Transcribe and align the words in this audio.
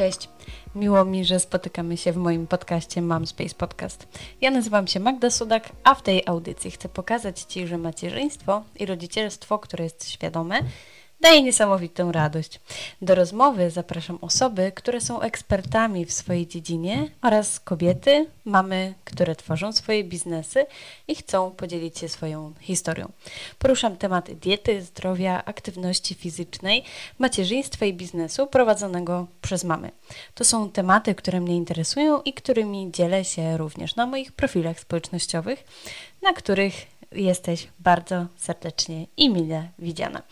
Cześć. 0.00 0.28
Miło 0.74 1.04
mi, 1.04 1.24
że 1.24 1.40
spotykamy 1.40 1.96
się 1.96 2.12
w 2.12 2.16
moim 2.16 2.46
podcaście 2.46 3.02
Mam 3.02 3.26
Space 3.26 3.54
Podcast. 3.54 4.08
Ja 4.40 4.50
nazywam 4.50 4.86
się 4.86 5.00
Magda 5.00 5.30
Sudak, 5.30 5.68
a 5.84 5.94
w 5.94 6.02
tej 6.02 6.22
audycji 6.26 6.70
chcę 6.70 6.88
pokazać 6.88 7.40
Ci, 7.40 7.66
że 7.66 7.78
macierzyństwo 7.78 8.64
i 8.78 8.86
rodzicielstwo, 8.86 9.58
które 9.58 9.84
jest 9.84 10.08
świadome, 10.08 10.60
daje 11.20 11.42
niesamowitą 11.42 12.12
radość. 12.12 12.60
Do 13.02 13.14
rozmowy 13.14 13.70
zapraszam 13.70 14.18
osoby, 14.20 14.72
które 14.74 15.00
są 15.00 15.20
ekspertami 15.20 16.04
w 16.06 16.12
swojej 16.12 16.46
dziedzinie 16.46 17.10
oraz 17.22 17.60
kobiety, 17.60 18.26
mamy, 18.44 18.94
które 19.04 19.36
tworzą 19.36 19.72
swoje 19.72 20.04
biznesy 20.04 20.66
i 21.08 21.14
chcą 21.14 21.50
podzielić 21.50 21.98
się 21.98 22.08
swoją 22.08 22.52
historią. 22.60 23.12
Poruszam 23.58 23.96
tematy 23.96 24.34
diety, 24.34 24.82
zdrowia, 24.82 25.44
aktywności 25.44 26.14
fizycznej, 26.14 26.84
macierzyństwa 27.18 27.86
i 27.86 27.94
biznesu 27.94 28.46
prowadzonego 28.46 29.26
przez 29.42 29.64
mamy. 29.64 29.90
To 30.34 30.44
są 30.44 30.70
tematy, 30.70 31.14
które 31.14 31.40
mnie 31.40 31.56
interesują 31.56 32.22
i 32.22 32.32
którymi 32.32 32.90
dzielę 32.92 33.24
się 33.24 33.56
również 33.56 33.96
na 33.96 34.06
moich 34.06 34.32
profilach 34.32 34.80
społecznościowych, 34.80 35.64
na 36.22 36.32
których 36.32 36.99
jesteś 37.12 37.68
bardzo 37.78 38.26
serdecznie 38.36 39.06
i 39.16 39.30
mile 39.30 39.68
widziana. 39.78 40.22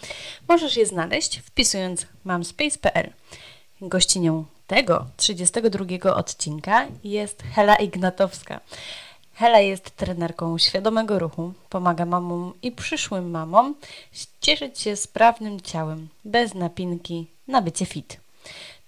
Możesz 0.49 0.77
je 0.77 0.87
znaleźć 0.87 1.39
wpisując 1.39 2.07
mamspace.pl. 2.25 3.13
Gościnią 3.81 4.45
tego 4.67 5.07
32 5.17 6.15
odcinka 6.15 6.87
jest 7.05 7.43
Hela 7.43 7.77
Ignatowska. 7.77 8.61
Hela 9.35 9.61
jest 9.61 9.91
trenerką 9.91 10.59
świadomego 10.59 11.19
ruchu, 11.19 11.53
pomaga 11.69 12.07
mamom 12.07 12.53
i 12.63 12.73
przyszłym 12.73 13.31
mamom 13.31 13.75
cieszyć 14.41 14.81
się 14.81 14.97
sprawnym 14.97 15.61
ciałem, 15.61 16.09
bez 16.25 16.55
napinki 16.55 17.27
na 17.49 17.63
bycie 17.63 17.87
fit. 17.87 18.21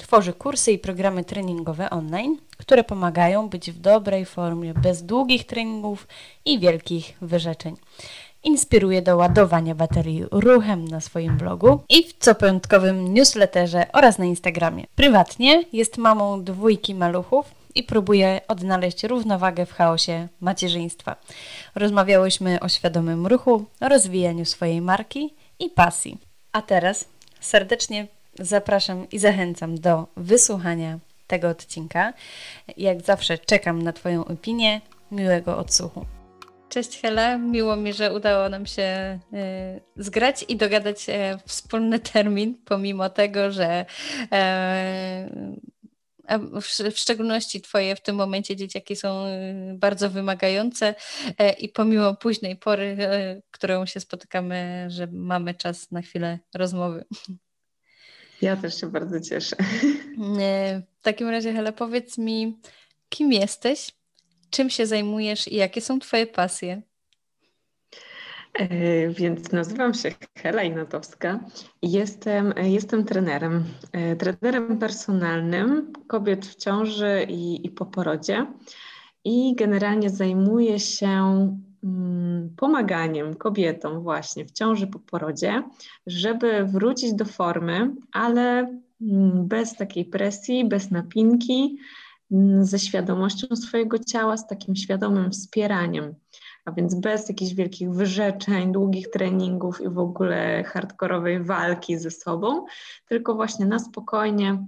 Tworzy 0.00 0.32
kursy 0.32 0.72
i 0.72 0.78
programy 0.78 1.24
treningowe 1.24 1.90
online, 1.90 2.36
które 2.56 2.84
pomagają 2.84 3.48
być 3.48 3.70
w 3.70 3.78
dobrej 3.80 4.24
formie, 4.24 4.74
bez 4.74 5.02
długich 5.02 5.46
treningów 5.46 6.06
i 6.44 6.58
wielkich 6.58 7.16
wyrzeczeń. 7.22 7.76
Inspiruje 8.44 9.02
do 9.02 9.16
ładowania 9.16 9.74
baterii 9.74 10.24
ruchem 10.30 10.88
na 10.88 11.00
swoim 11.00 11.36
blogu 11.36 11.80
i 11.88 12.04
w 12.04 12.18
copiątkowym 12.18 13.14
newsletterze 13.14 13.92
oraz 13.92 14.18
na 14.18 14.24
Instagramie. 14.24 14.84
Prywatnie 14.94 15.64
jest 15.72 15.98
mamą 15.98 16.44
dwójki 16.44 16.94
maluchów 16.94 17.46
i 17.74 17.82
próbuje 17.82 18.40
odnaleźć 18.48 19.04
równowagę 19.04 19.66
w 19.66 19.72
chaosie 19.72 20.28
macierzyństwa. 20.40 21.16
Rozmawiałyśmy 21.74 22.60
o 22.60 22.68
świadomym 22.68 23.26
ruchu, 23.26 23.64
rozwijaniu 23.80 24.44
swojej 24.44 24.80
marki 24.80 25.34
i 25.58 25.70
pasji. 25.70 26.18
A 26.52 26.62
teraz 26.62 27.04
serdecznie 27.40 28.06
zapraszam 28.38 29.10
i 29.10 29.18
zachęcam 29.18 29.80
do 29.80 30.06
wysłuchania 30.16 30.98
tego 31.26 31.48
odcinka. 31.48 32.12
Jak 32.76 33.02
zawsze 33.02 33.38
czekam 33.38 33.82
na 33.82 33.92
Twoją 33.92 34.24
opinię. 34.24 34.80
Miłego 35.10 35.58
odsłuchu. 35.58 36.06
Cześć 36.68 37.00
Hela, 37.00 37.38
miło 37.38 37.76
mi, 37.76 37.92
że 37.92 38.14
udało 38.14 38.48
nam 38.48 38.66
się 38.66 39.18
y, 39.96 40.02
zgrać 40.02 40.44
i 40.48 40.56
dogadać 40.56 41.08
y, 41.08 41.12
wspólny 41.46 41.98
termin, 41.98 42.54
pomimo 42.64 43.10
tego, 43.10 43.50
że 43.50 43.86
w, 46.60 46.92
w, 46.94 46.98
szczególności 46.98 47.60
Twoje 47.60 47.96
w 47.96 48.00
tym 48.00 48.16
momencie 48.16 48.56
dzieciaki 48.56 48.96
są 48.96 49.24
bardzo 49.74 50.10
wymagające 50.10 50.94
i 51.58 51.68
pomimo 51.68 52.14
późnej 52.14 52.56
pory, 52.56 52.96
którą 53.50 53.86
się 53.86 54.00
spotykamy, 54.00 54.86
że 54.88 55.06
mamy 55.12 55.54
czas 55.54 55.90
na 55.90 56.02
chwilę 56.02 56.38
rozmowy. 56.54 57.04
Ja 58.42 58.56
też 58.56 58.80
się 58.80 58.86
bardzo 58.86 59.20
cieszę. 59.20 59.56
W 61.00 61.02
takim 61.02 61.28
razie, 61.28 61.52
Hele, 61.52 61.72
powiedz 61.72 62.18
mi, 62.18 62.58
kim 63.08 63.32
jesteś, 63.32 63.90
czym 64.50 64.70
się 64.70 64.86
zajmujesz 64.86 65.48
i 65.48 65.56
jakie 65.56 65.80
są 65.80 65.98
Twoje 65.98 66.26
pasje? 66.26 66.82
E, 68.54 69.08
więc 69.08 69.52
nazywam 69.52 69.94
się 69.94 70.14
Hela 70.38 70.62
Inatowska 70.62 71.40
i 71.82 71.92
jestem, 71.92 72.54
jestem 72.62 73.04
trenerem. 73.04 73.64
E, 73.92 74.16
trenerem 74.16 74.78
personalnym 74.78 75.92
kobiet 76.06 76.46
w 76.46 76.54
ciąży 76.54 77.26
i, 77.28 77.66
i 77.66 77.70
po 77.70 77.86
porodzie. 77.86 78.46
I 79.24 79.54
generalnie 79.56 80.10
zajmuję 80.10 80.78
się 80.78 81.48
pomaganiem 82.56 83.34
kobietom 83.34 84.02
właśnie 84.02 84.44
w 84.44 84.50
ciąży 84.50 84.86
po 84.86 84.98
porodzie, 84.98 85.62
żeby 86.06 86.64
wrócić 86.64 87.14
do 87.14 87.24
formy, 87.24 87.94
ale 88.12 88.58
mm, 89.00 89.48
bez 89.48 89.76
takiej 89.76 90.04
presji, 90.04 90.64
bez 90.64 90.90
napinki, 90.90 91.78
mm, 92.32 92.64
ze 92.64 92.78
świadomością 92.78 93.56
swojego 93.56 93.98
ciała, 93.98 94.36
z 94.36 94.46
takim 94.46 94.76
świadomym 94.76 95.30
wspieraniem. 95.30 96.14
A 96.64 96.72
więc 96.72 96.94
bez 96.94 97.28
jakichś 97.28 97.54
wielkich 97.54 97.90
wyrzeczeń, 97.90 98.72
długich 98.72 99.10
treningów 99.10 99.80
i 99.80 99.88
w 99.88 99.98
ogóle 99.98 100.64
hardkorowej 100.64 101.44
walki 101.44 101.98
ze 101.98 102.10
sobą, 102.10 102.64
tylko 103.08 103.34
właśnie 103.34 103.66
na 103.66 103.78
spokojnie 103.78 104.66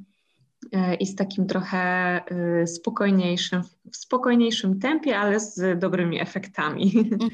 i 1.01 1.07
z 1.07 1.17
takim 1.17 1.47
trochę 1.47 1.79
e, 1.79 2.67
spokojniejszym, 2.67 3.63
w 3.93 3.97
spokojniejszym 3.97 4.79
tempie, 4.79 5.19
ale 5.19 5.41
z 5.41 5.79
dobrymi 5.79 6.21
efektami. 6.21 6.93
Mhm. 6.97 7.31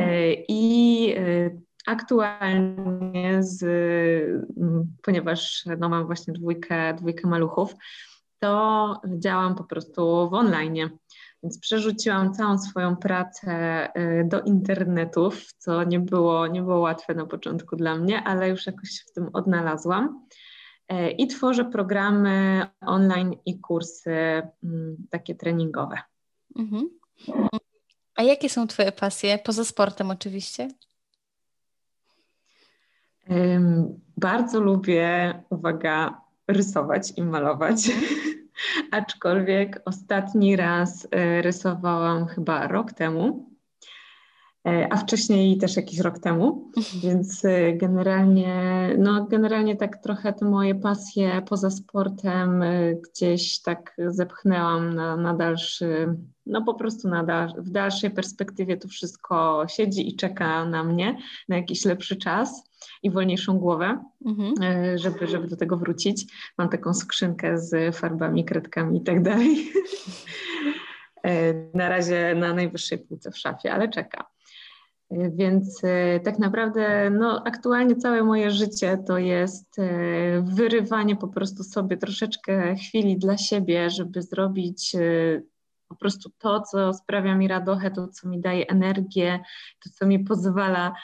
E, 0.00 0.32
I 0.48 1.14
aktualnie, 1.86 3.42
z, 3.42 3.64
ponieważ 5.02 5.64
no, 5.78 5.88
mam 5.88 6.06
właśnie 6.06 6.32
dwójkę, 6.32 6.94
dwójkę 6.94 7.28
maluchów, 7.28 7.74
to 8.38 9.00
działam 9.18 9.54
po 9.54 9.64
prostu 9.64 10.30
w 10.30 10.34
online. 10.34 10.90
Więc 11.42 11.58
przerzuciłam 11.60 12.32
całą 12.32 12.58
swoją 12.58 12.96
pracę 12.96 13.88
do 14.24 14.40
internetów, 14.40 15.52
co 15.58 15.84
nie 15.84 16.00
było, 16.00 16.46
nie 16.46 16.62
było 16.62 16.80
łatwe 16.80 17.14
na 17.14 17.26
początku 17.26 17.76
dla 17.76 17.96
mnie, 17.96 18.22
ale 18.22 18.48
już 18.48 18.66
jakoś 18.66 18.90
się 18.90 19.04
w 19.10 19.12
tym 19.12 19.30
odnalazłam. 19.32 20.26
E, 20.90 21.10
i 21.10 21.26
tworzę 21.26 21.64
programy 21.64 22.66
online 22.80 23.36
i 23.46 23.60
kursy 23.60 24.42
mm, 24.64 24.96
takie 25.10 25.34
treningowe. 25.34 25.98
Mhm. 26.58 26.90
A 28.14 28.22
jakie 28.22 28.48
są 28.48 28.66
Twoje 28.66 28.92
pasje, 28.92 29.38
poza 29.38 29.64
sportem 29.64 30.10
oczywiście? 30.10 30.68
Bardzo 34.16 34.60
lubię, 34.60 35.42
uwaga, 35.50 36.20
rysować 36.48 37.12
i 37.16 37.22
malować. 37.22 37.90
Mhm. 37.90 38.48
Aczkolwiek 38.90 39.82
ostatni 39.84 40.56
raz 40.56 41.08
e, 41.10 41.42
rysowałam 41.42 42.26
chyba 42.26 42.66
rok 42.66 42.92
temu. 42.92 43.49
E, 44.66 44.92
a 44.92 44.96
wcześniej 44.96 45.58
też 45.58 45.76
jakiś 45.76 45.98
rok 45.98 46.18
temu, 46.18 46.70
mhm. 46.76 47.00
więc 47.02 47.44
e, 47.44 47.72
generalnie, 47.72 48.54
no 48.98 49.24
generalnie 49.24 49.76
tak 49.76 50.02
trochę 50.02 50.32
te 50.32 50.44
moje 50.44 50.74
pasje 50.74 51.42
poza 51.48 51.70
sportem 51.70 52.62
e, 52.62 52.94
gdzieś 52.94 53.62
tak 53.62 53.96
zepchnęłam 54.08 54.94
na, 54.94 55.16
na 55.16 55.34
dalszy, 55.34 56.16
no 56.46 56.62
po 56.62 56.74
prostu 56.74 57.08
na 57.08 57.24
dal, 57.24 57.52
w 57.58 57.70
dalszej 57.70 58.10
perspektywie 58.10 58.76
to 58.76 58.88
wszystko 58.88 59.64
siedzi 59.68 60.08
i 60.08 60.16
czeka 60.16 60.64
na 60.64 60.84
mnie, 60.84 61.18
na 61.48 61.56
jakiś 61.56 61.84
lepszy 61.84 62.16
czas 62.16 62.70
i 63.02 63.10
wolniejszą 63.10 63.58
głowę, 63.58 64.04
mhm. 64.26 64.54
żeby, 64.98 65.26
żeby 65.26 65.48
do 65.48 65.56
tego 65.56 65.76
wrócić. 65.76 66.26
Mam 66.58 66.68
taką 66.68 66.94
skrzynkę 66.94 67.58
z 67.58 67.96
farbami, 67.96 68.44
kredkami 68.44 68.98
i 68.98 69.02
tak 69.02 69.22
dalej. 69.22 69.56
Na 71.74 71.88
razie 71.88 72.34
na 72.34 72.54
najwyższej 72.54 72.98
półce 72.98 73.30
w 73.30 73.38
szafie, 73.38 73.72
ale 73.72 73.88
czeka. 73.88 74.30
Więc 75.10 75.80
e, 75.84 76.20
tak 76.20 76.38
naprawdę 76.38 77.10
no, 77.10 77.42
aktualnie 77.46 77.96
całe 77.96 78.24
moje 78.24 78.50
życie 78.50 78.98
to 79.06 79.18
jest 79.18 79.78
e, 79.78 80.42
wyrywanie 80.42 81.16
po 81.16 81.28
prostu 81.28 81.64
sobie 81.64 81.96
troszeczkę 81.96 82.74
chwili 82.76 83.18
dla 83.18 83.38
siebie, 83.38 83.90
żeby 83.90 84.22
zrobić 84.22 84.94
e, 84.94 85.42
po 85.88 85.96
prostu 85.96 86.30
to, 86.38 86.60
co 86.60 86.94
sprawia 86.94 87.34
mi 87.34 87.48
radochę, 87.48 87.90
to, 87.90 88.08
co 88.08 88.28
mi 88.28 88.40
daje 88.40 88.66
energię, 88.66 89.40
to, 89.84 89.90
co 89.94 90.06
mi 90.06 90.18
pozwala 90.18 90.94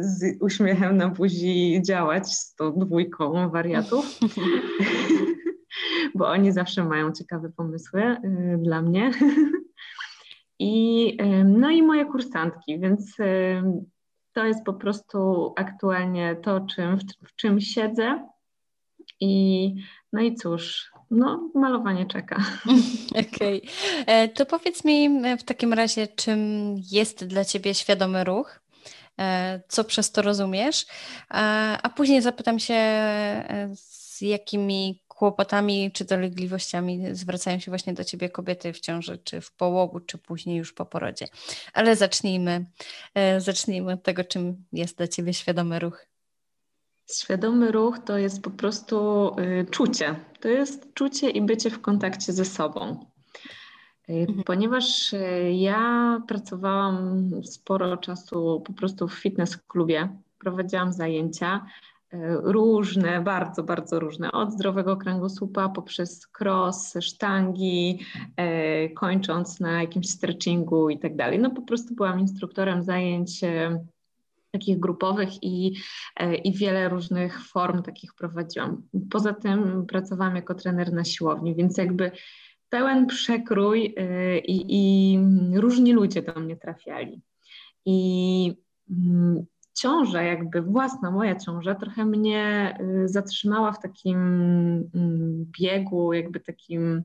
z 0.00 0.36
uśmiechem 0.40 0.96
na 0.96 1.08
buzi 1.08 1.82
działać 1.86 2.34
z 2.34 2.54
tą 2.54 2.72
dwójką 2.72 3.50
wariatów. 3.50 4.06
Bo 6.14 6.28
oni 6.28 6.52
zawsze 6.52 6.84
mają 6.84 7.12
ciekawe 7.12 7.50
pomysły 7.50 8.16
dla 8.58 8.82
mnie. 8.82 9.10
I, 10.58 11.16
no 11.44 11.70
i 11.70 11.82
moje 11.82 12.06
kursantki, 12.06 12.80
więc 12.80 13.16
to 14.32 14.44
jest 14.44 14.64
po 14.64 14.74
prostu 14.74 15.52
aktualnie 15.56 16.36
to, 16.42 16.60
czym, 16.60 16.96
w, 16.96 17.02
w 17.28 17.36
czym 17.36 17.60
siedzę. 17.60 18.28
I 19.20 19.74
no 20.12 20.20
i 20.20 20.34
cóż, 20.34 20.90
no, 21.10 21.50
malowanie 21.54 22.06
czeka. 22.06 22.36
Okej. 23.34 23.58
Okay. 23.58 24.04
E, 24.06 24.28
to 24.28 24.46
powiedz 24.46 24.84
mi 24.84 25.22
w 25.38 25.42
takim 25.42 25.72
razie, 25.72 26.06
czym 26.06 26.74
jest 26.90 27.24
dla 27.24 27.44
Ciebie 27.44 27.74
świadomy 27.74 28.24
ruch? 28.24 28.60
E, 29.20 29.60
co 29.68 29.84
przez 29.84 30.12
to 30.12 30.22
rozumiesz? 30.22 30.86
A, 31.28 31.90
później 31.96 32.22
zapytam 32.22 32.58
się, 32.58 32.74
e, 32.74 33.70
z 33.74 34.20
jakimi 34.20 35.02
kłopotami 35.18 35.92
czy 35.92 36.04
dolegliwościami 36.04 37.06
zwracają 37.12 37.58
się 37.58 37.70
właśnie 37.70 37.92
do 37.92 38.04
ciebie 38.04 38.28
kobiety 38.28 38.72
w 38.72 38.80
ciąży, 38.80 39.18
czy 39.18 39.40
w 39.40 39.52
połogu, 39.52 40.00
czy 40.00 40.18
później 40.18 40.56
już 40.56 40.72
po 40.72 40.86
porodzie. 40.86 41.26
Ale 41.74 41.96
zacznijmy, 41.96 42.66
e, 43.14 43.40
zacznijmy 43.40 43.92
od 43.92 44.02
tego, 44.02 44.24
czym 44.24 44.64
jest 44.72 44.96
dla 44.96 45.08
ciebie 45.08 45.34
świadomy 45.34 45.78
ruch. 45.78 46.06
Świadomy 47.12 47.72
ruch 47.72 47.98
to 47.98 48.18
jest 48.18 48.42
po 48.42 48.50
prostu 48.50 49.28
y, 49.38 49.66
czucie. 49.70 50.14
To 50.40 50.48
jest 50.48 50.94
czucie 50.94 51.30
i 51.30 51.42
bycie 51.42 51.70
w 51.70 51.80
kontakcie 51.80 52.32
ze 52.32 52.44
sobą. 52.44 53.06
Y, 54.08 54.12
mhm. 54.12 54.42
Ponieważ 54.44 55.12
y, 55.12 55.52
ja 55.52 56.22
pracowałam 56.28 57.30
sporo 57.44 57.96
czasu 57.96 58.62
po 58.66 58.72
prostu 58.72 59.08
w 59.08 59.14
fitness 59.14 59.56
klubie, 59.56 60.08
prowadziłam 60.38 60.92
zajęcia 60.92 61.66
różne, 62.42 63.20
bardzo, 63.20 63.62
bardzo 63.62 64.00
różne, 64.00 64.32
od 64.32 64.52
zdrowego 64.52 64.96
kręgosłupa 64.96 65.68
poprzez 65.68 66.28
cross, 66.40 66.94
sztangi, 67.00 67.98
kończąc 68.96 69.60
na 69.60 69.80
jakimś 69.80 70.10
stretchingu 70.10 70.90
i 70.90 70.98
tak 70.98 71.16
dalej. 71.16 71.38
No 71.38 71.50
po 71.50 71.62
prostu 71.62 71.94
byłam 71.94 72.20
instruktorem 72.20 72.82
zajęć 72.82 73.40
takich 74.50 74.78
grupowych 74.78 75.42
i, 75.42 75.74
e, 76.16 76.34
i 76.34 76.52
wiele 76.52 76.88
różnych 76.88 77.46
form 77.46 77.82
takich 77.82 78.14
prowadziłam. 78.14 78.82
Poza 79.10 79.34
tym 79.34 79.86
pracowałam 79.86 80.36
jako 80.36 80.54
trener 80.54 80.92
na 80.92 81.04
siłowni, 81.04 81.54
więc 81.54 81.78
jakby 81.78 82.10
pełen 82.68 83.06
przekrój 83.06 83.94
e, 83.96 84.38
i, 84.38 84.64
i 84.68 85.18
różni 85.54 85.92
ludzie 85.92 86.22
do 86.22 86.40
mnie 86.40 86.56
trafiali. 86.56 87.20
I 87.86 88.54
mm, 88.90 89.46
ciąża, 89.78 90.22
jakby 90.22 90.62
własna 90.62 91.10
moja 91.10 91.36
ciąża, 91.36 91.74
trochę 91.74 92.04
mnie 92.04 92.74
e, 92.80 93.08
zatrzymała 93.08 93.72
w 93.72 93.80
takim 93.80 94.18
mm, 94.94 95.46
biegu, 95.60 96.12
jakby 96.12 96.40
takim 96.40 97.02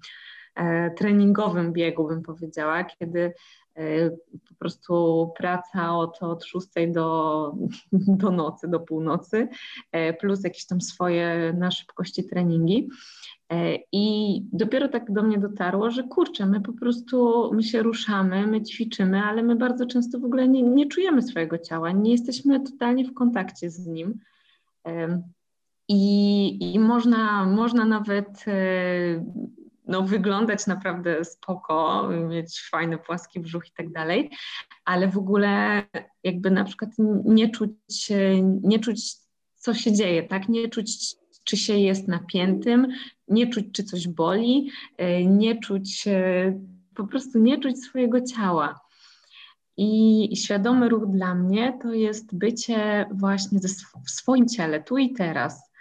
treningowym 0.97 1.73
biegu, 1.73 2.07
bym 2.07 2.21
powiedziała, 2.21 2.83
kiedy 2.83 3.33
E, 3.75 4.09
po 4.49 4.55
prostu 4.59 5.31
praca 5.37 5.95
od, 5.95 6.23
od 6.23 6.45
6 6.45 6.67
do, 6.87 7.55
do 7.91 8.31
nocy, 8.31 8.67
do 8.67 8.79
północy, 8.79 9.47
e, 9.91 10.13
plus 10.13 10.43
jakieś 10.43 10.65
tam 10.65 10.81
swoje 10.81 11.53
na 11.57 11.71
szybkości 11.71 12.23
treningi. 12.23 12.89
E, 13.51 13.77
I 13.91 14.41
dopiero 14.51 14.87
tak 14.87 15.11
do 15.11 15.23
mnie 15.23 15.37
dotarło, 15.37 15.91
że 15.91 16.03
kurczę, 16.03 16.45
my 16.45 16.61
po 16.61 16.73
prostu, 16.73 17.49
my 17.53 17.63
się 17.63 17.83
ruszamy, 17.83 18.47
my 18.47 18.61
ćwiczymy, 18.61 19.21
ale 19.21 19.43
my 19.43 19.55
bardzo 19.55 19.85
często 19.85 20.19
w 20.19 20.25
ogóle 20.25 20.47
nie, 20.47 20.61
nie 20.61 20.87
czujemy 20.87 21.21
swojego 21.21 21.57
ciała, 21.57 21.91
nie 21.91 22.11
jesteśmy 22.11 22.59
totalnie 22.59 23.05
w 23.05 23.13
kontakcie 23.13 23.69
z 23.69 23.87
nim. 23.87 24.19
I, 25.87 26.73
i 26.73 26.79
można, 26.79 27.45
można 27.45 27.85
nawet 27.85 28.45
no, 29.93 30.01
wyglądać 30.01 30.67
naprawdę 30.67 31.25
spoko, 31.25 32.07
mieć 32.29 32.61
fajny, 32.71 32.97
płaski 32.97 33.39
brzuch 33.39 33.67
i 33.67 33.71
tak 33.71 33.91
dalej, 33.91 34.29
ale 34.85 35.07
w 35.07 35.17
ogóle 35.17 35.83
jakby 36.23 36.51
na 36.51 36.63
przykład 36.63 36.89
nie 37.25 37.49
czuć, 37.49 38.11
nie 38.63 38.79
czuć 38.79 39.15
co 39.55 39.73
się 39.73 39.91
dzieje, 39.91 40.23
tak? 40.23 40.49
Nie 40.49 40.69
czuć, 40.69 41.15
czy 41.43 41.57
się 41.57 41.77
jest 41.77 42.07
napiętym, 42.07 42.87
nie 43.27 43.47
czuć, 43.47 43.65
czy 43.73 43.83
coś 43.83 44.07
boli, 44.07 44.71
e, 44.97 45.25
nie 45.25 45.59
czuć, 45.59 46.07
e, 46.07 46.59
po 46.95 47.07
prostu 47.07 47.39
nie 47.39 47.57
czuć 47.59 47.83
swojego 47.83 48.21
ciała. 48.21 48.79
I 49.77 50.29
świadomy 50.35 50.89
ruch 50.89 51.07
dla 51.07 51.35
mnie 51.35 51.79
to 51.81 51.93
jest 51.93 52.35
bycie 52.35 53.05
właśnie 53.11 53.59
w 54.05 54.11
swoim 54.11 54.47
ciele, 54.47 54.83
tu 54.83 54.97
i 54.97 55.13
teraz 55.13 55.72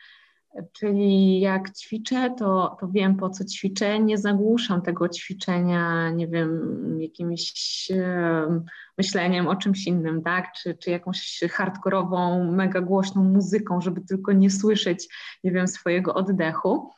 Czyli 0.73 1.41
jak 1.41 1.73
ćwiczę, 1.77 2.35
to, 2.39 2.77
to 2.81 2.89
wiem 2.89 3.17
po 3.17 3.31
co 3.31 3.45
ćwiczę, 3.45 4.01
nie 4.01 4.19
zagłuszam 4.19 4.83
tego 4.83 5.09
ćwiczenia, 5.09 6.11
nie 6.11 6.29
wiem, 6.29 6.61
jakimś 7.01 7.53
e, 7.91 8.65
myśleniem 8.99 9.49
o 9.49 9.57
czymś 9.57 9.87
innym, 9.87 10.23
tak? 10.23 10.53
Czy, 10.53 10.75
czy 10.75 10.91
jakąś 10.91 11.41
hardkorową, 11.51 12.45
mega 12.53 12.81
głośną 12.81 13.25
muzyką, 13.25 13.81
żeby 13.81 14.01
tylko 14.01 14.33
nie 14.33 14.51
słyszeć, 14.51 15.09
nie 15.45 15.53
wiem, 15.53 15.69
swojego 15.69 16.15
oddechu. 16.15 16.91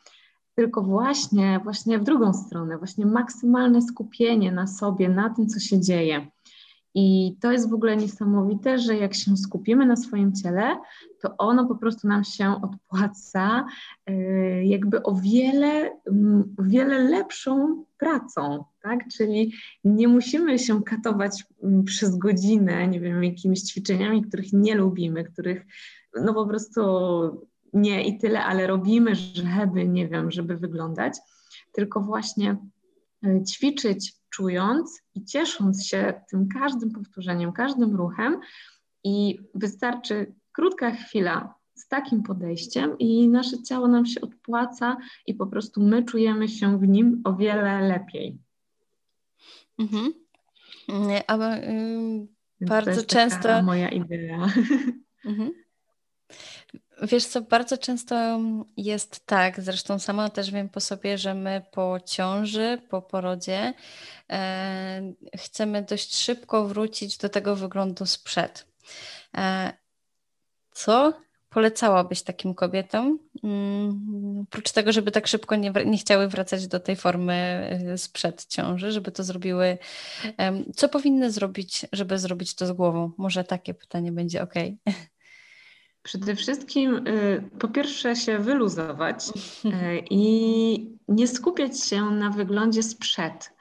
Tylko 0.54 0.82
właśnie, 0.82 1.60
właśnie 1.64 1.98
w 1.98 2.04
drugą 2.04 2.32
stronę, 2.32 2.78
właśnie 2.78 3.06
maksymalne 3.06 3.82
skupienie 3.82 4.52
na 4.52 4.66
sobie, 4.66 5.08
na 5.08 5.30
tym, 5.30 5.46
co 5.46 5.60
się 5.60 5.80
dzieje. 5.80 6.26
I 6.94 7.36
to 7.40 7.52
jest 7.52 7.70
w 7.70 7.74
ogóle 7.74 7.96
niesamowite, 7.96 8.78
że 8.78 8.96
jak 8.96 9.14
się 9.14 9.36
skupimy 9.36 9.86
na 9.86 9.96
swoim 9.96 10.32
ciele, 10.34 10.76
to 11.20 11.36
ono 11.38 11.66
po 11.66 11.74
prostu 11.74 12.08
nam 12.08 12.24
się 12.24 12.54
odpłaca 12.62 13.66
y, 14.10 14.62
jakby 14.64 15.02
o 15.02 15.14
wiele, 15.14 16.00
mm, 16.06 16.54
wiele 16.58 16.98
lepszą 16.98 17.84
pracą, 17.98 18.64
tak? 18.82 19.08
Czyli 19.16 19.52
nie 19.84 20.08
musimy 20.08 20.58
się 20.58 20.82
katować 20.82 21.44
przez 21.84 22.16
godzinę, 22.16 22.88
nie 22.88 23.00
wiem, 23.00 23.24
jakimiś 23.24 23.60
ćwiczeniami, 23.60 24.22
których 24.22 24.52
nie 24.52 24.74
lubimy, 24.74 25.24
których 25.24 25.66
no 26.22 26.34
po 26.34 26.46
prostu 26.46 26.80
nie 27.72 28.08
i 28.08 28.18
tyle, 28.18 28.44
ale 28.44 28.66
robimy, 28.66 29.14
żeby, 29.14 29.88
nie 29.88 30.08
wiem, 30.08 30.30
żeby 30.30 30.56
wyglądać, 30.56 31.18
tylko 31.72 32.00
właśnie 32.00 32.56
y, 33.26 33.42
ćwiczyć 33.48 34.14
czując 34.34 35.02
i 35.14 35.24
ciesząc 35.24 35.86
się 35.86 36.20
tym 36.30 36.48
każdym 36.48 36.90
powtórzeniem, 36.90 37.52
każdym 37.52 37.96
ruchem 37.96 38.40
i 39.04 39.38
wystarczy 39.54 40.34
krótka 40.52 40.90
chwila 40.90 41.54
z 41.74 41.88
takim 41.88 42.22
podejściem 42.22 42.98
i 42.98 43.28
nasze 43.28 43.62
ciało 43.62 43.88
nam 43.88 44.06
się 44.06 44.20
odpłaca 44.20 44.96
i 45.26 45.34
po 45.34 45.46
prostu 45.46 45.82
my 45.82 46.04
czujemy 46.04 46.48
się 46.48 46.78
w 46.78 46.88
nim 46.88 47.20
o 47.24 47.34
wiele 47.36 47.80
lepiej. 47.80 48.38
Mhm. 49.78 50.12
Ale 51.26 51.68
y, 51.68 52.28
bardzo 52.60 53.04
często. 53.04 53.62
moja 53.62 53.88
idea. 53.88 54.46
Mhm. 55.24 55.52
Wiesz 57.06 57.26
co, 57.26 57.42
bardzo 57.42 57.78
często 57.78 58.40
jest 58.76 59.26
tak, 59.26 59.60
zresztą 59.60 59.98
sama 59.98 60.30
też 60.30 60.50
wiem 60.50 60.68
po 60.68 60.80
sobie, 60.80 61.18
że 61.18 61.34
my 61.34 61.62
po 61.72 61.98
ciąży, 62.06 62.78
po 62.90 63.02
porodzie 63.02 63.74
e, 64.30 65.12
chcemy 65.36 65.82
dość 65.82 66.16
szybko 66.16 66.68
wrócić 66.68 67.18
do 67.18 67.28
tego 67.28 67.56
wyglądu 67.56 68.06
sprzed. 68.06 68.66
E, 69.36 69.72
co 70.72 71.12
polecałabyś 71.48 72.22
takim 72.22 72.54
kobietom? 72.54 73.18
Mm, 73.44 74.44
oprócz 74.48 74.72
tego, 74.72 74.92
żeby 74.92 75.10
tak 75.10 75.26
szybko 75.26 75.56
nie, 75.56 75.72
nie 75.86 75.98
chciały 75.98 76.28
wracać 76.28 76.66
do 76.66 76.80
tej 76.80 76.96
formy 76.96 77.34
e, 77.34 77.98
sprzed 77.98 78.46
ciąży, 78.46 78.92
żeby 78.92 79.12
to 79.12 79.24
zrobiły. 79.24 79.78
Co 80.76 80.88
powinny 80.88 81.30
zrobić, 81.30 81.86
żeby 81.92 82.18
zrobić 82.18 82.54
to 82.54 82.66
z 82.66 82.72
głową? 82.72 83.12
Może 83.18 83.44
takie 83.44 83.74
pytanie 83.74 84.12
będzie 84.12 84.42
ok. 84.42 84.54
Przede 86.04 86.36
wszystkim 86.36 87.06
y, 87.08 87.50
po 87.58 87.68
pierwsze 87.68 88.16
się 88.16 88.38
wyluzować 88.38 89.28
y, 89.28 89.70
i 90.10 90.98
nie 91.08 91.28
skupiać 91.28 91.80
się 91.84 92.10
na 92.10 92.30
wyglądzie 92.30 92.82
sprzed, 92.82 93.52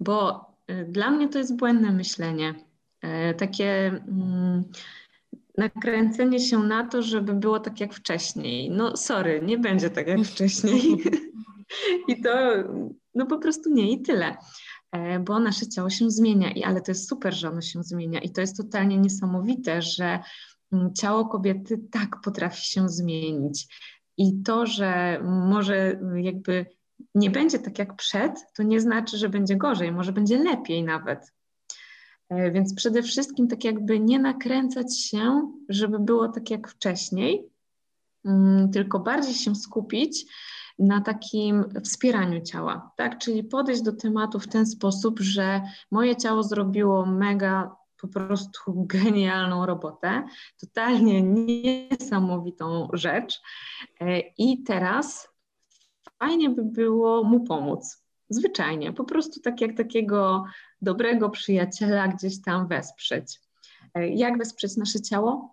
bo 0.00 0.46
y, 0.70 0.84
dla 0.88 1.10
mnie 1.10 1.28
to 1.28 1.38
jest 1.38 1.56
błędne 1.56 1.92
myślenie. 1.92 2.54
Takie 3.38 3.86
mm, 3.86 4.64
nakręcenie 5.58 6.40
się 6.40 6.58
na 6.58 6.86
to, 6.86 7.02
żeby 7.02 7.34
było 7.34 7.60
tak 7.60 7.80
jak 7.80 7.94
wcześniej. 7.94 8.70
No 8.70 8.96
sorry, 8.96 9.42
nie 9.44 9.58
będzie 9.58 9.90
tak 9.90 10.06
jak 10.06 10.20
wcześniej. 10.24 10.82
I 12.08 12.22
to 12.22 12.30
no 13.14 13.26
po 13.26 13.38
prostu 13.38 13.70
nie 13.70 13.92
i 13.92 14.02
tyle. 14.02 14.36
Bo 15.20 15.38
nasze 15.38 15.68
ciało 15.68 15.90
się 15.90 16.10
zmienia, 16.10 16.50
i 16.52 16.62
ale 16.62 16.80
to 16.80 16.90
jest 16.90 17.08
super, 17.08 17.34
że 17.34 17.48
ono 17.48 17.60
się 17.60 17.82
zmienia 17.82 18.20
i 18.20 18.30
to 18.30 18.40
jest 18.40 18.56
totalnie 18.56 18.98
niesamowite, 18.98 19.82
że 19.82 20.18
ciało 20.94 21.28
kobiety 21.28 21.80
tak 21.90 22.20
potrafi 22.24 22.66
się 22.66 22.88
zmienić. 22.88 23.66
I 24.16 24.42
to, 24.42 24.66
że 24.66 25.20
może 25.22 26.00
jakby 26.16 26.66
nie 27.14 27.30
będzie 27.30 27.58
tak 27.58 27.78
jak 27.78 27.96
przed, 27.96 28.32
to 28.56 28.62
nie 28.62 28.80
znaczy, 28.80 29.18
że 29.18 29.28
będzie 29.28 29.56
gorzej, 29.56 29.92
może 29.92 30.12
będzie 30.12 30.38
lepiej 30.38 30.84
nawet. 30.84 31.32
E, 32.28 32.50
więc 32.50 32.74
przede 32.74 33.02
wszystkim 33.02 33.48
tak 33.48 33.64
jakby 33.64 34.00
nie 34.00 34.18
nakręcać 34.18 35.00
się, 35.00 35.52
żeby 35.68 35.98
było 35.98 36.28
tak 36.28 36.50
jak 36.50 36.68
wcześniej, 36.68 37.50
mm, 38.24 38.70
tylko 38.70 39.00
bardziej 39.00 39.34
się 39.34 39.54
skupić 39.54 40.26
na 40.78 41.00
takim 41.00 41.64
wspieraniu 41.84 42.40
ciała, 42.40 42.90
tak? 42.96 43.18
Czyli 43.18 43.44
podejść 43.44 43.82
do 43.82 43.92
tematu 43.92 44.40
w 44.40 44.48
ten 44.48 44.66
sposób, 44.66 45.20
że 45.20 45.62
moje 45.90 46.16
ciało 46.16 46.42
zrobiło 46.42 47.06
mega 47.06 47.76
po 48.02 48.08
prostu 48.08 48.86
genialną 48.86 49.66
robotę, 49.66 50.22
totalnie 50.60 51.22
niesamowitą 51.22 52.88
rzecz. 52.92 53.40
E, 54.00 54.18
I 54.18 54.62
teraz 54.62 55.28
fajnie 56.18 56.50
by 56.50 56.64
było 56.64 57.24
mu 57.24 57.40
pomóc. 57.40 58.04
Zwyczajnie, 58.28 58.92
po 58.92 59.04
prostu 59.04 59.40
tak 59.40 59.60
jak 59.60 59.76
takiego 59.76 60.44
dobrego 60.82 61.30
przyjaciela 61.30 62.08
gdzieś 62.08 62.42
tam 62.42 62.68
wesprzeć. 62.68 63.40
E, 63.94 64.08
jak 64.08 64.38
wesprzeć 64.38 64.76
nasze 64.76 65.00
ciało? 65.00 65.51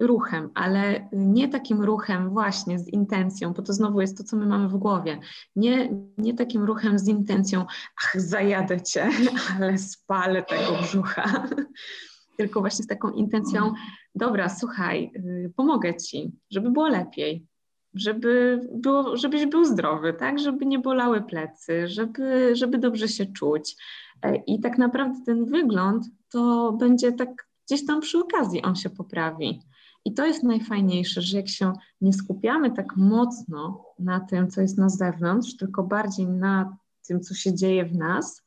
Ruchem, 0.00 0.50
ale 0.54 1.08
nie 1.12 1.48
takim 1.48 1.82
ruchem 1.82 2.30
właśnie 2.30 2.78
z 2.78 2.88
intencją, 2.88 3.52
bo 3.52 3.62
to 3.62 3.72
znowu 3.72 4.00
jest 4.00 4.18
to, 4.18 4.24
co 4.24 4.36
my 4.36 4.46
mamy 4.46 4.68
w 4.68 4.76
głowie. 4.76 5.20
Nie, 5.56 5.90
nie 6.18 6.34
takim 6.34 6.64
ruchem 6.64 6.98
z 6.98 7.08
intencją, 7.08 7.64
ach, 7.96 8.20
zajadę 8.20 8.80
cię, 8.80 9.10
ale 9.56 9.78
spalę 9.78 10.42
tego 10.42 10.82
brzucha. 10.82 11.48
Tylko 12.38 12.60
właśnie 12.60 12.84
z 12.84 12.86
taką 12.86 13.10
intencją, 13.10 13.72
dobra, 14.14 14.48
słuchaj, 14.48 15.10
y, 15.16 15.52
pomogę 15.56 15.96
ci, 15.96 16.32
żeby 16.50 16.70
było 16.70 16.88
lepiej, 16.88 17.46
żeby 17.94 18.60
było, 18.72 19.16
żebyś 19.16 19.46
był 19.46 19.64
zdrowy, 19.64 20.12
tak? 20.12 20.38
Żeby 20.38 20.66
nie 20.66 20.78
bolały 20.78 21.22
plecy, 21.22 21.88
żeby, 21.88 22.56
żeby 22.56 22.78
dobrze 22.78 23.08
się 23.08 23.26
czuć. 23.26 23.76
E, 24.22 24.36
I 24.36 24.60
tak 24.60 24.78
naprawdę 24.78 25.24
ten 25.26 25.44
wygląd 25.44 26.04
to 26.30 26.72
będzie 26.72 27.12
tak 27.12 27.48
gdzieś 27.66 27.86
tam 27.86 28.00
przy 28.00 28.18
okazji 28.18 28.62
on 28.62 28.76
się 28.76 28.90
poprawi. 28.90 29.60
I 30.04 30.14
to 30.14 30.26
jest 30.26 30.42
najfajniejsze, 30.42 31.22
że 31.22 31.36
jak 31.36 31.48
się 31.48 31.72
nie 32.00 32.12
skupiamy 32.12 32.70
tak 32.70 32.96
mocno 32.96 33.84
na 33.98 34.20
tym, 34.20 34.50
co 34.50 34.60
jest 34.60 34.78
na 34.78 34.88
zewnątrz, 34.88 35.56
tylko 35.56 35.82
bardziej 35.82 36.26
na 36.26 36.76
tym, 37.06 37.20
co 37.20 37.34
się 37.34 37.54
dzieje 37.54 37.84
w 37.84 37.96
nas, 37.96 38.42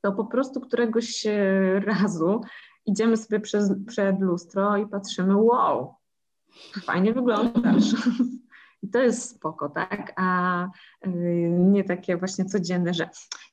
to 0.00 0.12
po 0.12 0.24
prostu 0.24 0.60
któregoś 0.60 1.26
razu 1.80 2.40
idziemy 2.86 3.16
sobie 3.16 3.40
przez, 3.40 3.72
przed 3.86 4.20
lustro 4.20 4.76
i 4.76 4.86
patrzymy, 4.86 5.36
wow, 5.36 5.94
fajnie 6.84 7.12
wyglądasz. 7.12 7.94
I 8.82 8.88
to 8.88 8.98
jest 8.98 9.36
spoko, 9.36 9.68
tak? 9.68 10.12
A 10.16 10.64
y, 11.06 11.10
nie 11.58 11.84
takie 11.84 12.16
właśnie 12.16 12.44
codzienne, 12.44 12.94
że 12.94 13.08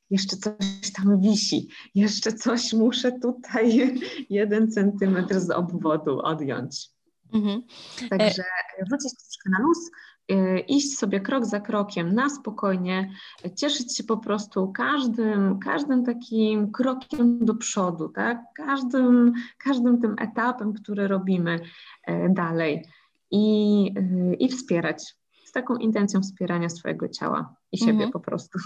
jeszcze 0.09 0.37
coś 0.37 0.91
tam 0.95 1.19
wisi, 1.19 1.69
jeszcze 1.95 2.33
coś 2.33 2.73
muszę 2.73 3.11
tutaj 3.19 3.99
jeden 4.29 4.71
centymetr 4.71 5.39
z 5.39 5.49
obwodu 5.49 6.19
odjąć. 6.19 6.94
Mhm. 7.35 7.61
Także 8.09 8.43
e... 8.77 8.85
wrócić 8.89 9.11
troszkę 9.15 9.49
na 9.49 9.59
luz, 9.59 9.91
y, 10.31 10.59
iść 10.59 10.97
sobie 10.97 11.19
krok 11.19 11.45
za 11.45 11.59
krokiem 11.59 12.15
na 12.15 12.29
spokojnie, 12.29 13.11
cieszyć 13.55 13.97
się 13.97 14.03
po 14.03 14.17
prostu 14.17 14.71
każdym, 14.71 15.59
każdym 15.59 16.05
takim 16.05 16.71
krokiem 16.71 17.45
do 17.45 17.55
przodu, 17.55 18.09
tak? 18.09 18.41
każdym, 18.55 19.33
każdym 19.57 20.01
tym 20.01 20.15
etapem, 20.19 20.73
który 20.73 21.07
robimy 21.07 21.59
e, 22.03 22.29
dalej 22.29 22.85
i, 23.31 23.93
i 24.39 24.49
wspierać 24.49 25.15
z 25.45 25.51
taką 25.51 25.75
intencją 25.75 26.21
wspierania 26.21 26.69
swojego 26.69 27.09
ciała 27.09 27.55
i 27.71 27.77
siebie 27.77 27.91
mhm. 27.91 28.11
po 28.11 28.19
prostu. 28.19 28.59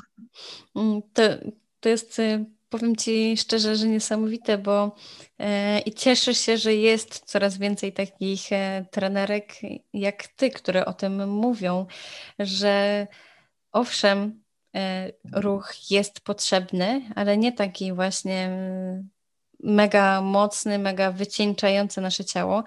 Mm, 0.75 1.01
to, 1.13 1.23
to 1.79 1.89
jest, 1.89 2.19
y, 2.19 2.45
powiem 2.69 2.95
Ci 2.95 3.37
szczerze, 3.37 3.75
że 3.75 3.87
niesamowite, 3.87 4.57
bo 4.57 4.95
e, 5.39 5.79
i 5.79 5.93
cieszę 5.93 6.35
się, 6.35 6.57
że 6.57 6.75
jest 6.75 7.19
coraz 7.25 7.57
więcej 7.57 7.93
takich 7.93 8.51
e, 8.51 8.85
trenerek 8.91 9.53
jak 9.93 10.27
Ty, 10.27 10.49
które 10.49 10.85
o 10.85 10.93
tym 10.93 11.29
mówią, 11.29 11.85
że 12.39 13.07
owszem, 13.71 14.43
e, 14.75 15.11
ruch 15.33 15.91
jest 15.91 16.21
potrzebny, 16.21 17.01
ale 17.15 17.37
nie 17.37 17.51
taki 17.51 17.93
właśnie 17.93 18.49
mega 19.63 20.21
mocny, 20.21 20.79
mega 20.79 21.11
wycieńczający 21.11 22.01
nasze 22.01 22.25
ciało, 22.25 22.63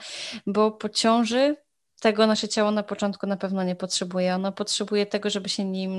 bo 0.46 0.70
po 0.70 0.88
ciąży 0.88 1.56
tego 2.00 2.26
nasze 2.26 2.48
ciało 2.48 2.70
na 2.70 2.82
początku 2.82 3.26
na 3.26 3.36
pewno 3.36 3.62
nie 3.62 3.76
potrzebuje. 3.76 4.34
Ono 4.34 4.52
potrzebuje 4.52 5.06
tego, 5.06 5.30
żeby 5.30 5.48
się 5.48 5.64
nim 5.64 5.92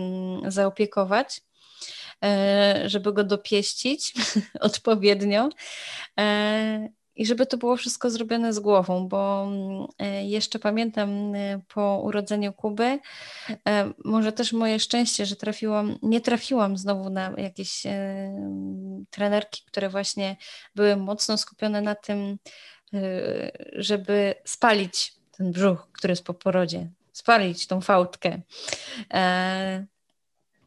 zaopiekować, 0.52 1.42
żeby 2.86 3.14
go 3.14 3.24
dopieścić 3.24 4.14
odpowiednio 4.60 5.50
e, 6.20 6.90
i 7.16 7.26
żeby 7.26 7.46
to 7.46 7.58
było 7.58 7.78
wszystko 7.78 8.10
zrobione 8.10 8.54
z 8.54 8.60
głową, 8.60 9.08
bo 9.08 9.52
e, 10.00 10.26
jeszcze 10.26 10.60
pamiętam 10.60 11.34
po 11.74 12.02
urodzeniu 12.04 12.54
Kuby, 12.54 13.00
może 14.06 14.32
też 14.32 14.54
moje 14.54 14.80
szczęście, 14.80 15.26
że 15.26 15.36
trafiłam, 15.36 15.98
nie 16.02 16.22
trafiłam 16.22 16.78
znowu 16.78 17.10
na 17.10 17.34
jakieś 17.38 17.84
trenerki, 19.10 19.62
które 19.68 19.90
właśnie 19.90 20.38
były 20.76 20.96
mocno 20.96 21.38
skupione 21.38 21.82
na 21.82 21.96
tym, 21.96 22.38
żeby 23.74 24.36
spalić 24.46 25.14
ten 25.38 25.52
brzuch, 25.52 25.88
który 25.94 26.12
jest 26.12 26.26
po 26.26 26.34
porodzie, 26.34 26.90
spalić 27.12 27.68
tą 27.68 27.82
fałdkę. 27.82 28.42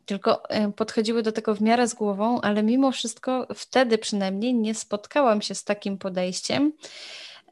Tylko 0.06 0.50
e, 0.50 0.72
podchodziły 0.72 1.22
do 1.22 1.32
tego 1.32 1.54
w 1.54 1.60
miarę 1.60 1.88
z 1.88 1.94
głową, 1.94 2.40
ale 2.40 2.62
mimo 2.62 2.92
wszystko 2.92 3.46
wtedy 3.54 3.98
przynajmniej 3.98 4.54
nie 4.54 4.74
spotkałam 4.74 5.42
się 5.42 5.54
z 5.54 5.64
takim 5.64 5.98
podejściem, 5.98 6.72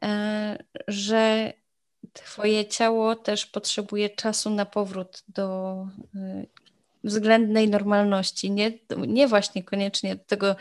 e, 0.01 0.63
że 0.87 1.53
Twoje 2.13 2.65
ciało 2.65 3.15
też 3.15 3.45
potrzebuje 3.45 4.09
czasu 4.09 4.49
na 4.49 4.65
powrót 4.65 5.23
do 5.27 5.73
e, 6.15 6.45
względnej 7.03 7.69
normalności. 7.69 8.51
Nie, 8.51 8.71
nie 9.07 9.27
właśnie 9.27 9.63
koniecznie 9.63 10.15
do 10.15 10.23
tego 10.23 10.55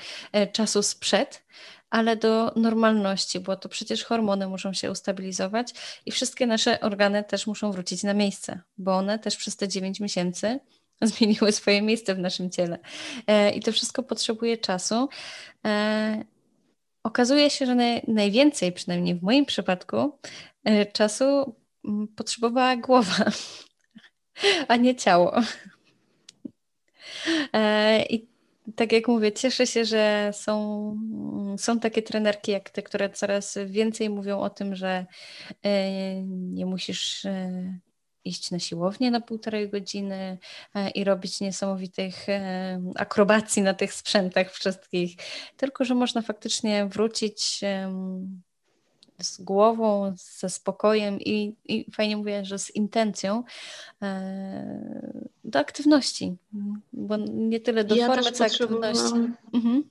czasu 0.52 0.82
sprzed, 0.82 1.42
ale 1.90 2.16
do 2.16 2.52
normalności, 2.56 3.40
bo 3.40 3.56
to 3.56 3.68
przecież 3.68 4.04
hormony 4.04 4.46
muszą 4.46 4.72
się 4.72 4.90
ustabilizować 4.90 5.74
i 6.06 6.12
wszystkie 6.12 6.46
nasze 6.46 6.80
organy 6.80 7.24
też 7.24 7.46
muszą 7.46 7.72
wrócić 7.72 8.02
na 8.02 8.14
miejsce, 8.14 8.60
bo 8.78 8.96
one 8.96 9.18
też 9.18 9.36
przez 9.36 9.56
te 9.56 9.68
9 9.68 10.00
miesięcy 10.00 10.60
zmieniły 11.02 11.52
swoje 11.52 11.82
miejsce 11.82 12.14
w 12.14 12.18
naszym 12.18 12.50
ciele. 12.50 12.78
E, 13.26 13.50
I 13.50 13.60
to 13.60 13.72
wszystko 13.72 14.02
potrzebuje 14.02 14.58
czasu. 14.58 15.08
E, 15.66 16.24
okazuje 17.02 17.50
się, 17.50 17.66
że 17.66 17.74
najwięcej, 18.08 18.72
przynajmniej 18.72 19.14
w 19.14 19.22
moim 19.22 19.46
przypadku, 19.46 20.18
e, 20.64 20.86
czasu 20.86 21.56
mm, 21.84 22.08
potrzebowała 22.08 22.76
głowa, 22.76 23.24
a 24.68 24.76
nie 24.76 24.96
ciało. 24.96 25.40
I 28.10 28.28
tak 28.76 28.92
jak 28.92 29.08
mówię, 29.08 29.32
cieszę 29.32 29.66
się, 29.66 29.84
że 29.84 30.30
są, 30.32 30.96
są 31.58 31.80
takie 31.80 32.02
trenerki 32.02 32.52
jak 32.52 32.70
te, 32.70 32.82
które 32.82 33.10
coraz 33.10 33.58
więcej 33.66 34.10
mówią 34.10 34.40
o 34.40 34.50
tym, 34.50 34.74
że 34.74 35.06
nie 36.26 36.66
musisz 36.66 37.26
iść 38.24 38.50
na 38.50 38.58
siłownię 38.58 39.10
na 39.10 39.20
półtorej 39.20 39.70
godziny 39.70 40.38
e, 40.74 40.90
i 40.90 41.04
robić 41.04 41.40
niesamowitych 41.40 42.26
akrobacji 42.94 43.62
na 43.62 43.74
tych 43.74 43.94
sprzętach 43.94 44.52
wszystkich, 44.52 45.16
tylko 45.56 45.84
że 45.84 45.94
można 45.94 46.22
faktycznie 46.22 46.86
wrócić 46.86 47.60
z 49.22 49.40
głową, 49.40 50.14
ze 50.16 50.50
spokojem 50.50 51.20
i, 51.20 51.54
i 51.64 51.90
fajnie 51.92 52.16
mówię, 52.16 52.44
że 52.44 52.58
z 52.58 52.74
intencją 52.74 53.44
e, 54.02 55.22
do 55.44 55.58
aktywności, 55.58 56.36
bo 56.92 57.16
nie 57.16 57.60
tyle 57.60 57.84
do 57.84 57.94
ja 57.94 58.06
formy, 58.06 58.32
co 58.32 58.44
aktywności. 58.44 59.18
Mhm. 59.52 59.84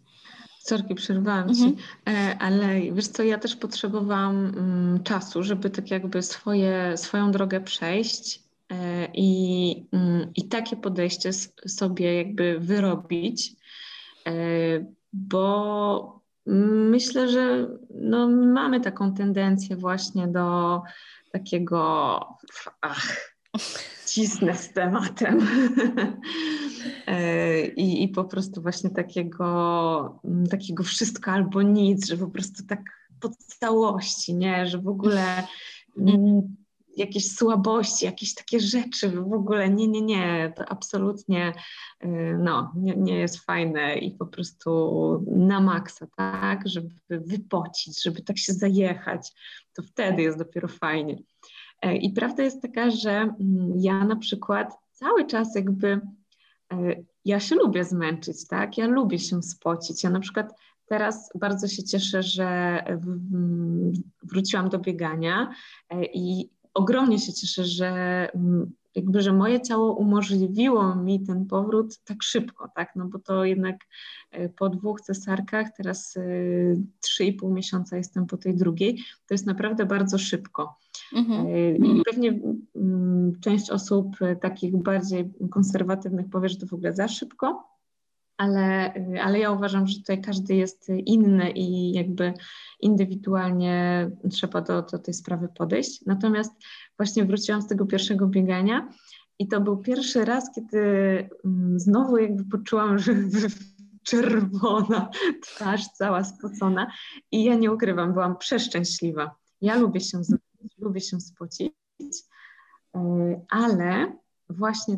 Sorki, 0.64 0.96
przerwałam 0.96 1.50
mhm. 1.50 1.56
Ci, 1.56 1.82
e, 2.10 2.38
ale 2.40 2.82
wiesz 2.92 3.08
co, 3.08 3.24
ja 3.24 3.38
też 3.38 3.56
potrzebowałam 3.56 4.46
mm, 4.46 5.04
czasu, 5.04 5.44
żeby 5.44 5.70
tak 5.70 5.92
jakby 5.92 6.22
swoje, 6.22 6.98
swoją 6.98 7.32
drogę 7.32 7.62
przejść 7.62 8.44
e, 8.70 9.08
i, 9.14 9.86
mm, 9.92 10.32
i 10.36 10.48
takie 10.48 10.76
podejście 10.76 11.34
sobie 11.68 12.18
jakby 12.18 12.60
wyrobić, 12.60 13.56
bo 15.14 16.24
Myślę, 16.46 17.30
że 17.30 17.68
no, 17.96 18.28
mamy 18.30 18.82
taką 18.82 19.14
tendencję 19.14 19.76
właśnie 19.76 20.28
do 20.28 20.82
takiego 21.32 22.20
ach, 22.82 23.33
cisnę 24.06 24.56
z 24.56 24.74
tematem. 24.74 25.40
E, 27.08 27.68
I, 27.68 28.04
i 28.04 28.08
po 28.08 28.24
prostu 28.24 28.62
właśnie 28.62 28.90
takiego, 28.90 30.20
takiego 30.50 30.84
wszystko 30.84 31.32
albo 31.32 31.62
nic, 31.62 32.08
że 32.08 32.18
po 32.18 32.28
prostu 32.28 32.66
tak 32.68 32.82
po 33.20 33.30
całości, 33.60 34.36
nie, 34.36 34.68
że 34.68 34.78
w 34.78 34.88
ogóle 34.88 35.44
jakieś 36.98 37.32
słabości, 37.32 38.06
jakieś 38.06 38.34
takie 38.34 38.60
rzeczy, 38.60 39.10
w 39.10 39.34
ogóle. 39.34 39.70
Nie, 39.70 39.88
nie, 39.88 40.02
nie, 40.02 40.54
to 40.56 40.66
absolutnie 40.70 41.54
y, 42.04 42.38
no, 42.40 42.72
nie, 42.76 42.96
nie 42.96 43.16
jest 43.16 43.46
fajne 43.46 43.98
i 43.98 44.12
po 44.12 44.26
prostu 44.26 45.26
na 45.28 45.62
maksa, 45.62 46.08
tak, 46.18 46.70
żeby 46.70 46.90
wypocić, 47.10 48.04
żeby 48.04 48.22
tak 48.22 48.38
się 48.38 48.54
zajechać, 48.54 49.32
to 49.74 49.84
wtedy 49.84 50.22
jest 50.22 50.38
dopiero 50.38 50.68
fajnie. 50.68 51.18
E, 51.84 51.98
I 51.98 52.10
prawda 52.10 52.44
jest 52.44 52.62
taka, 52.62 52.92
że 52.92 53.12
mm, 53.12 53.74
ja 53.76 54.06
na 54.06 54.16
przykład 54.16 54.74
cały 54.92 55.26
czas 55.26 55.56
jakby 55.56 56.02
e, 56.74 56.96
ja 57.26 57.40
się 57.40 57.56
lubię 57.56 57.84
zmęczyć, 57.84 58.48
tak? 58.48 58.78
Ja 58.78 58.88
lubię 58.88 59.20
się 59.20 59.42
spocić. 59.42 60.04
Ja 60.04 60.10
na 60.10 60.20
przykład 60.20 60.54
teraz 60.86 61.30
bardzo 61.36 61.68
się 61.68 61.84
cieszę, 61.84 62.24
że 62.24 62.80
wróciłam 64.24 64.70
do 64.70 64.80
biegania 64.80 65.50
e, 65.90 66.06
i 66.06 66.50
ogromnie 66.74 67.20
się 67.20 67.34
cieszę, 67.34 67.66
że 67.66 67.90
mm, 68.36 68.72
jakby, 68.96 69.22
że 69.22 69.34
moje 69.34 69.62
ciało 69.62 69.94
umożliwiło 69.94 70.96
mi 70.96 71.24
ten 71.24 71.46
powrót 71.46 72.00
tak 72.04 72.24
szybko, 72.24 72.70
tak, 72.76 72.96
no 72.96 73.06
bo 73.06 73.20
to 73.20 73.46
jednak 73.46 73.76
po 74.58 74.70
dwóch 74.70 75.02
cesarkach, 75.02 75.68
teraz 75.78 76.16
trzy 77.00 77.26
i 77.26 77.34
pół 77.34 77.54
miesiąca 77.54 77.98
jestem 77.98 78.26
po 78.26 78.38
tej 78.38 78.56
drugiej, 78.56 78.98
to 79.28 79.34
jest 79.34 79.46
naprawdę 79.46 79.86
bardzo 79.86 80.18
szybko. 80.18 80.78
Mhm. 81.14 81.48
I 81.86 82.02
pewnie 82.06 82.40
mm, 82.76 83.40
część 83.42 83.70
osób 83.70 84.16
takich 84.42 84.78
bardziej 84.78 85.34
konserwatywnych 85.52 86.30
powie, 86.30 86.50
że 86.50 86.58
to 86.58 86.68
w 86.68 86.74
ogóle 86.74 86.94
za 86.94 87.08
szybko, 87.08 87.74
ale, 88.38 88.94
ale 89.22 89.40
ja 89.40 89.52
uważam, 89.52 89.88
że 89.88 89.98
tutaj 89.98 90.22
każdy 90.22 90.56
jest 90.56 90.90
inny 91.06 91.52
i 91.52 91.92
jakby 91.92 92.34
indywidualnie 92.80 94.10
trzeba 94.32 94.62
do, 94.62 94.82
do 94.82 95.00
tej 95.00 95.14
sprawy 95.14 95.50
podejść. 95.58 96.06
Natomiast 96.06 96.52
właśnie 96.98 97.26
wróciłam 97.26 97.62
z 97.62 97.68
tego 97.68 97.86
pierwszego 97.86 98.28
biegania 98.28 98.90
i 99.40 99.48
to 99.48 99.62
był 99.62 99.78
pierwszy 99.78 100.26
raz, 100.26 100.52
kiedy 100.56 100.80
mm, 101.46 101.80
znowu 101.80 102.18
jakby 102.18 102.46
poczułam, 102.46 103.00
że 103.00 103.14
czerwona 104.10 105.10
twarz, 105.42 105.88
cała 105.88 106.24
spocona 106.24 106.92
i 107.32 107.44
ja 107.44 107.56
nie 107.56 107.72
ukrywam, 107.72 108.14
byłam 108.14 108.38
przeszczęśliwa. 108.38 109.36
Ja 109.62 109.76
lubię 109.76 110.00
się 110.00 110.24
zmęczyć, 110.24 110.53
lubię 110.84 111.02
się 111.02 111.20
spocić, 111.20 111.74
e, 112.96 113.42
ale 113.50 114.18
właśnie 114.50 114.98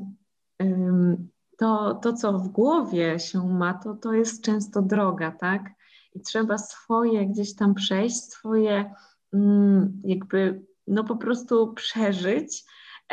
to, 1.57 1.95
to, 1.95 2.13
co 2.13 2.39
w 2.39 2.47
głowie 2.47 3.19
się 3.19 3.47
ma, 3.47 3.73
to, 3.73 3.93
to 3.93 4.13
jest 4.13 4.43
często 4.43 4.81
droga, 4.81 5.31
tak? 5.31 5.69
I 6.13 6.21
trzeba 6.21 6.57
swoje 6.57 7.27
gdzieś 7.27 7.55
tam 7.55 7.73
przejść, 7.73 8.23
swoje 8.23 8.93
mm, 9.33 10.01
jakby 10.03 10.65
no 10.87 11.03
po 11.03 11.15
prostu 11.15 11.73
przeżyć, 11.73 12.63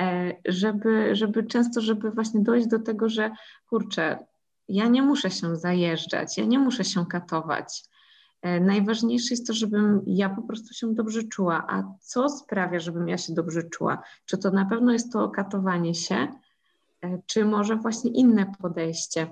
e, 0.01 0.33
żeby, 0.49 1.17
żeby 1.17 1.45
często, 1.45 1.81
żeby 1.81 2.11
właśnie 2.11 2.41
dojść 2.41 2.67
do 2.67 2.79
tego, 2.79 3.09
że 3.09 3.31
kurczę, 3.67 4.27
ja 4.69 4.89
nie 4.89 5.03
muszę 5.03 5.31
się 5.31 5.57
zajeżdżać, 5.57 6.39
ja 6.39 6.45
nie 6.45 6.59
muszę 6.59 6.85
się 6.85 7.07
katować. 7.07 7.85
E, 8.43 8.61
najważniejsze 8.61 9.29
jest 9.31 9.47
to, 9.47 9.53
żebym 9.53 10.03
ja 10.07 10.29
po 10.29 10.43
prostu 10.43 10.75
się 10.75 10.95
dobrze 10.95 11.23
czuła. 11.23 11.67
A 11.69 11.83
co 12.01 12.29
sprawia, 12.29 12.81
żebym 12.81 13.09
ja 13.09 13.19
się 13.19 13.35
dobrze 13.35 13.63
czuła? 13.63 14.03
Czy 14.25 14.39
to 14.39 14.51
na 14.51 14.65
pewno 14.65 14.93
jest 14.93 15.13
to 15.13 15.29
katowanie 15.29 15.95
się, 15.95 16.29
E, 17.03 17.19
czy 17.27 17.45
może 17.45 17.77
właśnie 17.77 18.11
inne 18.11 18.53
podejście. 18.59 19.31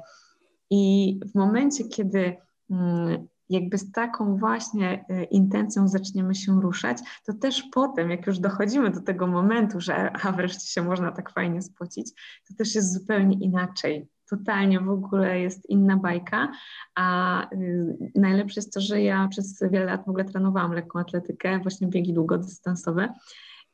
I 0.71 1.17
w 1.33 1.35
momencie, 1.35 1.85
kiedy 1.85 2.37
mm, 2.71 3.27
jakby 3.49 3.79
z 3.79 3.93
taką 3.93 4.37
właśnie 4.37 5.05
e, 5.09 5.25
intencją 5.25 5.89
zaczniemy 5.89 6.35
się 6.35 6.61
ruszać, 6.61 6.99
to 7.27 7.33
też 7.33 7.63
potem, 7.73 8.11
jak 8.11 8.27
już 8.27 8.39
dochodzimy 8.39 8.91
do 8.91 9.01
tego 9.01 9.27
momentu, 9.27 9.81
że 9.81 10.13
a 10.13 10.33
wreszcie 10.33 10.67
się 10.67 10.83
można 10.83 11.13
tak 11.13 11.33
fajnie 11.33 11.63
spocić, 11.63 12.11
to 12.49 12.55
też 12.55 12.75
jest 12.75 12.93
zupełnie 12.93 13.37
inaczej. 13.37 14.09
Totalnie 14.31 14.81
w 14.81 14.91
ogóle 14.91 15.41
jest 15.41 15.71
inna 15.71 15.97
bajka, 15.97 16.53
a 16.95 17.45
y, 17.53 18.11
najlepsze 18.15 18.61
jest 18.61 18.73
to, 18.73 18.81
że 18.81 19.03
ja 19.03 19.29
przez 19.29 19.63
wiele 19.71 19.85
lat 19.85 20.05
w 20.05 20.09
ogóle 20.09 20.25
trenowałam 20.25 20.73
lekką 20.73 20.99
atletykę, 20.99 21.59
właśnie 21.59 21.89
biegi 21.89 22.13
długodystansowe 22.13 23.15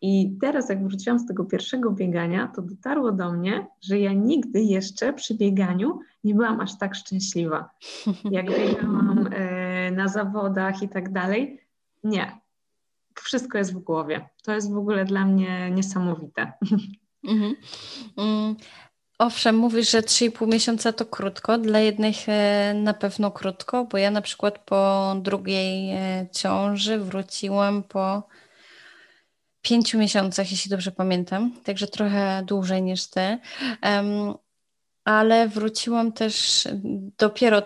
i 0.01 0.37
teraz, 0.41 0.69
jak 0.69 0.89
wróciłam 0.89 1.19
z 1.19 1.27
tego 1.27 1.45
pierwszego 1.45 1.91
biegania, 1.91 2.53
to 2.57 2.63
dotarło 2.63 3.13
do 3.13 3.33
mnie, 3.33 3.67
że 3.81 3.99
ja 3.99 4.13
nigdy 4.13 4.61
jeszcze 4.61 5.13
przy 5.13 5.35
bieganiu 5.35 5.99
nie 6.25 6.35
byłam 6.35 6.61
aż 6.61 6.79
tak 6.79 6.95
szczęśliwa. 6.95 7.71
Jak 8.31 8.47
biegałam 8.47 9.29
e, 9.33 9.91
na 9.91 10.09
zawodach 10.09 10.83
i 10.83 10.89
tak 10.89 11.13
dalej, 11.13 11.61
nie. 12.05 12.41
Wszystko 13.15 13.59
jest 13.59 13.75
w 13.75 13.79
głowie. 13.79 14.29
To 14.45 14.53
jest 14.53 14.73
w 14.73 14.77
ogóle 14.77 15.05
dla 15.05 15.25
mnie 15.25 15.71
niesamowite. 15.71 16.53
Mhm. 17.25 17.55
Owszem, 19.19 19.57
mówisz, 19.57 19.91
że 19.91 20.03
3,5 20.03 20.49
miesiąca 20.49 20.93
to 20.93 21.07
krótko, 21.07 21.59
dla 21.59 21.79
jednych 21.79 22.29
e, 22.29 22.75
na 22.75 22.95
pewno 22.95 23.31
krótko, 23.31 23.85
bo 23.85 23.99
ja 23.99 24.11
na 24.11 24.23
przykład 24.23 24.59
po 24.59 25.15
drugiej 25.23 25.91
e, 25.91 26.27
ciąży 26.33 26.99
wróciłam 26.99 27.83
po 27.83 28.29
pięciu 29.63 29.99
miesiącach, 29.99 30.51
jeśli 30.51 30.71
dobrze 30.71 30.93
pamiętam, 30.93 31.53
także 31.65 31.87
trochę 31.87 32.43
dłużej 32.47 32.83
niż 32.83 33.07
ty. 33.07 33.39
Ale 35.05 35.49
wróciłam 35.49 36.13
też 36.13 36.65
dopiero 37.19 37.63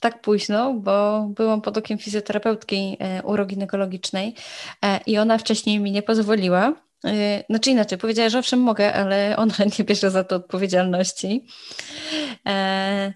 tak 0.00 0.20
późno, 0.20 0.74
bo 0.74 1.26
byłam 1.34 1.60
pod 1.60 1.78
okiem 1.78 1.98
fizjoterapeutki 1.98 2.96
e, 2.98 3.22
uroginekologicznej 3.22 4.34
i 5.06 5.18
ona 5.18 5.38
wcześniej 5.38 5.80
mi 5.80 5.92
nie 5.92 6.02
pozwoliła. 6.02 6.89
E, 7.04 7.44
znaczy 7.50 7.70
inaczej, 7.70 7.98
powiedziała, 7.98 8.28
że 8.28 8.38
owszem 8.38 8.60
mogę, 8.60 8.94
ale 8.94 9.36
ona 9.36 9.54
nie 9.78 9.84
bierze 9.84 10.10
za 10.10 10.24
to 10.24 10.36
odpowiedzialności. 10.36 11.46
E, 12.46 13.12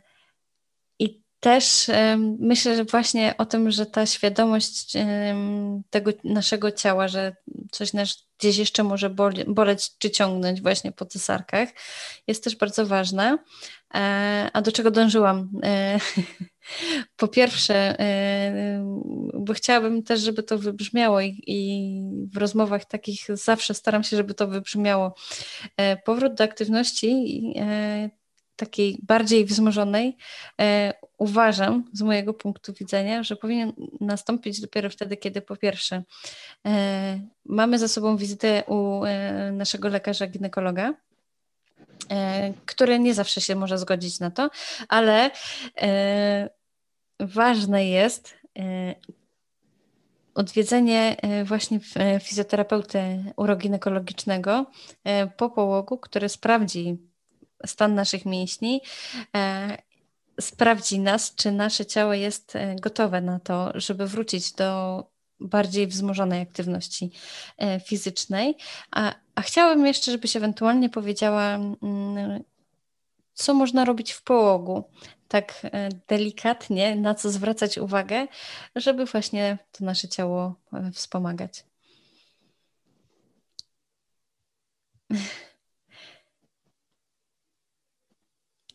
też 1.44 1.90
myślę, 2.38 2.76
że 2.76 2.84
właśnie 2.84 3.34
o 3.38 3.46
tym, 3.46 3.70
że 3.70 3.86
ta 3.86 4.06
świadomość 4.06 4.92
tego 5.90 6.10
naszego 6.24 6.72
ciała, 6.72 7.08
że 7.08 7.36
coś 7.72 7.92
nas 7.92 8.26
gdzieś 8.38 8.56
jeszcze 8.56 8.82
może 8.82 9.10
boleć 9.46 9.98
czy 9.98 10.10
ciągnąć 10.10 10.62
właśnie 10.62 10.92
po 10.92 11.06
cesarkach, 11.06 11.68
jest 12.26 12.44
też 12.44 12.56
bardzo 12.56 12.86
ważna. 12.86 13.38
E, 13.94 14.50
a 14.52 14.62
do 14.62 14.72
czego 14.72 14.90
dążyłam? 14.90 15.50
E, 15.62 15.98
po 17.16 17.28
pierwsze, 17.28 18.00
e, 18.00 18.84
bo 19.34 19.54
chciałabym 19.54 20.02
też, 20.02 20.20
żeby 20.20 20.42
to 20.42 20.58
wybrzmiało 20.58 21.20
i, 21.20 22.00
w 22.32 22.36
rozmowach 22.36 22.84
takich 22.84 23.26
zawsze 23.28 23.74
staram 23.74 24.04
się, 24.04 24.16
żeby 24.16 24.34
to 24.34 24.46
wybrzmiało. 24.46 25.14
Powrót 26.04 26.34
do 26.34 26.44
aktywności 26.44 27.24
takiej 28.56 28.98
bardziej 29.02 29.44
wzmożonej, 29.44 30.16
uważam 31.18 31.84
z 31.92 32.02
mojego 32.02 32.34
punktu 32.34 32.72
widzenia, 32.72 33.22
że 33.22 33.36
powinien 33.36 33.72
nastąpić 34.00 34.60
dopiero 34.60 34.90
wtedy, 34.90 35.16
kiedy 35.16 35.40
po 35.40 35.56
pierwsze 35.56 36.02
mamy 37.44 37.78
za 37.78 37.88
sobą 37.88 38.16
wizytę 38.16 38.64
u 38.66 39.00
naszego 39.52 39.88
lekarza 39.88 40.26
ginekologa, 40.26 40.94
który 42.66 42.98
nie 42.98 43.14
zawsze 43.14 43.40
się 43.40 43.54
może 43.54 43.78
zgodzić 43.78 44.20
na 44.20 44.30
to, 44.30 44.50
ale 44.88 45.30
e, 45.82 46.50
ważne 47.20 47.86
jest 47.86 48.34
e, 48.58 48.94
odwiedzenie 50.34 51.16
właśnie 51.44 51.80
fizjoterapeuty 52.20 53.24
uroginekologicznego 53.36 54.66
po 55.36 55.50
połogu, 55.50 55.98
który 55.98 56.28
sprawdzi 56.28 56.98
stan 57.66 57.94
naszych 57.94 58.26
mięśni, 58.26 58.80
e, 59.36 59.78
sprawdzi 60.40 60.98
nas, 61.00 61.34
czy 61.34 61.52
nasze 61.52 61.86
ciało 61.86 62.14
jest 62.14 62.56
e, 62.56 62.76
gotowe 62.76 63.20
na 63.20 63.40
to, 63.40 63.72
żeby 63.74 64.06
wrócić 64.06 64.52
do 64.52 65.04
bardziej 65.44 65.86
wzmożonej 65.86 66.42
aktywności 66.42 67.10
e, 67.58 67.80
fizycznej. 67.80 68.56
A, 68.90 69.14
a 69.34 69.42
chciałabym 69.42 69.86
jeszcze, 69.86 70.12
żebyś 70.12 70.36
ewentualnie 70.36 70.90
powiedziała, 70.90 71.54
mm, 71.54 72.44
co 73.34 73.54
można 73.54 73.84
robić 73.84 74.12
w 74.12 74.22
połogu, 74.22 74.84
tak 75.28 75.62
delikatnie, 76.08 76.96
na 76.96 77.14
co 77.14 77.30
zwracać 77.30 77.78
uwagę, 77.78 78.26
żeby 78.76 79.06
właśnie 79.06 79.58
to 79.72 79.84
nasze 79.84 80.08
ciało 80.08 80.54
wspomagać. 80.92 81.64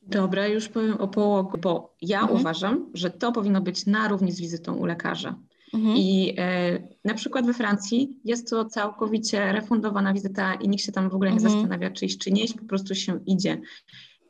Dobra, 0.02 0.48
już 0.48 0.70
powiem 0.70 0.98
o 0.98 1.08
połogu, 1.08 1.58
bo 1.58 1.96
ja 2.02 2.22
mhm. 2.22 2.40
uważam, 2.40 2.92
że 2.94 3.10
to 3.10 3.32
powinno 3.32 3.62
być 3.62 3.86
na 3.86 4.08
równi 4.08 4.32
z 4.32 4.40
wizytą 4.40 4.76
u 4.76 4.86
lekarza. 4.86 5.36
Mhm. 5.74 5.96
I 5.98 6.36
e, 6.38 6.80
na 7.06 7.14
przykład 7.14 7.46
we 7.46 7.54
Francji 7.54 8.20
jest 8.26 8.50
to 8.50 8.66
całkowicie 8.66 9.52
refundowana 9.52 10.14
wizyta 10.14 10.54
i 10.54 10.70
nikt 10.70 10.84
się 10.84 10.92
tam 10.92 11.10
w 11.10 11.16
ogóle 11.16 11.32
nie 11.32 11.38
mhm. 11.38 11.54
zastanawia, 11.54 11.92
czy 11.92 12.06
iść, 12.06 12.18
czy 12.18 12.32
nie 12.32 12.44
iść, 12.44 12.54
po 12.54 12.66
prostu 12.66 12.96
się 12.96 13.20
idzie. 13.26 13.62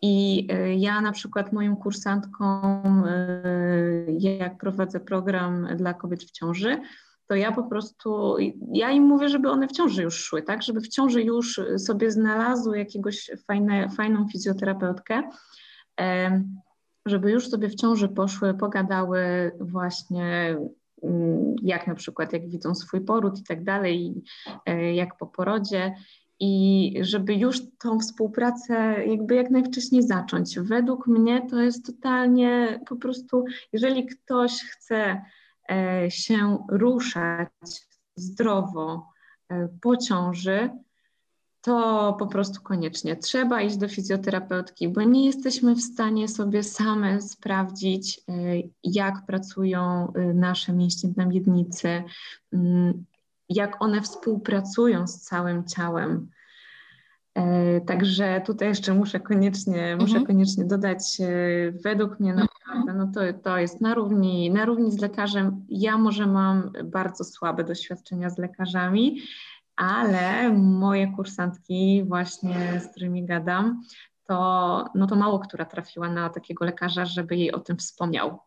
I 0.02 0.48
e, 0.52 0.76
ja 0.76 1.02
na 1.02 1.12
przykład 1.12 1.54
moim 1.54 1.76
kursantkom, 1.76 3.04
e, 3.08 3.44
jak 4.20 4.58
prowadzę 4.58 5.00
program 5.00 5.68
dla 5.78 5.94
kobiet 5.94 6.24
w 6.24 6.32
ciąży, 6.32 6.82
to 7.28 7.36
ja 7.36 7.52
po 7.52 7.64
prostu, 7.64 8.36
ja 8.74 8.92
im 8.92 9.04
mówię, 9.04 9.30
żeby 9.30 9.50
one 9.50 9.68
w 9.68 9.72
ciąży 9.72 10.04
już 10.04 10.16
szły, 10.16 10.42
tak, 10.42 10.64
żeby 10.64 10.82
w 10.82 10.88
ciąży 10.88 11.24
już 11.24 11.62
sobie 11.78 12.12
znalazły 12.12 12.78
jakiegoś 12.78 13.32
fajne, 13.48 13.90
fajną 13.90 14.28
fizjoterapeutkę, 14.28 15.24
żeby 17.06 17.32
już 17.32 17.50
sobie 17.50 17.70
w 17.70 17.76
ciąży 17.76 18.08
poszły, 18.10 18.54
pogadały 18.54 19.52
właśnie 19.60 20.58
jak 21.62 21.88
na 21.88 21.96
przykład, 21.96 22.34
jak 22.34 22.50
widzą 22.50 22.76
swój 22.76 23.02
poród 23.02 23.40
i 23.40 23.44
tak 23.44 23.64
dalej, 23.64 24.24
e, 24.66 24.94
jak 24.94 25.18
po 25.18 25.28
porodzie 25.28 25.96
i 26.40 26.94
żeby 27.02 27.34
już 27.34 27.62
tą 27.80 28.00
współpracę 28.00 29.06
jakby 29.06 29.36
jak 29.36 29.50
najwcześniej 29.50 30.04
zacząć. 30.04 30.60
Według 30.60 31.08
mnie 31.08 31.48
to 31.50 31.62
jest 31.62 31.86
totalnie 31.86 32.80
po 32.90 32.96
prostu, 32.96 33.46
jeżeli 33.74 34.06
ktoś 34.06 34.64
chce 34.64 35.22
e, 35.72 36.12
się 36.12 36.66
ruszać 36.70 37.50
zdrowo 38.16 39.08
e, 39.50 39.70
po 39.82 39.98
ciąży, 39.98 40.70
to 41.70 42.16
po 42.20 42.28
prostu 42.28 42.62
koniecznie 42.62 43.16
trzeba 43.16 43.62
iść 43.62 43.78
do 43.78 43.88
fizjoterapeutki, 43.88 44.88
bo 44.88 45.04
nie 45.04 45.26
jesteśmy 45.26 45.76
w 45.76 45.82
stanie 45.82 46.28
sobie 46.28 46.64
same 46.64 47.22
sprawdzić, 47.22 48.18
y, 48.30 48.70
jak 48.84 49.26
pracują 49.28 50.14
y, 50.18 50.34
nasze 50.34 50.74
mięśnie 50.74 51.10
na 51.18 51.26
miednicy, 51.26 52.04
jak 53.50 53.82
one 53.82 54.02
współpracują 54.02 55.08
z 55.08 55.22
całym 55.22 55.66
ciałem. 55.66 56.30
E, 57.36 57.82
także 57.82 58.42
tutaj 58.46 58.68
jeszcze 58.68 58.94
muszę 58.94 59.20
koniecznie, 59.20 59.96
muszę 59.96 60.18
mhm. 60.18 60.26
koniecznie 60.26 60.66
dodać, 60.66 61.22
e, 61.22 61.72
według 61.72 62.20
mnie 62.20 62.34
naprawdę 62.34 62.94
no 62.94 63.12
to, 63.14 63.20
to 63.44 63.58
jest 63.58 63.82
na 63.82 63.94
równi, 63.94 64.52
na 64.52 64.66
równi 64.66 64.92
z 64.92 65.02
lekarzem. 65.02 65.66
Ja 65.70 65.98
może 65.98 66.28
mam 66.28 66.72
bardzo 66.84 67.24
słabe 67.24 67.64
doświadczenia 67.64 68.30
z 68.30 68.38
lekarzami, 68.38 69.22
ale 69.80 70.50
moje 70.54 71.08
kursantki 71.16 72.04
właśnie, 72.08 72.82
z 72.82 72.88
którymi 72.88 73.26
gadam, 73.26 73.82
to, 74.28 74.86
no 74.96 75.08
to 75.08 75.16
mało 75.16 75.40
która 75.40 75.66
trafiła 75.66 76.10
na 76.10 76.30
takiego 76.30 76.66
lekarza, 76.66 77.06
żeby 77.06 77.36
jej 77.36 77.52
o 77.52 77.60
tym 77.60 77.78
wspomniał. 77.78 78.40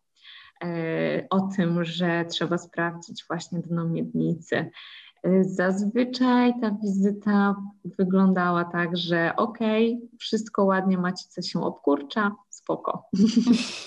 E, 0.63 1.27
o 1.29 1.41
tym, 1.41 1.85
że 1.85 2.25
trzeba 2.25 2.57
sprawdzić 2.57 3.25
właśnie 3.27 3.59
dno 3.59 3.85
miednicy. 3.85 4.71
E, 5.23 5.43
zazwyczaj 5.43 6.53
ta 6.61 6.71
wizyta 6.83 7.55
wyglądała 7.99 8.65
tak, 8.65 8.97
że 8.97 9.33
okej, 9.35 9.93
okay, 9.93 10.17
wszystko 10.19 10.63
ładnie, 10.63 10.97
macica 10.97 11.41
się 11.41 11.63
obkurcza, 11.63 12.31
spoko. 12.49 13.09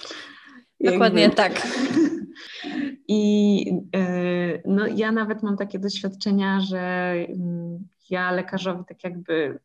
Dokładnie 0.80 1.30
tak. 1.30 1.66
I 3.08 3.66
e, 3.96 4.62
no, 4.64 4.86
ja 4.86 5.12
nawet 5.12 5.42
mam 5.42 5.56
takie 5.56 5.78
doświadczenia, 5.78 6.60
że 6.60 7.12
mm, 7.28 7.88
ja 8.10 8.32
lekarzowi 8.32 8.84
tak 8.88 9.04
jakby 9.04 9.58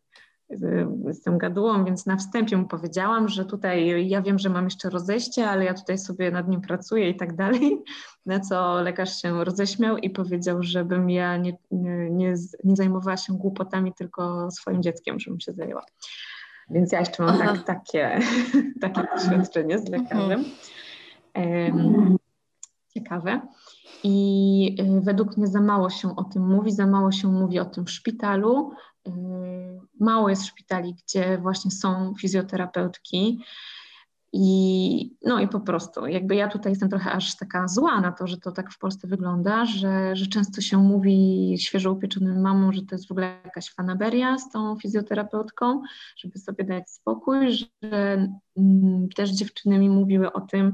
jestem 1.08 1.38
gadułą, 1.38 1.86
więc 1.86 2.06
na 2.06 2.18
wstępie 2.18 2.58
mu 2.58 2.68
powiedziałam, 2.68 3.30
że 3.30 3.46
tutaj 3.46 4.10
ja 4.10 4.22
wiem, 4.22 4.40
że 4.40 4.50
mam 4.50 4.64
jeszcze 4.64 4.90
rozejście, 4.90 5.50
ale 5.50 5.66
ja 5.66 5.74
tutaj 5.74 5.98
sobie 5.98 6.32
nad 6.32 6.48
nim 6.48 6.62
pracuję 6.62 7.10
i 7.10 7.16
tak 7.16 7.36
dalej. 7.36 7.78
Na 8.26 8.40
co 8.40 8.82
lekarz 8.82 9.22
się 9.22 9.44
roześmiał 9.44 9.98
i 9.98 10.10
powiedział, 10.10 10.64
żebym 10.64 11.10
ja 11.10 11.38
nie, 11.38 11.58
nie, 11.72 12.34
nie 12.64 12.76
zajmowała 12.76 13.18
się 13.18 13.38
głupotami, 13.38 13.94
tylko 13.94 14.52
swoim 14.52 14.84
dzieckiem, 14.84 15.20
żebym 15.20 15.40
się 15.40 15.54
zajęła. 15.54 15.84
Więc 16.70 16.92
ja 16.92 17.00
jeszcze 17.00 17.24
mam 17.24 17.38
tak, 17.38 17.64
takie, 17.64 18.20
takie 18.82 19.02
doświadczenie 19.16 19.80
z 19.80 19.90
lekarzem. 19.90 20.46
Um, 21.36 22.18
ciekawe. 22.94 23.42
I 24.04 24.76
y, 24.80 25.02
według 25.02 25.38
mnie 25.38 25.48
za 25.48 25.62
mało 25.62 25.90
się 25.90 26.16
o 26.16 26.24
tym 26.24 26.48
mówi, 26.48 26.72
za 26.72 26.88
mało 26.88 27.12
się 27.12 27.28
mówi 27.28 27.60
o 27.60 27.66
tym 27.66 27.86
w 27.86 27.92
szpitalu. 27.92 28.72
Y, 29.08 29.12
mało 30.00 30.30
jest 30.30 30.46
szpitali, 30.46 30.96
gdzie 31.06 31.38
właśnie 31.38 31.72
są 31.72 32.14
fizjoterapeutki. 32.20 33.44
I 34.34 35.16
no 35.26 35.40
i 35.40 35.48
po 35.48 35.60
prostu, 35.60 36.08
jakby 36.08 36.36
ja 36.36 36.48
tutaj 36.48 36.72
jestem 36.72 36.90
trochę 36.90 37.12
aż 37.12 37.38
taka 37.38 37.68
zła 37.68 38.02
na 38.02 38.12
to, 38.12 38.28
że 38.28 38.38
to 38.38 38.52
tak 38.52 38.74
w 38.74 38.78
Polsce 38.78 39.08
wygląda, 39.08 39.66
że, 39.66 40.16
że 40.16 40.28
często 40.28 40.62
się 40.62 40.78
mówi 40.78 41.56
świeżo 41.60 41.92
upieczonym 41.92 42.42
mamom, 42.42 42.74
że 42.74 42.82
to 42.82 42.96
jest 42.96 43.08
w 43.08 43.12
ogóle 43.12 43.42
jakaś 43.46 43.74
fanaberia 43.74 44.38
z 44.38 44.52
tą 44.52 44.76
fizjoterapeutką, 44.76 45.82
żeby 46.18 46.40
sobie 46.40 46.64
dać 46.64 46.90
spokój, 46.90 47.52
że 47.52 47.68
mm, 48.58 49.10
też 49.16 49.30
dziewczyny 49.30 49.80
mi 49.80 49.90
mówiły 49.90 50.34
o 50.34 50.42
tym, 50.42 50.74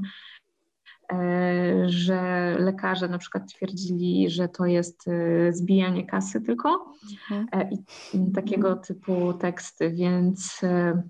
że 1.86 2.54
lekarze 2.58 3.08
na 3.08 3.18
przykład 3.18 3.52
twierdzili, 3.52 4.30
że 4.30 4.48
to 4.48 4.66
jest 4.66 5.08
e, 5.08 5.52
zbijanie 5.52 6.06
kasy 6.06 6.40
tylko 6.40 6.94
mhm. 7.12 7.46
E, 7.52 7.70
i 7.72 8.32
takiego 8.34 8.76
typu 8.76 9.32
teksty, 9.32 9.90
więc 9.90 10.60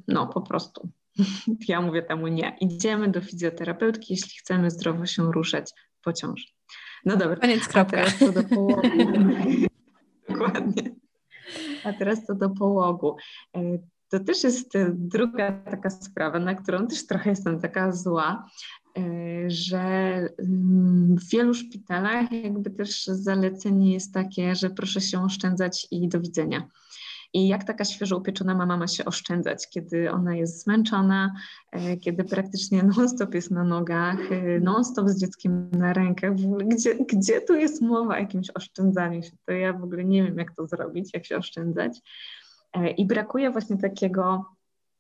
no 0.09 0.27
po 0.27 0.41
prostu 0.41 0.89
ja 1.69 1.81
mówię 1.81 2.03
temu 2.03 2.27
nie. 2.27 2.57
Idziemy 2.61 3.09
do 3.09 3.21
fizjoterapeutki, 3.21 4.07
jeśli 4.13 4.39
chcemy 4.39 4.71
zdrowo 4.71 5.07
się 5.07 5.33
ruszać 5.33 5.71
po 6.05 6.13
ciąży. 6.13 6.47
No 7.05 7.17
dobra. 7.17 7.37
Koniec 7.37 7.69
kropka. 7.69 8.03
A 8.03 8.05
teraz 8.05 8.19
co 8.19 8.33
do 8.33 8.45
połogu. 8.45 8.83
Dokładnie. 10.29 10.83
A 11.85 11.93
teraz 11.93 12.27
co 12.27 12.35
do 12.35 12.51
połogu. 12.51 13.17
To 14.09 14.21
też 14.21 14.45
jest 14.45 14.73
druga 14.93 15.53
taka 15.53 15.91
sprawa, 15.91 16.39
na 16.39 16.55
którą 16.55 16.87
też 16.87 17.07
trochę 17.07 17.31
jestem 17.31 17.61
taka 17.61 17.93
zła, 17.93 18.47
E, 18.78 18.78
że 19.49 19.79
mm, 20.39 21.17
w 21.17 21.31
wielu 21.31 21.55
szpitalach 21.55 22.33
jakby 22.33 22.71
też 22.71 23.05
zalecenie 23.07 23.93
jest 23.93 24.15
takie, 24.15 24.55
że 24.55 24.71
proszę 24.71 25.01
się 25.01 25.25
oszczędzać 25.25 25.87
i 25.91 26.09
do 26.09 26.21
widzenia. 26.21 26.69
I 27.35 27.49
jak 27.49 27.65
taka 27.65 27.85
świeżo 27.85 28.17
upieczona 28.17 28.55
mama 28.55 28.77
ma 28.77 28.87
się 28.87 29.05
oszczędzać, 29.05 29.69
kiedy 29.71 30.11
ona 30.11 30.37
jest 30.37 30.63
zmęczona, 30.63 31.35
e, 31.73 31.97
kiedy 31.97 32.25
praktycznie 32.25 32.83
non-stop 32.83 33.35
jest 33.35 33.51
na 33.51 33.65
nogach, 33.65 34.33
e, 34.33 34.61
non-stop 34.61 35.09
z 35.09 35.21
dzieckiem 35.21 35.71
na 35.73 35.93
rękach, 35.93 36.41
w 36.41 36.45
ogóle 36.45 36.65
gdzie, 36.65 36.95
gdzie 36.95 37.41
tu 37.41 37.55
jest 37.55 37.83
mowa 37.83 38.15
o 38.15 38.19
jakimś 38.19 38.51
oszczędzaniu 38.55 39.23
się, 39.23 39.31
to 39.47 39.53
ja 39.53 39.73
w 39.73 39.85
ogóle 39.85 40.05
nie 40.05 40.25
wiem, 40.25 40.39
jak 40.39 40.55
to 40.55 40.67
zrobić, 40.67 41.11
jak 41.15 41.27
się 41.27 41.37
oszczędzać. 41.37 42.01
I 42.97 43.07
brakuje 43.07 43.51
właśnie 43.51 43.77
takiego, 43.77 44.45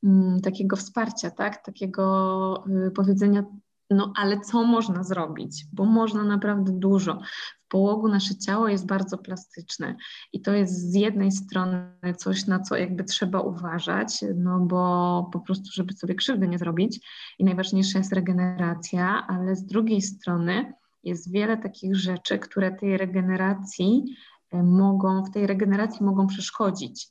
mm, 0.04 0.40
takiego 0.40 0.76
wsparcia, 0.76 1.30
tak? 1.30 1.64
takiego 1.64 2.64
y, 2.86 2.90
powiedzenia, 2.90 3.44
no 3.90 4.12
ale 4.16 4.40
co 4.40 4.64
można 4.64 5.04
zrobić? 5.04 5.64
Bo 5.72 5.84
można 5.84 6.24
naprawdę 6.24 6.72
dużo. 6.72 7.20
W 7.64 7.68
połogu 7.68 8.08
nasze 8.08 8.38
ciało 8.38 8.68
jest 8.68 8.86
bardzo 8.86 9.18
plastyczne 9.18 9.96
i 10.32 10.40
to 10.40 10.52
jest 10.52 10.90
z 10.90 10.94
jednej 10.94 11.32
strony 11.32 11.92
coś, 12.16 12.46
na 12.46 12.60
co 12.60 12.76
jakby 12.76 13.04
trzeba 13.04 13.40
uważać, 13.40 14.24
no 14.36 14.60
bo 14.60 15.30
po 15.32 15.40
prostu, 15.40 15.64
żeby 15.72 15.92
sobie 15.92 16.14
krzywdy 16.14 16.48
nie 16.48 16.58
zrobić 16.58 17.00
i 17.38 17.44
najważniejsza 17.44 17.98
jest 17.98 18.12
regeneracja, 18.12 19.26
ale 19.26 19.56
z 19.56 19.66
drugiej 19.66 20.02
strony 20.02 20.72
jest 21.04 21.32
wiele 21.32 21.56
takich 21.56 21.96
rzeczy, 21.96 22.38
które 22.38 22.72
tej 22.72 22.96
regeneracji 22.96 24.04
e, 24.52 24.62
mogą, 24.62 25.24
w 25.24 25.30
tej 25.30 25.46
regeneracji 25.46 26.06
mogą 26.06 26.26
przeszkodzić. 26.26 27.08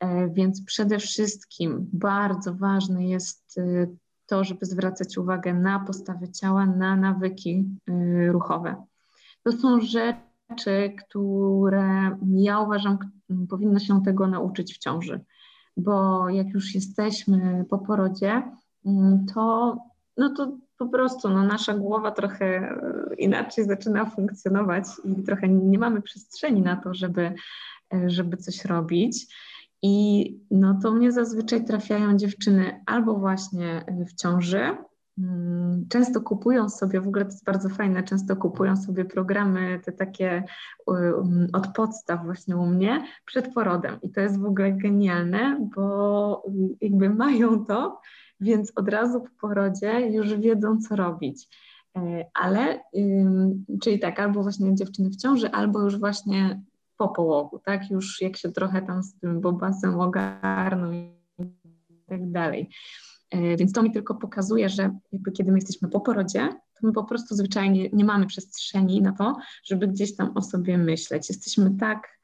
E, 0.00 0.28
więc 0.30 0.64
przede 0.64 0.98
wszystkim 0.98 1.90
bardzo 1.92 2.54
ważne 2.54 3.06
jest 3.06 3.58
e, 3.58 3.86
to, 4.28 4.44
żeby 4.44 4.66
zwracać 4.66 5.18
uwagę 5.18 5.54
na 5.54 5.80
postawę 5.80 6.28
ciała, 6.28 6.66
na 6.66 6.96
nawyki 6.96 7.64
y, 7.88 8.32
ruchowe. 8.32 8.76
To 9.42 9.52
są 9.52 9.80
rzeczy, 9.80 10.94
które 11.06 12.16
ja 12.26 12.60
uważam, 12.60 12.98
powinno 13.50 13.78
się 13.78 14.02
tego 14.02 14.26
nauczyć 14.26 14.74
w 14.74 14.78
ciąży, 14.78 15.20
bo 15.76 16.28
jak 16.28 16.48
już 16.48 16.74
jesteśmy 16.74 17.64
po 17.70 17.78
porodzie, 17.78 18.42
mm, 18.86 19.26
to, 19.34 19.76
no 20.16 20.30
to 20.30 20.52
po 20.78 20.88
prostu 20.88 21.28
no, 21.28 21.42
nasza 21.42 21.74
głowa 21.74 22.10
trochę 22.10 22.74
inaczej 23.18 23.64
zaczyna 23.64 24.04
funkcjonować 24.06 24.84
i 25.04 25.22
trochę 25.22 25.48
nie 25.48 25.78
mamy 25.78 26.02
przestrzeni 26.02 26.62
na 26.62 26.76
to, 26.76 26.94
żeby, 26.94 27.34
żeby 28.06 28.36
coś 28.36 28.64
robić. 28.64 29.26
I 29.82 30.36
no 30.50 30.78
to 30.82 30.92
mnie 30.92 31.12
zazwyczaj 31.12 31.64
trafiają 31.64 32.16
dziewczyny 32.16 32.80
albo 32.86 33.14
właśnie 33.14 33.84
w 34.06 34.14
ciąży, 34.14 34.76
mm, 35.18 35.58
Często 35.88 36.20
kupują 36.20 36.68
sobie, 36.68 37.00
w 37.00 37.08
ogóle 37.08 37.24
to 37.24 37.30
jest 37.30 37.44
bardzo 37.44 37.68
fajne, 37.68 38.02
często 38.02 38.36
kupują 38.36 38.76
sobie 38.76 39.04
programy 39.04 39.80
te 39.84 39.92
takie 39.92 40.44
um, 40.86 41.46
od 41.52 41.66
podstaw 41.68 42.24
właśnie 42.24 42.56
u 42.56 42.66
mnie 42.66 43.04
przed 43.24 43.54
porodem. 43.54 43.98
I 44.02 44.10
to 44.10 44.20
jest 44.20 44.40
w 44.40 44.44
ogóle 44.44 44.72
genialne, 44.72 45.68
bo 45.76 46.42
jakby 46.80 47.10
mają 47.10 47.64
to, 47.64 48.00
więc 48.40 48.72
od 48.76 48.88
razu 48.88 49.20
po 49.20 49.28
porodzie 49.40 50.00
już 50.00 50.34
wiedzą, 50.34 50.80
co 50.80 50.96
robić. 50.96 51.48
E, 51.96 52.24
ale, 52.34 52.80
czyli 53.82 53.98
tak, 53.98 54.20
albo 54.20 54.42
właśnie 54.42 54.74
dziewczyny 54.74 55.10
w 55.10 55.16
ciąży, 55.16 55.50
albo 55.50 55.80
już 55.80 55.98
właśnie 55.98 56.62
po 56.98 57.08
połogu, 57.08 57.58
tak? 57.58 57.90
Już 57.90 58.22
jak 58.22 58.36
się 58.36 58.52
trochę 58.52 58.82
tam 58.82 59.02
z 59.02 59.14
tym 59.14 59.40
bobasem 59.40 60.00
ogarną 60.00 60.92
i 60.92 61.12
tak 62.06 62.30
dalej. 62.30 62.70
E, 63.30 63.56
więc 63.56 63.72
to 63.72 63.82
mi 63.82 63.92
tylko 63.92 64.14
pokazuje, 64.14 64.68
że 64.68 64.98
jakby 65.12 65.32
kiedy 65.32 65.52
my 65.52 65.58
jesteśmy 65.58 65.88
po 65.88 66.00
porodzie, 66.00 66.48
to 66.48 66.86
my 66.86 66.92
po 66.92 67.04
prostu 67.04 67.34
zwyczajnie 67.34 67.88
nie 67.92 68.04
mamy 68.04 68.26
przestrzeni 68.26 69.02
na 69.02 69.12
to, 69.12 69.36
żeby 69.64 69.88
gdzieś 69.88 70.16
tam 70.16 70.32
o 70.36 70.42
sobie 70.42 70.78
myśleć. 70.78 71.28
Jesteśmy 71.28 71.70
tak 71.80 72.18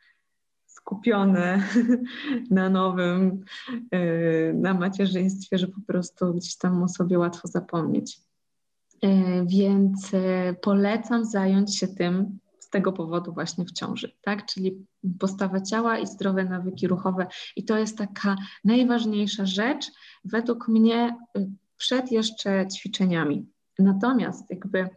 skupione 0.66 1.62
na 2.50 2.70
nowym, 2.70 3.44
e, 3.90 4.52
na 4.52 4.74
macierzyństwie, 4.74 5.58
że 5.58 5.68
po 5.68 5.80
prostu 5.86 6.34
gdzieś 6.34 6.56
tam 6.56 6.82
o 6.82 6.88
sobie 6.88 7.18
łatwo 7.18 7.48
zapomnieć. 7.48 8.20
E, 9.02 9.46
więc 9.46 10.12
polecam 10.62 11.24
zająć 11.24 11.78
się 11.78 11.88
tym 11.88 12.38
tego 12.74 12.92
powodu 12.92 13.32
właśnie 13.32 13.64
w 13.64 13.72
ciąży, 13.72 14.12
tak? 14.22 14.46
Czyli 14.46 14.86
postawa 15.18 15.60
ciała 15.60 15.98
i 15.98 16.06
zdrowe 16.06 16.44
nawyki 16.44 16.88
ruchowe. 16.88 17.26
I 17.56 17.64
to 17.64 17.78
jest 17.78 17.98
taka 17.98 18.36
najważniejsza 18.64 19.46
rzecz 19.46 19.86
według 20.24 20.68
mnie 20.68 21.16
y, 21.38 21.50
przed 21.76 22.12
jeszcze 22.12 22.66
ćwiczeniami. 22.68 23.46
Natomiast 23.78 24.50
jakby 24.50 24.88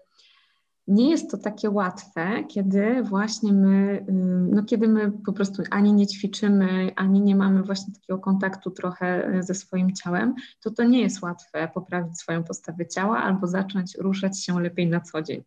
nie 0.87 1.09
jest 1.09 1.31
to 1.31 1.37
takie 1.37 1.69
łatwe, 1.69 2.43
kiedy 2.43 3.03
właśnie 3.03 3.53
my, 3.53 4.05
y, 4.09 4.13
no 4.55 4.63
kiedy 4.63 4.87
my 4.87 5.11
po 5.25 5.33
prostu 5.33 5.63
ani 5.71 5.93
nie 5.93 6.07
ćwiczymy, 6.07 6.91
ani 6.95 7.21
nie 7.21 7.35
mamy 7.35 7.63
właśnie 7.63 7.93
takiego 7.93 8.19
kontaktu 8.19 8.71
trochę 8.71 9.35
y, 9.35 9.43
ze 9.43 9.53
swoim 9.53 9.95
ciałem, 9.95 10.35
to 10.61 10.71
to 10.71 10.83
nie 10.83 11.01
jest 11.01 11.21
łatwe 11.21 11.69
poprawić 11.73 12.17
swoją 12.19 12.43
postawę 12.43 12.87
ciała 12.87 13.17
albo 13.17 13.47
zacząć 13.47 13.97
ruszać 13.97 14.43
się 14.43 14.61
lepiej 14.61 14.87
na 14.87 15.01
co 15.01 15.21
dzień. 15.21 15.43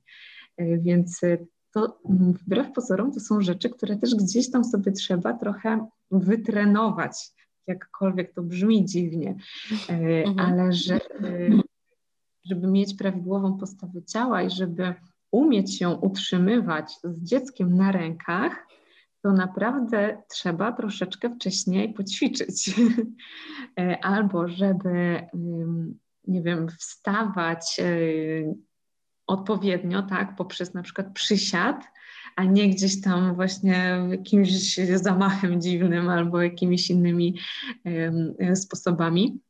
Więc 0.58 1.20
to 1.72 2.00
mm, 2.10 2.32
wbrew 2.32 2.72
pozorom 2.72 3.12
to 3.12 3.20
są 3.20 3.40
rzeczy, 3.40 3.70
które 3.70 3.96
też 3.96 4.14
gdzieś 4.14 4.50
tam 4.50 4.64
sobie 4.64 4.92
trzeba 4.92 5.32
trochę 5.32 5.86
wytrenować, 6.10 7.30
jakkolwiek 7.66 8.34
to 8.34 8.42
brzmi 8.42 8.84
dziwnie, 8.84 9.36
e, 9.88 10.24
mhm. 10.24 10.38
ale 10.38 10.72
żeby, 10.72 11.50
żeby 12.44 12.66
mieć 12.66 12.94
prawidłową 12.94 13.58
postawę 13.58 14.02
ciała 14.02 14.42
i 14.42 14.50
żeby 14.50 14.94
umieć 15.30 15.80
ją 15.80 15.94
utrzymywać 15.94 16.92
z 17.04 17.24
dzieckiem 17.24 17.76
na 17.76 17.92
rękach, 17.92 18.66
to 19.22 19.32
naprawdę 19.32 20.22
trzeba 20.28 20.72
troszeczkę 20.72 21.30
wcześniej 21.30 21.94
poćwiczyć. 21.94 22.70
E, 23.78 24.04
albo 24.04 24.48
żeby, 24.48 25.26
nie 26.26 26.42
wiem, 26.42 26.68
wstawać 26.68 27.80
e, 27.80 27.84
odpowiednio, 29.30 30.02
tak, 30.02 30.36
poprzez 30.36 30.74
na 30.74 30.82
przykład 30.82 31.12
przysiad, 31.12 31.84
a 32.36 32.44
nie 32.44 32.70
gdzieś 32.70 33.00
tam 33.00 33.34
właśnie 33.34 34.06
jakimś 34.10 34.76
zamachem 34.94 35.60
dziwnym 35.60 36.08
albo 36.08 36.42
jakimiś 36.42 36.90
innymi 36.90 37.38
sposobami, 38.54 39.40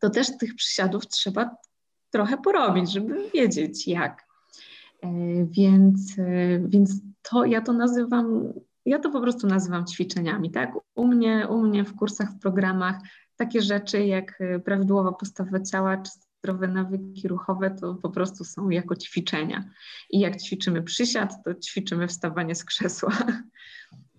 to 0.00 0.10
też 0.10 0.38
tych 0.38 0.54
przysiadów 0.54 1.08
trzeba 1.08 1.56
trochę 2.10 2.36
porobić, 2.36 2.92
żeby 2.92 3.30
wiedzieć 3.34 3.88
jak. 3.88 4.26
E, 5.02 5.08
więc, 5.50 6.16
więc 6.68 6.90
to 7.22 7.44
ja 7.44 7.60
to 7.60 7.72
nazywam 7.72 8.52
ja 8.86 8.98
to 8.98 9.10
po 9.10 9.20
prostu 9.20 9.46
nazywam 9.46 9.86
ćwiczeniami, 9.86 10.50
tak? 10.50 10.72
U 10.94 11.06
mnie, 11.06 11.46
u 11.50 11.62
mnie 11.62 11.84
w 11.84 11.96
kursach, 11.96 12.30
w 12.30 12.38
programach 12.38 12.96
takie 13.36 13.62
rzeczy 13.62 14.06
jak 14.06 14.40
y, 14.40 14.60
prawidłowa 14.64 15.12
postawa 15.12 15.60
ciała 15.60 15.96
czy 15.96 16.10
zdrowe 16.40 16.68
nawyki 16.68 17.28
ruchowe 17.28 17.70
to 17.70 17.94
po 17.94 18.10
prostu 18.10 18.44
są 18.44 18.70
jako 18.70 18.96
ćwiczenia. 18.96 19.64
I 20.10 20.20
jak 20.20 20.42
ćwiczymy 20.42 20.82
przysiad, 20.82 21.44
to 21.44 21.54
ćwiczymy 21.54 22.08
wstawanie 22.08 22.54
z 22.54 22.64
krzesła. 22.64 23.12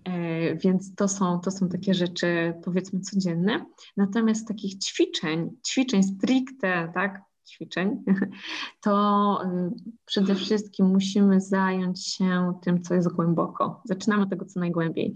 E, 0.04 0.56
więc 0.56 0.96
to 0.96 1.08
są, 1.08 1.40
to 1.40 1.52
są 1.52 1.70
takie 1.70 1.94
rzeczy, 1.94 2.54
powiedzmy, 2.64 3.00
codzienne. 3.00 3.66
Natomiast 3.98 4.48
takich 4.48 4.78
ćwiczeń, 4.80 5.50
ćwiczeń 5.68 6.04
stricte, 6.04 6.92
tak, 6.94 7.22
ćwiczeń, 7.50 8.04
to 8.84 9.44
y, 9.46 9.72
przede 10.06 10.36
wszystkim 10.36 10.86
musimy 10.86 11.42
zająć 11.42 12.08
się 12.08 12.54
tym, 12.62 12.82
co 12.82 12.94
jest 12.94 13.14
głęboko. 13.14 13.82
Zaczynamy 13.86 14.24
od 14.24 14.30
tego, 14.30 14.46
co 14.46 14.60
najgłębiej. 14.60 15.16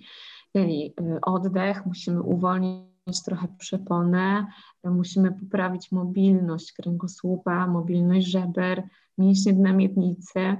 Czyli 0.55 0.93
y, 1.01 1.21
oddech, 1.21 1.85
musimy 1.85 2.21
uwolnić 2.21 2.94
trochę 3.13 3.47
przeponę, 3.57 4.45
musimy 4.83 5.31
poprawić 5.31 5.91
mobilność 5.91 6.73
kręgosłupa, 6.73 7.67
mobilność 7.67 8.27
żeber, 8.27 8.83
mięśnie 9.17 9.53
dna 9.53 9.73
miednicy, 9.73 10.57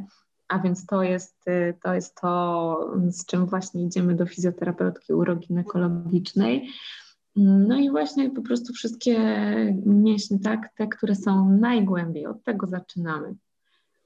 a 0.48 0.60
więc 0.60 0.86
to 0.86 1.04
jest, 1.04 1.48
y, 1.48 1.78
to 1.84 1.94
jest 1.94 2.16
to, 2.22 2.94
z 3.10 3.26
czym 3.26 3.46
właśnie 3.46 3.84
idziemy 3.84 4.16
do 4.16 4.26
fizjoterapeutki 4.26 5.14
uroginekologicznej. 5.14 6.70
No 7.36 7.78
i 7.78 7.90
właśnie 7.90 8.30
po 8.30 8.42
prostu 8.42 8.74
wszystkie 8.74 9.20
mięśnie, 9.86 10.40
tak, 10.40 10.70
te, 10.78 10.88
które 10.88 11.16
są 11.16 11.50
najgłębiej, 11.50 12.26
od 12.26 12.44
tego 12.44 12.68
zaczynamy. 12.68 13.36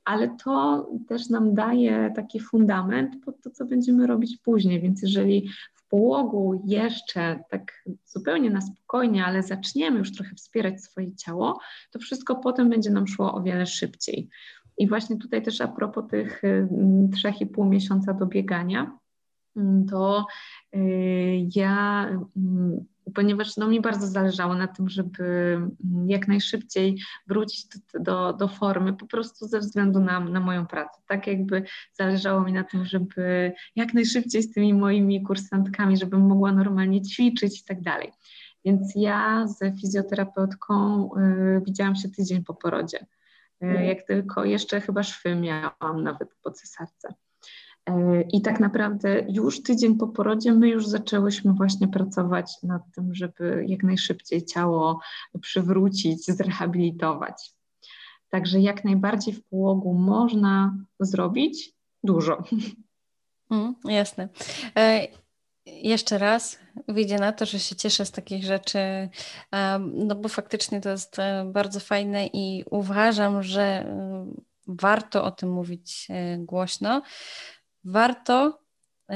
Ale 0.05 0.35
to 0.43 0.87
też 1.07 1.29
nam 1.29 1.53
daje 1.53 2.11
taki 2.15 2.39
fundament 2.39 3.25
pod 3.25 3.41
to, 3.41 3.49
co 3.49 3.65
będziemy 3.65 4.07
robić 4.07 4.37
później. 4.37 4.81
Więc 4.81 5.01
jeżeli 5.01 5.49
połogu 5.89 6.61
jeszcze 6.65 7.43
tak 7.49 7.83
zupełnie 8.05 8.49
na 8.49 8.61
spokojnie, 8.61 9.25
ale 9.25 9.43
zaczniemy 9.43 9.99
już 9.99 10.15
trochę 10.15 10.35
wspierać 10.35 10.83
swoje 10.83 11.15
ciało, 11.15 11.59
to 11.91 11.99
wszystko 11.99 12.35
potem 12.35 12.69
będzie 12.69 12.89
nam 12.89 13.07
szło 13.07 13.33
o 13.33 13.41
wiele 13.41 13.65
szybciej. 13.65 14.29
I 14.77 14.87
właśnie 14.87 15.17
tutaj 15.17 15.41
też 15.41 15.61
a 15.61 15.67
propos 15.67 16.07
tych 16.09 16.43
mm, 16.43 17.11
trzech 17.11 17.41
i 17.41 17.45
pół 17.45 17.65
miesiąca 17.65 18.13
do 18.13 18.25
biegania, 18.25 18.97
to 19.89 20.25
y, 20.75 21.47
ja 21.55 22.05
mm, 22.37 22.85
ponieważ 23.09 23.57
no, 23.57 23.67
mi 23.67 23.81
bardzo 23.81 24.07
zależało 24.07 24.55
na 24.55 24.67
tym, 24.67 24.89
żeby 24.89 25.23
mm, 25.23 26.09
jak 26.09 26.27
najszybciej 26.27 27.01
wrócić 27.27 27.67
do, 27.67 27.99
do, 27.99 28.33
do, 28.33 28.47
formy, 28.47 28.93
po 28.93 29.05
prostu 29.05 29.47
ze 29.47 29.59
względu 29.59 29.99
na, 29.99 30.19
na 30.19 30.39
moją 30.39 30.67
pracę. 30.67 31.01
Tak 31.07 31.27
jakby 31.27 31.63
zależało 31.93 32.41
mi 32.41 32.53
na 32.53 32.63
tym, 32.63 32.85
żeby 32.85 33.53
jak 33.75 33.93
najszybciej 33.93 34.43
z 34.43 34.53
tymi 34.53 34.73
moimi 34.73 35.23
kursantkami, 35.23 35.97
żebym 35.97 36.21
mogła 36.21 36.51
normalnie 36.51 37.01
ćwiczyć 37.01 37.61
i 37.61 37.63
tak 37.63 37.81
dalej. 37.81 38.11
Więc 38.65 38.93
ja 38.95 39.47
z 39.47 39.79
fizjoterapeutką 39.81 41.09
y, 41.15 41.61
widziałam 41.65 41.95
się 41.95 42.09
tydzień 42.09 42.43
po 42.43 42.53
porodzie. 42.53 42.97
Y, 42.97 43.65
mhm. 43.65 43.85
jak 43.85 44.03
tylko 44.07 44.45
jeszcze 44.45 44.81
chyba 44.81 45.03
szwy 45.03 45.35
miałam 45.35 46.03
nawet 46.03 46.35
po 46.43 46.51
cesarce. 46.51 47.13
E, 47.85 48.21
I 48.21 48.41
tak 48.41 48.59
naprawdę 48.59 49.25
już 49.29 49.63
tydzień 49.63 49.97
po 49.97 50.07
porodzie 50.07 50.53
my 50.53 50.69
już 50.69 50.87
zaczęłyśmy 50.87 51.53
właśnie 51.53 51.87
pracować 51.87 52.51
nad 52.63 52.81
tym, 52.95 53.15
żeby 53.15 53.65
jak 53.67 53.83
najszybciej 53.83 54.45
ciało 54.45 54.99
przywrócić, 55.41 56.25
zrehabilitować. 56.25 57.53
Także 58.29 58.59
jak 58.59 58.85
najbardziej 58.85 59.33
w 59.33 59.43
połogu 59.43 59.93
można 59.93 60.77
zrobić 60.99 61.73
dużo. 62.03 62.43
Mm, 63.51 63.75
jasne. 63.85 64.29
E, 64.75 65.07
jeszcze 65.65 66.17
raz 66.17 66.59
wyjdzie 66.87 67.19
na 67.19 67.31
to, 67.31 67.45
że 67.45 67.59
się 67.59 67.75
cieszę 67.75 68.05
z 68.05 68.11
takich 68.11 68.43
rzeczy, 68.43 68.79
no 69.93 70.15
bo 70.15 70.29
faktycznie 70.29 70.81
to 70.81 70.89
jest 70.89 71.19
e, 71.19 71.45
bardzo 71.53 71.79
fajne 71.79 72.27
i 72.27 72.63
uważam, 72.71 73.43
że 73.43 73.95
warto 74.67 75.23
o 75.23 75.31
tym 75.31 75.51
mówić 75.51 76.07
głośno, 76.37 77.01
warto 77.83 78.59
y, 79.11 79.13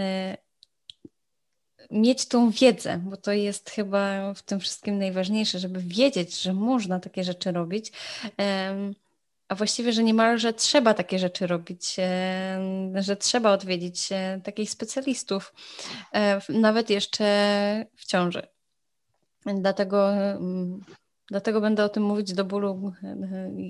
mieć 1.91 2.25
tą 2.25 2.49
wiedzę, 2.49 2.97
bo 2.97 3.17
to 3.17 3.31
jest 3.31 3.69
chyba 3.69 4.33
w 4.33 4.41
tym 4.41 4.59
wszystkim 4.59 4.99
najważniejsze, 4.99 5.59
żeby 5.59 5.79
wiedzieć, 5.79 6.41
że 6.41 6.53
można 6.53 6.99
takie 6.99 7.23
rzeczy 7.23 7.51
robić. 7.51 7.91
A 9.47 9.55
właściwie, 9.55 9.93
że 9.93 10.03
niemalże 10.03 10.53
trzeba 10.53 10.93
takie 10.93 11.19
rzeczy 11.19 11.47
robić, 11.47 11.95
że 12.95 13.15
trzeba 13.15 13.51
odwiedzić 13.51 14.09
takich 14.43 14.69
specjalistów, 14.69 15.53
e, 16.13 16.41
nawet 16.49 16.89
jeszcze 16.89 17.85
w 17.95 18.05
ciąży. 18.05 18.47
Dlatego 19.45 20.13
mm, 20.13 20.81
Dlatego 21.29 21.61
będę 21.61 21.83
o 21.83 21.89
tym 21.89 22.03
mówić 22.03 22.33
do 22.33 22.45
bólu, 22.45 22.93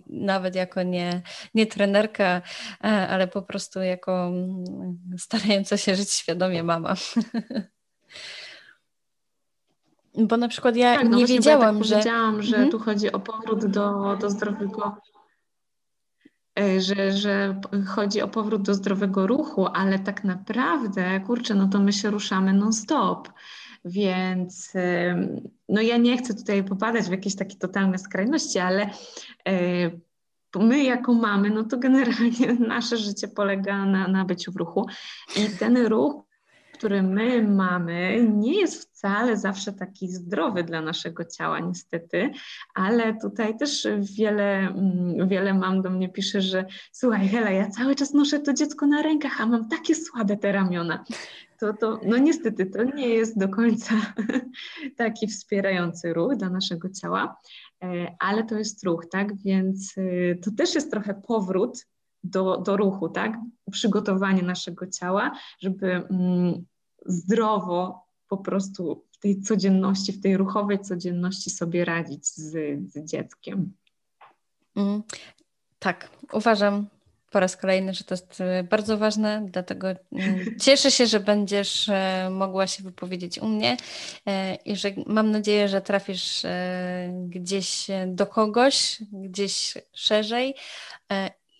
nawet 0.08 0.56
jako 0.56 0.84
nie, 0.84 1.22
nie 1.54 1.68
trenerka, 1.68 2.42
ale 2.80 3.28
po 3.28 3.42
prostu 3.42 3.82
jako 3.82 4.28
mm, 4.28 4.96
starająca 5.18 5.78
się 5.78 5.96
żyć 5.96 6.12
świadomie 6.12 6.64
mama. 6.64 6.94
Bo 10.18 10.38
na 10.38 10.48
przykład 10.48 10.76
ja 10.76 10.96
tak, 10.96 11.10
no 11.10 11.18
nie 11.18 11.26
wiedziałam, 11.26 11.78
tak 11.78 11.88
że. 11.88 11.96
Wiedziałam, 11.96 12.42
że 12.42 12.56
mhm. 12.56 12.72
tu 12.72 12.80
chodzi 12.80 13.12
o 13.12 13.20
powrót 13.20 13.66
do, 13.66 14.18
do 14.22 14.30
zdrowego. 14.30 14.98
E, 16.60 16.82
że, 16.82 17.12
że 17.12 17.62
chodzi 17.88 18.22
o 18.22 18.28
powrót 18.28 18.62
do 18.62 18.74
zdrowego 18.74 19.28
ruchu, 19.28 19.68
ale 19.68 20.00
tak 20.00 20.24
naprawdę, 20.24 21.20
kurczę, 21.20 21.56
no 21.56 21.68
to 21.68 21.80
my 21.80 21.94
się 21.94 22.10
ruszamy 22.10 22.54
non-stop. 22.54 23.30
Więc 23.86 24.74
no 25.70 25.82
ja 25.82 25.98
nie 25.98 26.18
chcę 26.18 26.34
tutaj 26.34 26.64
popadać 26.64 27.06
w 27.06 27.12
jakieś 27.12 27.36
takie 27.36 27.58
totalne 27.58 27.98
skrajności, 27.98 28.60
ale 28.60 28.90
my 30.60 30.84
jako 30.84 31.14
mamy, 31.14 31.50
no 31.50 31.64
to 31.64 31.78
generalnie 31.78 32.54
nasze 32.68 32.98
życie 32.98 33.28
polega 33.28 33.86
na, 33.86 34.08
na 34.08 34.26
byciu 34.26 34.52
w 34.52 34.56
ruchu. 34.56 34.86
I 35.36 35.58
ten 35.60 35.78
ruch, 35.78 36.24
który 36.74 37.04
my 37.04 37.48
mamy, 37.48 38.28
nie 38.34 38.60
jest 38.60 38.82
wcale 38.82 39.38
zawsze 39.38 39.74
taki 39.74 40.08
zdrowy 40.08 40.64
dla 40.64 40.82
naszego 40.82 41.26
ciała, 41.26 41.60
niestety, 41.60 42.32
ale 42.76 43.18
tutaj 43.22 43.58
też 43.58 43.88
wiele, 44.18 44.58
mm, 44.58 45.28
wiele 45.28 45.54
mam 45.54 45.82
do 45.82 45.90
mnie 45.90 46.10
pisze, 46.10 46.42
że 46.42 46.66
słuchaj, 46.92 47.28
Hela, 47.28 47.52
ja 47.52 47.70
cały 47.70 47.96
czas 47.96 48.14
noszę 48.14 48.40
to 48.40 48.54
dziecko 48.54 48.88
na 48.88 49.02
rękach, 49.02 49.42
a 49.42 49.46
mam 49.46 49.70
takie 49.70 49.96
słabe 49.96 50.38
te 50.38 50.52
ramiona 50.52 51.04
to, 51.74 52.00
no 52.06 52.18
niestety 52.18 52.66
to 52.66 52.84
nie 52.84 53.10
jest 53.10 53.40
do 53.40 53.50
końca 53.50 53.96
taki 54.98 55.28
wspierający 55.28 56.14
ruch 56.14 56.36
dla 56.36 56.50
naszego 56.50 56.90
ciała, 56.90 57.38
e, 57.84 58.16
ale 58.20 58.44
to 58.44 58.58
jest 58.58 58.84
ruch, 58.84 59.06
tak? 59.12 59.38
Więc 59.38 59.96
e, 59.98 60.36
to 60.36 60.52
też 60.52 60.76
jest 60.76 60.92
trochę 60.92 61.14
powrót 61.14 61.86
do, 62.24 62.58
do 62.58 62.78
ruchu, 62.78 63.10
tak? 63.10 63.38
Przygotowanie 63.72 64.44
naszego 64.44 64.88
ciała, 64.88 65.32
żeby 65.60 65.92
mm, 65.92 66.66
zdrowo 67.06 68.04
po 68.28 68.38
prostu 68.38 69.06
w 69.12 69.20
tej 69.20 69.42
codzienności, 69.42 70.14
w 70.14 70.22
tej 70.22 70.38
ruchowej 70.38 70.80
codzienności 70.80 71.50
sobie 71.50 71.86
radzić 71.86 72.28
z, 72.28 72.52
z 72.94 73.06
dzieckiem. 73.06 73.74
Mm, 74.76 75.04
tak, 75.80 76.10
uważam, 76.32 76.88
po 77.34 77.40
raz 77.40 77.58
kolejny, 77.58 77.94
że 77.94 78.04
to 78.04 78.14
jest 78.14 78.42
e, 78.42 78.64
bardzo 78.64 78.98
ważne, 78.98 79.46
dlatego 79.50 79.88
mm, 79.88 80.46
cieszę 80.66 80.92
się, 80.92 81.08
że 81.08 81.20
będziesz 81.20 81.90
e, 81.90 82.28
mogła 82.32 82.68
się 82.68 82.84
wypowiedzieć 82.84 83.40
u 83.40 83.48
mnie 83.48 83.78
e, 84.28 84.56
i 84.56 84.76
że 84.76 84.92
mam 85.06 85.32
nadzieję, 85.32 85.70
że 85.70 85.82
trafisz 85.82 86.42
gdzieś 87.28 87.88
do 88.08 88.28
kogoś, 88.28 88.98
gdzieś 89.12 89.74
szerzej 89.94 90.56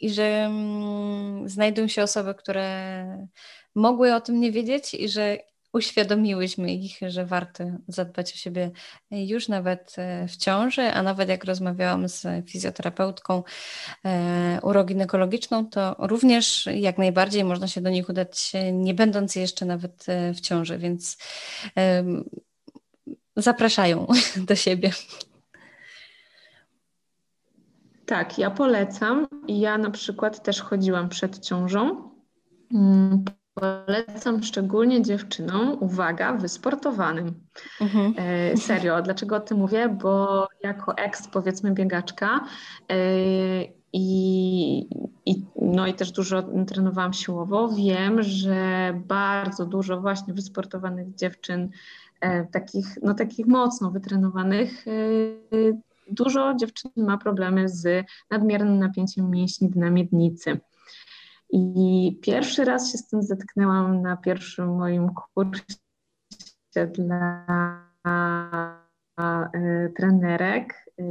i 0.02 0.10
że 0.10 0.24
mm, 0.24 1.50
znajdują 1.50 1.88
się 1.88 2.04
osoby, 2.04 2.36
które 2.36 3.28
mogły 3.76 4.16
o 4.16 4.22
tym 4.22 4.40
nie 4.40 4.52
wiedzieć 4.52 4.94
i 4.94 5.10
że 5.10 5.38
uświadomiłyśmy 5.74 6.74
ich, 6.74 7.00
że 7.08 7.26
warto 7.26 7.64
zadbać 7.88 8.34
o 8.34 8.36
siebie 8.36 8.72
już 9.12 9.48
nawet 9.48 9.96
e, 9.98 10.28
w 10.28 10.38
ciąży, 10.38 10.82
a 10.82 11.04
nawet 11.04 11.30
jak 11.30 11.44
rozmawiałam 11.44 12.10
z 12.10 12.50
fizjoterapeutką 12.50 13.44
e, 14.06 14.60
uroginekologiczną, 14.62 15.70
to 15.70 15.96
również 16.00 16.70
jak 16.76 16.98
najbardziej 16.98 17.44
można 17.44 17.68
się 17.68 17.82
do 17.82 17.90
nich 17.90 18.10
udać, 18.10 18.52
nie 18.74 18.94
będąc 18.94 19.36
jeszcze 19.36 19.66
nawet 19.66 20.06
e, 20.10 20.34
w 20.34 20.42
ciąży, 20.42 20.78
więc 20.78 21.18
zapraszają 23.36 24.08
do 24.48 24.56
siebie. 24.56 24.92
Tak, 28.06 28.38
ja 28.38 28.52
polecam. 28.52 29.28
Ja 29.48 29.78
na 29.78 29.92
przykład 29.92 30.44
też 30.44 30.62
chodziłam 30.62 31.10
przed 31.10 31.40
ciążą. 31.40 32.10
Polecam 33.54 34.44
szczególnie 34.44 35.02
dziewczynom, 35.02 35.78
uwaga, 35.80 36.34
wysportowanym. 36.34 37.34
Mhm. 37.82 38.14
E, 38.18 38.58
serio, 38.58 39.02
dlaczego 39.02 39.36
o 39.36 39.40
tym 39.40 39.58
mówię? 39.58 39.90
Bo 39.90 40.48
jako 40.64 40.98
ex, 40.98 41.28
powiedzmy, 41.28 41.72
biegaczka 41.72 42.46
e, 42.90 42.96
i, 43.94 44.88
i, 45.26 45.46
no 45.62 45.88
i 45.88 45.94
też 45.94 46.12
dużo 46.12 46.44
trenowałam 46.68 47.14
siłowo, 47.14 47.70
wiem, 47.70 48.24
że 48.24 48.94
bardzo 49.06 49.66
dużo 49.66 50.02
właśnie 50.02 50.34
wysportowanych 50.34 51.16
dziewczyn, 51.16 51.70
e, 52.22 52.46
takich, 52.46 52.98
no, 53.04 53.14
takich 53.14 53.48
mocno 53.48 53.92
wytrenowanych, 53.92 54.88
e, 54.88 54.92
dużo 56.12 56.54
dziewczyn 56.54 56.92
ma 56.98 57.18
problemy 57.18 57.70
z 57.70 58.06
nadmiernym 58.32 58.80
napięciem 58.80 59.30
mięśni 59.30 59.70
dna 59.70 59.90
miednicy. 59.90 60.60
I 61.56 62.20
pierwszy 62.22 62.66
raz 62.66 62.92
się 62.92 62.98
z 62.98 63.08
tym 63.08 63.24
zetknęłam 63.24 64.02
na 64.02 64.18
pierwszym 64.18 64.76
moim 64.78 65.10
kursie 65.34 65.64
dla 66.94 67.46
e, 69.54 69.90
trenerek, 69.98 70.86
e, 70.98 71.04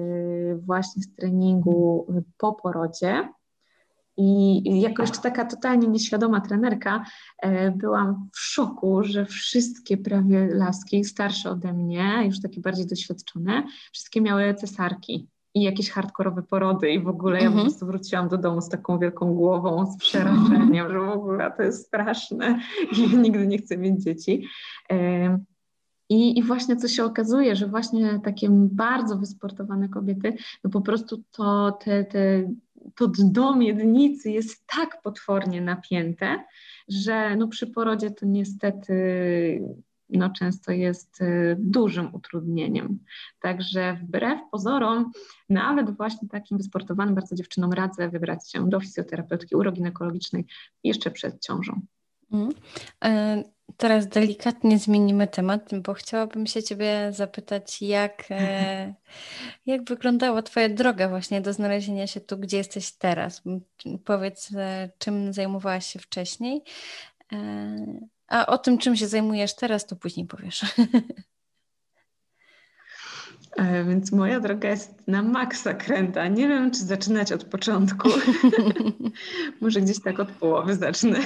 właśnie 0.57 1.03
z 1.03 1.15
treningu 1.15 2.07
po 2.39 2.53
porodzie. 2.53 3.29
I 4.17 4.81
jako 4.81 5.03
jeszcze 5.03 5.21
taka 5.21 5.45
totalnie 5.45 5.89
nieświadoma 5.89 6.41
trenerka, 6.41 7.05
e, 7.39 7.71
byłam 7.71 8.29
w 8.33 8.41
szoku, 8.41 9.03
że 9.05 9.27
wszystkie 9.27 9.97
prawie 9.97 10.47
laski 10.55 11.05
starsze 11.05 11.51
ode 11.51 11.73
mnie, 11.73 12.23
już 12.25 12.41
takie 12.41 12.61
bardziej 12.61 12.87
doświadczone, 12.87 13.67
wszystkie 13.93 14.21
miały 14.21 14.55
cesarki 14.55 15.29
i 15.55 15.63
jakieś 15.63 15.91
hardkorowe 15.91 16.43
porody 16.43 16.91
i 16.91 17.01
w 17.01 17.09
ogóle 17.09 17.37
ja 17.37 17.45
po 17.45 17.47
mhm. 17.47 17.67
prostu 17.67 17.87
wróciłam 17.87 18.29
do 18.29 18.39
domu 18.39 18.61
z 18.61 18.69
taką 18.69 18.99
wielką 18.99 19.35
głową, 19.35 19.93
z 19.93 19.97
przerażeniem, 19.97 20.91
że 20.91 20.99
w 21.01 21.09
ogóle 21.09 21.53
to 21.57 21.63
jest 21.63 21.87
straszne 21.87 22.61
i 22.99 23.17
nigdy 23.17 23.47
nie 23.47 23.59
chcę 23.59 23.77
mieć 23.77 24.03
dzieci. 24.03 24.49
I, 26.09 26.39
I 26.39 26.43
właśnie 26.43 26.77
co 26.77 26.89
się 26.89 27.05
okazuje, 27.05 27.57
że 27.57 27.67
właśnie 27.67 28.21
takie 28.25 28.49
bardzo 28.51 29.19
wysportowane 29.19 29.89
kobiety, 29.89 30.37
no 30.65 30.71
po 30.71 30.81
prostu 30.81 31.23
to, 31.31 31.73
te, 31.85 32.05
te, 32.05 32.51
to 32.97 33.09
dno 33.09 33.57
miednicy 33.57 34.31
jest 34.31 34.67
tak 34.67 35.03
potwornie 35.03 35.61
napięte, 35.61 36.45
że 36.89 37.37
no 37.37 37.49
przy 37.49 37.67
porodzie 37.67 38.11
to 38.11 38.27
niestety 38.27 38.95
no, 40.19 40.31
często 40.31 40.73
jest 40.73 41.21
y, 41.21 41.57
dużym 41.59 42.15
utrudnieniem. 42.15 42.99
Także 43.41 43.99
wbrew 44.03 44.41
pozorom, 44.51 45.13
nawet 45.49 45.97
właśnie 45.97 46.29
takim 46.29 46.59
wysportowanym 46.59 47.15
bardzo 47.15 47.35
dziewczynom 47.35 47.73
radzę 47.73 48.09
wybrać 48.09 48.51
się 48.51 48.69
do 48.69 48.81
fizjoterapeutki 48.81 49.57
uroginekologicznej 49.57 50.47
jeszcze 50.85 51.11
przed 51.11 51.43
ciążą. 51.43 51.81
Mm. 52.33 52.49
E, 53.05 53.45
teraz 53.77 54.09
delikatnie 54.09 54.79
zmienimy 54.79 55.29
temat, 55.29 55.71
bo 55.83 55.95
chciałabym 55.95 56.47
się 56.47 56.63
Ciebie 56.63 57.13
zapytać, 57.13 57.83
jak, 57.83 58.25
e, 58.31 58.95
jak 59.67 59.85
wyglądała 59.85 60.43
Twoja 60.43 60.69
droga 60.69 61.09
właśnie 61.09 61.41
do 61.41 61.53
znalezienia 61.53 62.07
się 62.07 62.21
tu, 62.21 62.37
gdzie 62.39 62.57
jesteś 62.57 62.93
teraz. 62.93 63.43
Powiedz, 64.05 64.51
e, 64.57 64.91
czym 64.99 65.33
zajmowałaś 65.33 65.87
się 65.87 65.99
wcześniej 65.99 66.63
a 68.33 68.47
o 68.47 68.59
tym, 68.59 68.79
czym 68.79 68.97
się 68.97 69.09
zajmujesz 69.09 69.57
teraz, 69.57 69.87
to 69.87 69.97
później 69.97 70.27
powiesz. 70.27 70.65
E, 73.57 73.85
więc 73.85 74.13
moja 74.13 74.41
droga 74.41 74.69
jest 74.69 75.09
na 75.09 75.23
maksa 75.23 75.75
kręta. 75.75 76.29
Nie 76.29 76.49
wiem, 76.49 76.71
czy 76.71 76.79
zaczynać 76.79 77.33
od 77.33 77.45
początku. 77.45 78.09
Może 79.61 79.81
gdzieś 79.81 80.01
tak 80.01 80.21
od 80.21 80.31
połowy 80.31 80.77
zacznę, 80.77 81.19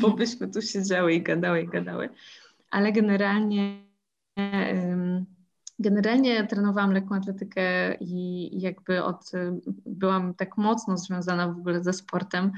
bo 0.00 0.10
byśmy 0.10 0.48
tu 0.48 0.62
siedziały 0.62 1.14
i 1.14 1.22
gadały 1.22 1.62
i 1.62 1.68
gadały. 1.68 2.08
Ale 2.70 2.92
generalnie 2.92 3.78
Generalnie 5.78 6.46
trenowałam 6.46 6.92
lekką 6.92 7.14
atletykę 7.14 7.94
i 7.94 8.50
jakby 8.60 9.04
od, 9.04 9.30
byłam 9.86 10.34
tak 10.34 10.56
mocno 10.56 10.98
związana 10.98 11.48
w 11.48 11.58
ogóle 11.58 11.84
ze 11.84 11.92
sportem 11.92 12.52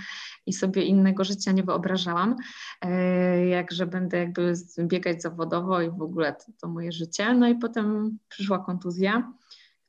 i 0.46 0.52
sobie 0.52 0.82
innego 0.82 1.24
życia 1.24 1.52
nie 1.52 1.62
wyobrażałam, 1.62 2.36
e, 2.80 3.46
jakże 3.46 3.86
będę 3.86 4.18
jakby 4.18 4.52
biegać 4.78 5.22
zawodowo 5.22 5.80
i 5.80 5.90
w 5.90 6.02
ogóle 6.02 6.32
to, 6.32 6.52
to 6.60 6.68
moje 6.68 6.92
życie. 6.92 7.34
No 7.34 7.48
i 7.48 7.54
potem 7.54 8.18
przyszła 8.28 8.58
kontuzja, 8.58 9.32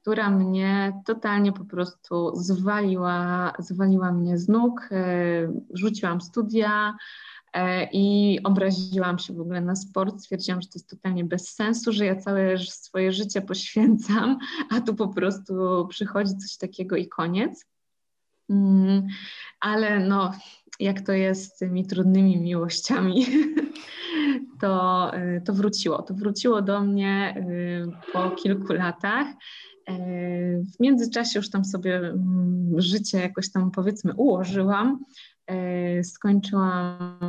która 0.02 0.30
mnie 0.30 1.02
totalnie 1.06 1.54
po 1.54 1.66
prostu 1.66 2.36
zwaliła, 2.36 3.54
zwaliła 3.60 4.12
mnie 4.12 4.38
z 4.38 4.48
nóg, 4.48 4.90
e, 4.92 5.06
rzuciłam 5.74 6.22
studia, 6.22 6.98
i 7.92 8.40
obraziłam 8.44 9.20
się 9.20 9.34
w 9.34 9.42
ogóle 9.42 9.62
na 9.62 9.76
sport. 9.76 10.20
Stwierdziłam, 10.20 10.62
że 10.62 10.68
to 10.68 10.74
jest 10.76 10.90
totalnie 10.90 11.24
bez 11.24 11.50
sensu, 11.50 11.92
że 11.92 12.06
ja 12.06 12.16
całe 12.16 12.58
swoje 12.58 13.12
życie 13.12 13.42
poświęcam, 13.42 14.38
a 14.70 14.82
tu 14.82 14.96
po 14.96 15.08
prostu 15.08 15.54
przychodzi 15.90 16.38
coś 16.38 16.58
takiego 16.58 16.96
i 16.96 17.08
koniec. 17.08 17.66
Mm, 18.50 19.08
ale 19.60 20.00
no, 20.00 20.32
jak 20.80 21.02
to 21.02 21.12
jest 21.12 21.56
z 21.56 21.58
tymi 21.58 21.86
trudnymi 21.86 22.38
miłościami, 22.38 23.26
to, 24.62 25.12
y, 25.18 25.42
to 25.46 25.54
wróciło. 25.54 26.02
To 26.02 26.14
wróciło 26.14 26.62
do 26.62 26.82
mnie 26.82 27.36
y, 27.38 28.12
po 28.14 28.32
kilku 28.32 28.74
latach. 28.74 29.28
E, 29.90 29.98
w 30.62 30.80
międzyczasie 30.80 31.40
już 31.40 31.50
tam 31.50 31.66
sobie 31.66 31.98
mm, 31.98 32.82
życie 32.82 33.18
jakoś 33.18 33.52
tam 33.52 33.72
powiedzmy 33.72 34.14
ułożyłam. 34.14 35.06
E, 35.50 36.04
skończyłam, 36.04 37.20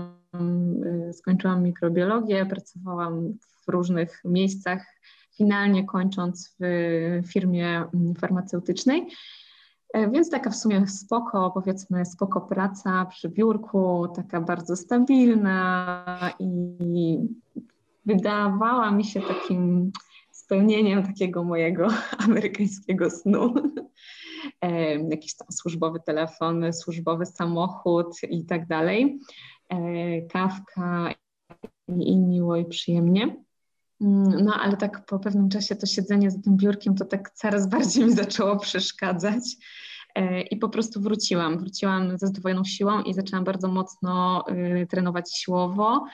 e, 1.08 1.12
skończyłam 1.12 1.62
mikrobiologię, 1.62 2.46
pracowałam 2.46 3.32
w 3.66 3.68
różnych 3.68 4.20
miejscach, 4.24 4.86
finalnie 5.36 5.86
kończąc 5.86 6.56
w 6.60 7.28
firmie 7.32 7.84
mm, 7.94 8.14
farmaceutycznej. 8.14 9.06
E, 9.94 10.10
więc 10.10 10.30
taka 10.30 10.50
w 10.50 10.56
sumie 10.56 10.88
spoko, 10.88 11.50
powiedzmy, 11.50 12.06
spoko 12.06 12.40
praca 12.40 13.06
przy 13.06 13.28
biurku, 13.28 14.08
taka 14.16 14.40
bardzo 14.40 14.76
stabilna 14.76 16.32
i 16.38 17.18
wydawała 18.06 18.90
mi 18.90 19.04
się 19.04 19.20
takim 19.20 19.92
spełnieniem 20.30 21.02
takiego 21.02 21.44
mojego 21.44 21.88
amerykańskiego 22.24 23.10
snu. 23.10 23.54
Jakiś 25.10 25.36
tam 25.36 25.48
służbowy 25.52 26.00
telefon, 26.06 26.72
służbowy 26.72 27.26
samochód 27.26 28.06
i 28.30 28.44
tak 28.44 28.66
dalej. 28.66 29.20
E, 29.68 30.22
kawka 30.22 31.14
i, 31.88 32.16
miło 32.16 32.56
i 32.56 32.64
przyjemnie. 32.64 33.36
Mm, 34.00 34.44
no 34.44 34.54
ale 34.54 34.76
tak 34.76 35.06
po 35.06 35.18
pewnym 35.18 35.48
czasie 35.48 35.76
to 35.76 35.86
siedzenie 35.86 36.30
za 36.30 36.38
tym 36.42 36.56
biurkiem 36.56 36.94
to 36.94 37.04
tak 37.04 37.30
coraz 37.30 37.68
bardziej 37.70 38.04
mi 38.04 38.12
zaczęło 38.12 38.58
przeszkadzać. 38.58 39.42
E, 40.14 40.40
I 40.40 40.56
po 40.56 40.68
prostu 40.68 41.00
wróciłam. 41.00 41.58
Wróciłam 41.58 42.18
ze 42.18 42.26
zdwojoną 42.26 42.64
siłą 42.64 43.02
i 43.02 43.14
zaczęłam 43.14 43.44
bardzo 43.44 43.68
mocno 43.68 44.44
y, 44.48 44.86
trenować 44.86 45.36
siłowo. 45.36 46.04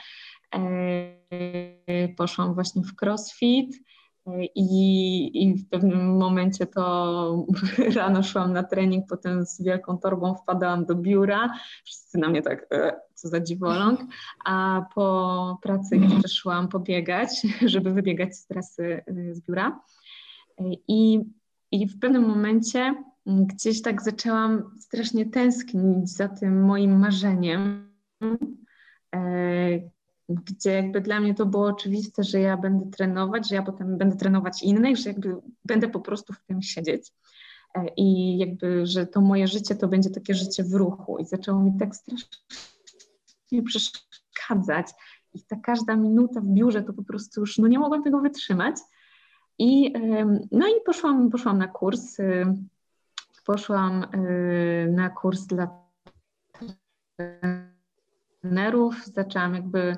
E, 0.54 2.08
poszłam 2.16 2.54
właśnie 2.54 2.82
w 2.82 3.02
crossfit. 3.02 3.76
I, 4.54 5.30
I 5.42 5.54
w 5.54 5.68
pewnym 5.68 6.16
momencie 6.16 6.66
to 6.66 7.46
rano 7.96 8.22
szłam 8.22 8.52
na 8.52 8.62
trening, 8.62 9.06
potem 9.08 9.46
z 9.46 9.62
wielką 9.62 9.98
torbą 9.98 10.34
wpadałam 10.34 10.84
do 10.84 10.94
biura. 10.94 11.52
Wszyscy 11.84 12.18
na 12.18 12.28
mnie 12.28 12.42
tak, 12.42 12.66
e, 12.72 13.00
co 13.14 13.28
za 13.28 13.40
dziwoląg. 13.40 14.00
A 14.44 14.86
po 14.94 15.58
pracy 15.62 15.96
jeszcze 15.96 16.28
szłam 16.28 16.68
pobiegać, 16.68 17.28
żeby 17.66 17.92
wybiegać 17.92 18.36
z 18.36 18.46
trasy 18.46 19.02
e, 19.06 19.34
z 19.34 19.40
biura. 19.40 19.80
I, 20.88 21.20
I 21.70 21.88
w 21.88 21.98
pewnym 21.98 22.28
momencie 22.28 22.94
gdzieś 23.26 23.82
tak 23.82 24.02
zaczęłam 24.02 24.70
strasznie 24.80 25.26
tęsknić 25.26 26.10
za 26.10 26.28
tym 26.28 26.64
moim 26.64 26.98
marzeniem, 26.98 27.90
e, 29.14 29.95
gdzie 30.28 30.70
jakby 30.70 31.00
dla 31.00 31.20
mnie 31.20 31.34
to 31.34 31.46
było 31.46 31.66
oczywiste, 31.66 32.24
że 32.24 32.40
ja 32.40 32.56
będę 32.56 32.90
trenować, 32.90 33.48
że 33.48 33.54
ja 33.54 33.62
potem 33.62 33.98
będę 33.98 34.16
trenować 34.16 34.62
innych, 34.62 34.96
że 34.96 35.10
jakby 35.10 35.36
będę 35.64 35.88
po 35.88 36.00
prostu 36.00 36.32
w 36.32 36.44
tym 36.44 36.62
siedzieć. 36.62 37.12
i 37.96 38.38
jakby, 38.38 38.86
że 38.86 39.06
to 39.06 39.20
moje 39.20 39.48
życie 39.48 39.74
to 39.74 39.88
będzie 39.88 40.10
takie 40.10 40.34
życie 40.34 40.64
w 40.64 40.74
ruchu. 40.74 41.18
I 41.18 41.24
zaczęło 41.24 41.62
mi 41.62 41.78
tak 41.78 41.96
strasznie 41.96 43.62
przeszkadzać. 43.66 44.86
I 45.34 45.42
ta 45.42 45.56
każda 45.56 45.96
minuta 45.96 46.40
w 46.40 46.46
biurze 46.46 46.82
to 46.82 46.92
po 46.92 47.02
prostu 47.02 47.40
już, 47.40 47.58
no 47.58 47.68
nie 47.68 47.78
mogłam 47.78 48.02
tego 48.02 48.20
wytrzymać. 48.20 48.76
I 49.58 49.92
no 50.52 50.68
i 50.68 50.80
poszłam, 50.86 51.30
poszłam 51.30 51.58
na 51.58 51.68
kurs, 51.68 52.18
y, 52.18 52.46
poszłam 53.46 54.02
y, 54.14 54.92
na 54.92 55.10
kurs 55.10 55.46
dla 55.46 55.86
trenerów, 58.40 59.04
zaczęłam 59.04 59.54
jakby 59.54 59.96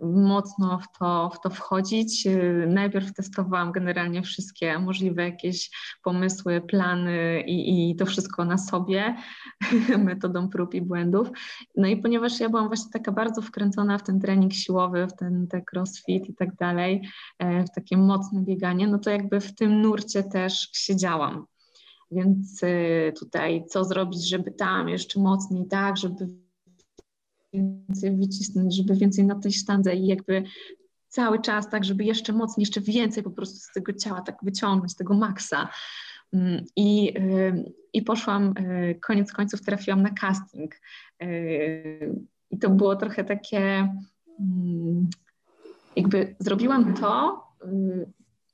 mocno 0.00 0.78
w 0.78 0.98
to, 0.98 1.30
w 1.34 1.40
to 1.40 1.50
wchodzić. 1.50 2.28
Najpierw 2.66 3.12
testowałam 3.12 3.72
generalnie 3.72 4.22
wszystkie 4.22 4.78
możliwe 4.78 5.22
jakieś 5.22 5.70
pomysły, 6.02 6.60
plany 6.60 7.40
i, 7.46 7.90
i 7.90 7.96
to 7.96 8.06
wszystko 8.06 8.44
na 8.44 8.58
sobie, 8.58 9.16
metodą 9.98 10.48
prób 10.48 10.74
i 10.74 10.82
błędów. 10.82 11.28
No 11.76 11.88
i 11.88 11.96
ponieważ 11.96 12.40
ja 12.40 12.48
byłam 12.48 12.66
właśnie 12.66 12.90
taka 12.92 13.12
bardzo 13.12 13.42
wkręcona 13.42 13.98
w 13.98 14.02
ten 14.02 14.20
trening 14.20 14.52
siłowy, 14.52 15.06
w 15.06 15.16
ten 15.16 15.46
te 15.46 15.62
crossfit 15.72 16.28
i 16.28 16.34
tak 16.34 16.54
dalej, 16.56 17.08
e, 17.38 17.64
w 17.64 17.70
takie 17.70 17.96
mocne 17.96 18.42
bieganie, 18.42 18.88
no 18.88 18.98
to 18.98 19.10
jakby 19.10 19.40
w 19.40 19.54
tym 19.54 19.82
nurcie 19.82 20.22
też 20.22 20.68
siedziałam. 20.72 21.46
Więc 22.10 22.62
y, 22.62 23.12
tutaj 23.18 23.64
co 23.68 23.84
zrobić, 23.84 24.28
żeby 24.28 24.50
tam 24.50 24.88
jeszcze 24.88 25.20
mocniej, 25.20 25.68
tak, 25.68 25.96
żeby 25.96 26.28
więcej 27.52 28.16
wycisnąć, 28.16 28.76
żeby 28.76 28.94
więcej 28.94 29.24
na 29.24 29.34
tej 29.34 29.52
sztandze 29.52 29.94
i 29.94 30.06
jakby 30.06 30.42
cały 31.08 31.40
czas 31.40 31.70
tak, 31.70 31.84
żeby 31.84 32.04
jeszcze 32.04 32.32
mocniej, 32.32 32.62
jeszcze 32.62 32.80
więcej 32.80 33.22
po 33.22 33.30
prostu 33.30 33.56
z 33.58 33.72
tego 33.72 33.92
ciała 33.92 34.20
tak 34.20 34.36
wyciągnąć, 34.42 34.94
tego 34.94 35.14
maksa. 35.14 35.68
Mm, 36.32 36.64
I, 36.76 37.18
y, 37.18 37.72
I 37.92 38.02
poszłam, 38.02 38.54
y, 38.58 38.98
koniec 39.06 39.32
końców 39.32 39.62
trafiłam 39.62 40.02
na 40.02 40.10
casting. 40.10 40.74
Y, 41.22 42.14
I 42.50 42.58
to 42.58 42.70
było 42.70 42.96
trochę 42.96 43.24
takie, 43.24 43.58
mm, 44.40 45.08
jakby 45.96 46.36
zrobiłam 46.38 46.94
to, 46.94 47.42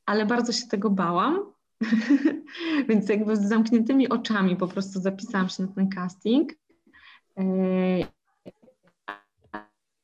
ale 0.06 0.26
bardzo 0.26 0.52
się 0.52 0.66
tego 0.66 0.90
bałam. 0.90 1.38
Więc 2.88 3.08
jakby 3.08 3.36
z 3.36 3.48
zamkniętymi 3.48 4.08
oczami 4.08 4.56
po 4.56 4.68
prostu 4.68 5.00
zapisałam 5.00 5.48
się 5.48 5.62
na 5.62 5.68
ten 5.68 5.88
casting 5.88 6.52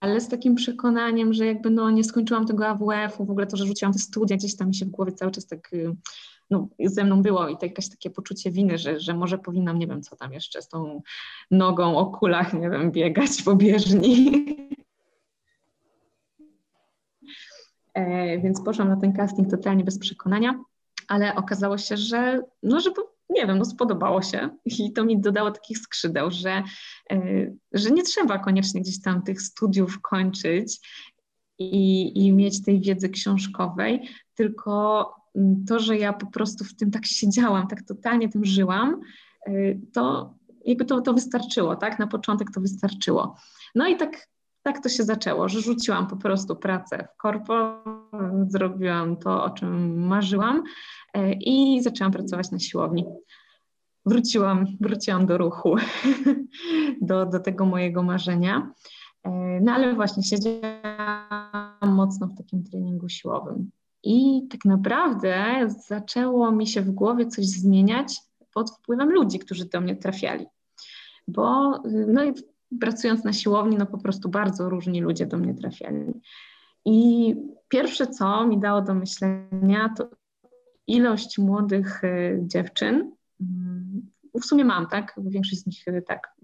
ale 0.00 0.20
z 0.20 0.28
takim 0.28 0.54
przekonaniem, 0.54 1.32
że 1.32 1.46
jakby 1.46 1.70
no 1.70 1.90
nie 1.90 2.04
skończyłam 2.04 2.46
tego 2.46 2.66
AWF-u, 2.66 3.24
w 3.24 3.30
ogóle 3.30 3.46
to, 3.46 3.56
że 3.56 3.66
rzuciłam 3.66 3.92
te 3.92 3.98
studia, 3.98 4.36
gdzieś 4.36 4.56
tam 4.56 4.68
mi 4.68 4.74
się 4.74 4.84
w 4.84 4.90
głowie 4.90 5.12
cały 5.12 5.30
czas 5.30 5.46
tak 5.46 5.72
y, 5.72 5.96
no, 6.50 6.68
ze 6.84 7.04
mną 7.04 7.22
było 7.22 7.48
i 7.48 7.56
to 7.56 7.66
jakieś 7.66 7.88
takie 7.90 8.10
poczucie 8.10 8.50
winy, 8.50 8.78
że, 8.78 9.00
że 9.00 9.14
może 9.14 9.38
powinnam, 9.38 9.78
nie 9.78 9.86
wiem 9.86 10.02
co 10.02 10.16
tam 10.16 10.32
jeszcze, 10.32 10.62
z 10.62 10.68
tą 10.68 11.02
nogą 11.50 11.96
o 11.96 12.06
kulach, 12.06 12.52
nie 12.54 12.70
wiem, 12.70 12.92
biegać 12.92 13.42
po 13.42 13.56
bieżni. 13.56 14.30
E, 17.94 18.38
więc 18.38 18.60
poszłam 18.64 18.88
na 18.88 18.96
ten 18.96 19.12
casting 19.12 19.50
totalnie 19.50 19.84
bez 19.84 19.98
przekonania, 19.98 20.64
ale 21.08 21.34
okazało 21.34 21.78
się, 21.78 21.96
że 21.96 22.42
no, 22.62 22.80
że 22.80 22.90
nie 23.30 23.46
wiem, 23.46 23.58
no 23.58 23.64
spodobało 23.64 24.22
się 24.22 24.50
i 24.78 24.92
to 24.92 25.04
mi 25.04 25.20
dodało 25.20 25.50
takich 25.50 25.78
skrzydeł, 25.78 26.30
że, 26.30 26.62
e, 27.10 27.52
że 27.72 27.90
nie 27.90 28.02
trzeba 28.02 28.38
koniecznie 28.38 28.80
gdzieś 28.80 29.02
tam 29.02 29.22
tych 29.22 29.42
studiów 29.42 30.00
kończyć 30.00 30.80
i, 31.58 32.12
i 32.26 32.32
mieć 32.32 32.64
tej 32.64 32.80
wiedzy 32.80 33.08
książkowej, 33.08 34.08
tylko 34.34 35.06
mm, 35.36 35.64
to, 35.68 35.78
że 35.78 35.98
ja 35.98 36.12
po 36.12 36.26
prostu 36.26 36.64
w 36.64 36.76
tym 36.76 36.90
tak 36.90 37.06
siedziałam, 37.06 37.68
tak 37.68 37.82
totalnie 37.82 38.28
tym 38.28 38.44
żyłam, 38.44 39.00
e, 39.46 39.52
to 39.92 40.34
jakby 40.64 40.84
to, 40.84 41.00
to 41.00 41.14
wystarczyło, 41.14 41.76
tak? 41.76 41.98
Na 41.98 42.06
początek 42.06 42.48
to 42.54 42.60
wystarczyło. 42.60 43.36
No 43.74 43.88
i 43.88 43.96
tak, 43.96 44.28
tak 44.62 44.82
to 44.82 44.88
się 44.88 45.04
zaczęło, 45.04 45.48
że 45.48 45.60
rzuciłam 45.60 46.06
po 46.06 46.16
prostu 46.16 46.56
pracę 46.56 47.08
w 47.14 47.16
korpo, 47.16 47.84
zrobiłam 48.48 49.16
to, 49.16 49.44
o 49.44 49.50
czym 49.50 50.06
marzyłam 50.06 50.62
e, 51.14 51.32
i 51.32 51.82
zaczęłam 51.82 52.12
pracować 52.12 52.50
na 52.50 52.58
siłowni. 52.58 53.04
Wróciłam, 54.06 54.66
wróciłam 54.80 55.26
do 55.26 55.38
ruchu, 55.38 55.76
do, 57.00 57.26
do 57.26 57.40
tego 57.40 57.66
mojego 57.66 58.02
marzenia. 58.02 58.72
E, 59.22 59.60
no 59.62 59.72
ale 59.72 59.94
właśnie 59.94 60.22
siedziałam 60.22 61.94
mocno 61.94 62.26
w 62.26 62.36
takim 62.36 62.64
treningu 62.64 63.08
siłowym. 63.08 63.70
I 64.02 64.48
tak 64.50 64.64
naprawdę 64.64 65.66
zaczęło 65.88 66.52
mi 66.52 66.66
się 66.66 66.82
w 66.82 66.90
głowie 66.90 67.26
coś 67.26 67.46
zmieniać 67.46 68.20
pod 68.54 68.70
wpływem 68.70 69.12
ludzi, 69.12 69.38
którzy 69.38 69.64
do 69.64 69.80
mnie 69.80 69.96
trafiali. 69.96 70.46
Bo 71.28 71.78
no 72.06 72.24
i 72.24 72.34
pracując 72.80 73.24
na 73.24 73.32
siłowni, 73.32 73.76
no 73.76 73.86
po 73.86 73.98
prostu 73.98 74.28
bardzo 74.28 74.68
różni 74.68 75.00
ludzie 75.00 75.26
do 75.26 75.36
mnie 75.36 75.54
trafiali. 75.54 76.20
I 76.84 77.34
pierwsze, 77.68 78.06
co 78.06 78.46
mi 78.46 78.58
dało 78.58 78.82
do 78.82 78.94
myślenia, 78.94 79.94
to 79.96 80.10
ilość 80.86 81.38
młodych 81.38 82.04
e, 82.04 82.38
dziewczyn. 82.42 83.12
Mm, 83.40 84.10
w 84.42 84.44
sumie 84.44 84.64
mam, 84.64 84.86
tak? 84.86 85.14
Większość 85.18 85.62
z 85.62 85.66
nich 85.66 85.88
e, 85.88 86.02
tak, 86.02 86.34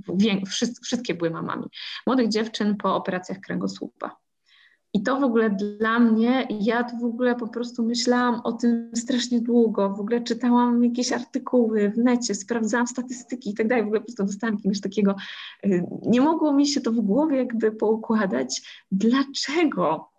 wszystkie 0.83 1.15
były 1.15 1.31
mamami. 1.31 1.65
Młodych 2.07 2.29
dziewczyn 2.29 2.77
po 2.77 2.97
operacjach 2.97 3.41
kręgosłupa. 3.41 4.17
I 4.97 5.03
to 5.03 5.21
w 5.21 5.25
ogóle 5.25 5.51
dla 5.51 5.99
mnie, 5.99 6.49
ja 6.61 6.85
to 6.85 6.97
w 6.97 7.05
ogóle 7.05 7.35
po 7.35 7.49
prostu 7.49 7.83
myślałam 7.83 8.41
o 8.45 8.53
tym 8.53 8.91
strasznie 8.95 9.41
długo, 9.41 9.91
w 9.91 10.01
ogóle 10.01 10.21
czytałam 10.21 10.85
jakieś 10.85 11.13
artykuły 11.13 11.91
w 11.91 11.99
necie, 11.99 12.35
sprawdzałam 12.35 12.87
statystyki 12.87 13.51
i 13.51 13.55
tak 13.55 13.69
dalej, 13.69 13.85
w 13.85 13.87
ogóle 13.87 14.01
po 14.01 14.07
prostu 14.07 14.25
dostałam 14.25 14.57
jakiegoś 14.57 14.81
takiego, 14.81 15.15
e, 15.65 15.69
nie 16.03 16.21
mogło 16.21 16.53
mi 16.53 16.67
się 16.67 16.81
to 16.81 16.93
w 16.93 17.01
głowie 17.01 17.37
jakby 17.37 17.73
poukładać, 17.73 18.83
dlaczego 18.91 20.11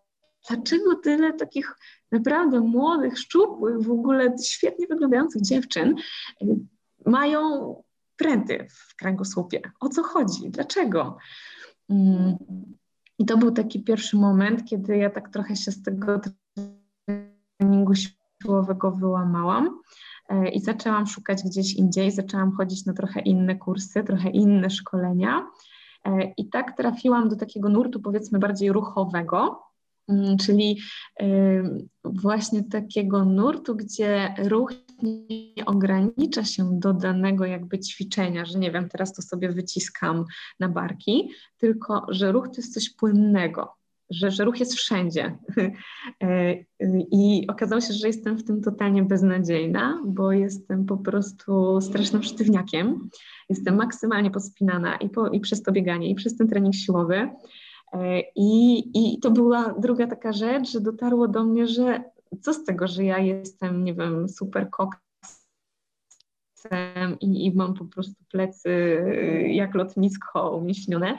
dlaczego 0.50 0.96
tyle 0.96 1.34
takich 1.34 1.76
naprawdę 2.12 2.60
młodych, 2.60 3.20
szczupłych, 3.20 3.82
w 3.82 3.92
ogóle 3.92 4.36
świetnie 4.44 4.88
wyglądających 4.88 5.42
dziewczyn 5.42 5.96
y, 6.42 6.46
mają 7.06 7.76
pręty 8.18 8.68
w 8.70 8.96
kręgosłupie? 8.96 9.62
O 9.80 9.90
co 9.90 10.04
chodzi? 10.04 10.50
Dlaczego? 10.50 11.18
I 13.20 13.26
to 13.26 13.38
był 13.38 13.52
taki 13.52 13.84
pierwszy 13.84 14.18
moment, 14.18 14.66
kiedy 14.66 14.98
ja 14.98 15.10
tak 15.10 15.30
trochę 15.30 15.56
się 15.56 15.72
z 15.72 15.84
tego 15.84 16.22
treningu 17.60 17.94
siłowego 17.96 18.92
wyłamałam 18.92 19.80
y, 20.32 20.50
i 20.50 20.60
zaczęłam 20.60 21.08
szukać 21.08 21.44
gdzieś 21.44 21.76
indziej, 21.76 22.12
zaczęłam 22.12 22.52
chodzić 22.52 22.86
na 22.86 22.94
trochę 22.94 23.20
inne 23.20 23.56
kursy, 23.56 24.04
trochę 24.04 24.30
inne 24.30 24.70
szkolenia. 24.70 25.48
Y, 26.08 26.34
I 26.38 26.50
tak 26.50 26.78
trafiłam 26.78 27.30
do 27.30 27.36
takiego 27.36 27.70
nurtu, 27.70 28.00
powiedzmy, 28.00 28.40
bardziej 28.40 28.72
ruchowego, 28.72 29.67
czyli 30.46 30.82
właśnie 32.04 32.64
takiego 32.64 33.26
nurtu, 33.26 33.76
gdzie 33.76 34.34
ruch 34.38 34.74
nie 35.04 35.66
ogranicza 35.66 36.44
się 36.44 36.80
do 36.80 36.94
danego 36.94 37.46
jakby 37.46 37.80
ćwiczenia, 37.80 38.46
że 38.46 38.60
nie 38.60 38.72
wiem, 38.72 38.90
teraz 38.90 39.14
to 39.14 39.22
sobie 39.22 39.50
wyciskam 39.50 40.26
na 40.60 40.70
barki, 40.70 41.30
tylko 41.58 42.06
że 42.10 42.32
ruch 42.32 42.48
to 42.48 42.54
jest 42.58 42.74
coś 42.74 42.90
płynnego, 42.90 43.74
że, 44.10 44.32
że 44.32 44.46
ruch 44.46 44.60
jest 44.60 44.76
wszędzie. 44.76 45.38
E, 46.24 46.56
I 47.12 47.48
okazało 47.48 47.82
się, 47.82 47.94
że 47.94 48.08
jestem 48.08 48.38
w 48.38 48.44
tym 48.44 48.62
totalnie 48.62 49.04
beznadziejna, 49.04 50.02
bo 50.06 50.32
jestem 50.32 50.86
po 50.86 50.98
prostu 50.98 51.82
strasznym 51.82 52.24
sztywniakiem. 52.24 53.10
Jestem 53.50 53.76
maksymalnie 53.76 54.32
pospinana 54.32 54.96
i, 54.96 55.10
po, 55.10 55.28
i 55.28 55.40
przez 55.40 55.64
to 55.64 55.72
bieganie, 55.72 56.10
i 56.10 56.16
przez 56.16 56.38
ten 56.38 56.48
trening 56.48 56.76
siłowy. 56.76 57.30
E, 57.94 58.22
I, 58.36 58.84
I 58.94 59.20
to 59.20 59.32
była 59.32 59.74
druga 59.80 60.08
taka 60.08 60.34
rzecz, 60.34 60.72
że 60.72 60.82
dotarło 60.82 61.28
do 61.28 61.44
mnie, 61.44 61.68
że 61.68 62.04
co 62.42 62.54
z 62.54 62.64
tego, 62.64 62.88
że 62.88 63.04
ja 63.04 63.20
jestem, 63.20 63.84
nie 63.84 63.94
wiem, 63.94 64.30
super 64.30 64.70
koksem 64.70 65.00
i, 67.22 67.46
i 67.46 67.56
mam 67.56 67.74
po 67.74 67.86
prostu 67.86 68.24
plecy 68.32 68.70
jak 69.50 69.76
lotnisko 69.76 70.58
umieśnione, 70.58 71.18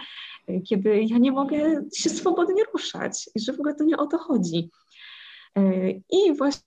kiedy 0.65 1.03
ja 1.03 1.19
nie 1.19 1.33
mogę 1.33 1.83
się 1.95 2.11
swobodnie 2.11 2.63
ruszać 2.73 3.31
i 3.35 3.41
że 3.41 3.53
w 3.53 3.61
ogóle 3.61 3.75
to 3.75 3.85
nie 3.85 3.97
o 3.97 4.07
to 4.07 4.19
chodzi. 4.19 4.71
E, 5.57 5.91
I 5.91 6.37
właśnie 6.39 6.63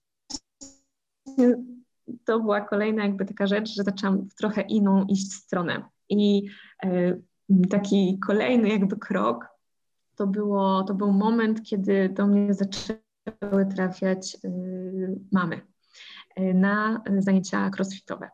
to 2.26 2.40
była 2.40 2.62
kolejna 2.62 3.04
jakby 3.04 3.26
taka 3.26 3.48
rzecz, 3.48 3.70
że 3.70 3.84
zaczęłam 3.84 4.30
w 4.30 4.36
trochę 4.36 4.62
inną 4.62 5.06
iść 5.06 5.34
stronę. 5.34 5.84
I 6.10 6.44
e, 6.84 7.18
taki 7.70 8.20
kolejny 8.20 8.70
jakby 8.70 8.98
krok 8.98 9.51
to, 10.22 10.28
było, 10.28 10.84
to 10.84 10.94
był 10.94 11.12
moment, 11.12 11.64
kiedy 11.64 12.10
do 12.10 12.28
mnie 12.28 12.54
zaczęły 12.54 13.66
trafiać 13.76 14.38
y, 14.46 15.20
mamy 15.32 15.62
y, 16.40 16.54
na 16.54 17.04
zajęcia 17.18 17.72
crossfitowe. 17.78 18.30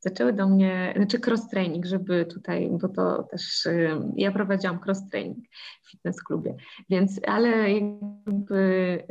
Zaczęły 0.00 0.32
do 0.32 0.48
mnie, 0.48 0.94
znaczy 0.96 1.20
cross 1.26 1.48
training, 1.48 1.86
żeby 1.86 2.26
tutaj, 2.26 2.70
bo 2.80 2.88
to 2.88 3.22
też 3.22 3.66
y, 3.66 4.00
ja 4.16 4.32
prowadziłam 4.32 4.80
cross 4.86 5.08
training 5.08 5.38
w 5.82 5.90
fitness 5.90 6.22
klubie, 6.22 6.56
więc 6.90 7.20
ale 7.26 7.72
jakby 7.72 9.02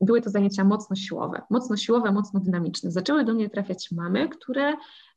były 0.00 0.20
to 0.20 0.30
zajęcia 0.30 0.64
mocno 0.64 0.96
siłowe, 0.96 1.42
mocno 1.50 1.76
siłowe, 1.76 2.12
mocno 2.12 2.40
dynamiczne. 2.40 2.90
Zaczęły 2.90 3.24
do 3.24 3.34
mnie 3.34 3.50
trafiać 3.50 3.92
mamy, 3.92 4.28
które 4.28 4.72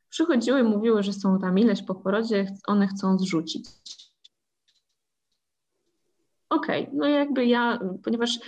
przychodziły 0.10 0.64
mówiły, 0.64 1.04
że 1.04 1.14
są 1.14 1.40
tam 1.40 1.60
ileś 1.60 1.84
po 1.84 1.96
porodzie, 1.96 2.46
one 2.68 2.88
chcą 2.88 3.20
zrzucić. 3.20 3.66
Okej, 6.54 6.84
okay, 6.84 6.98
no 6.98 7.08
jakby 7.08 7.46
ja, 7.46 7.80
ponieważ 8.04 8.40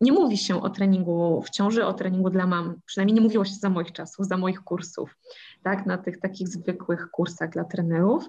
nie 0.00 0.12
mówi 0.12 0.36
się 0.38 0.62
o 0.62 0.70
treningu 0.70 1.42
w 1.42 1.50
ciąży, 1.50 1.84
o 1.84 1.94
treningu 1.94 2.30
dla 2.30 2.46
mam, 2.46 2.80
przynajmniej 2.86 3.14
nie 3.14 3.20
mówiło 3.20 3.44
się 3.44 3.54
za 3.54 3.70
moich 3.70 3.92
czasów, 3.92 4.26
za 4.26 4.36
moich 4.36 4.60
kursów, 4.60 5.16
tak, 5.62 5.86
na 5.86 5.98
tych 5.98 6.20
takich 6.20 6.48
zwykłych 6.48 7.10
kursach 7.10 7.50
dla 7.50 7.64
trenerów. 7.64 8.28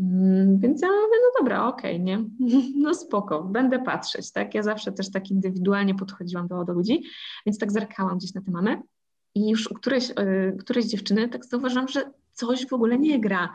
Mm, 0.00 0.58
więc 0.58 0.82
ja 0.82 0.88
mówię, 0.88 1.18
no 1.22 1.40
dobra, 1.40 1.66
okej, 1.66 1.94
okay, 1.94 2.04
nie? 2.04 2.24
No 2.82 2.94
spoko, 2.94 3.42
będę 3.42 3.82
patrzeć, 3.82 4.32
tak? 4.32 4.54
Ja 4.54 4.62
zawsze 4.62 4.92
też 4.92 5.10
tak 5.10 5.30
indywidualnie 5.30 5.94
podchodziłam 5.94 6.48
do, 6.48 6.64
do 6.64 6.72
ludzi, 6.72 7.02
więc 7.46 7.58
tak 7.58 7.72
zerkałam 7.72 8.18
gdzieś 8.18 8.34
na 8.34 8.42
te 8.42 8.50
mamy 8.50 8.82
i 9.34 9.50
już 9.50 9.70
u 9.70 9.74
którejś, 9.74 10.10
y, 10.10 10.56
którejś 10.60 10.86
dziewczyny 10.86 11.28
tak 11.28 11.44
zauważyłam, 11.44 11.88
że 11.88 12.10
coś 12.32 12.66
w 12.68 12.72
ogóle 12.72 12.98
nie 12.98 13.20
gra. 13.20 13.54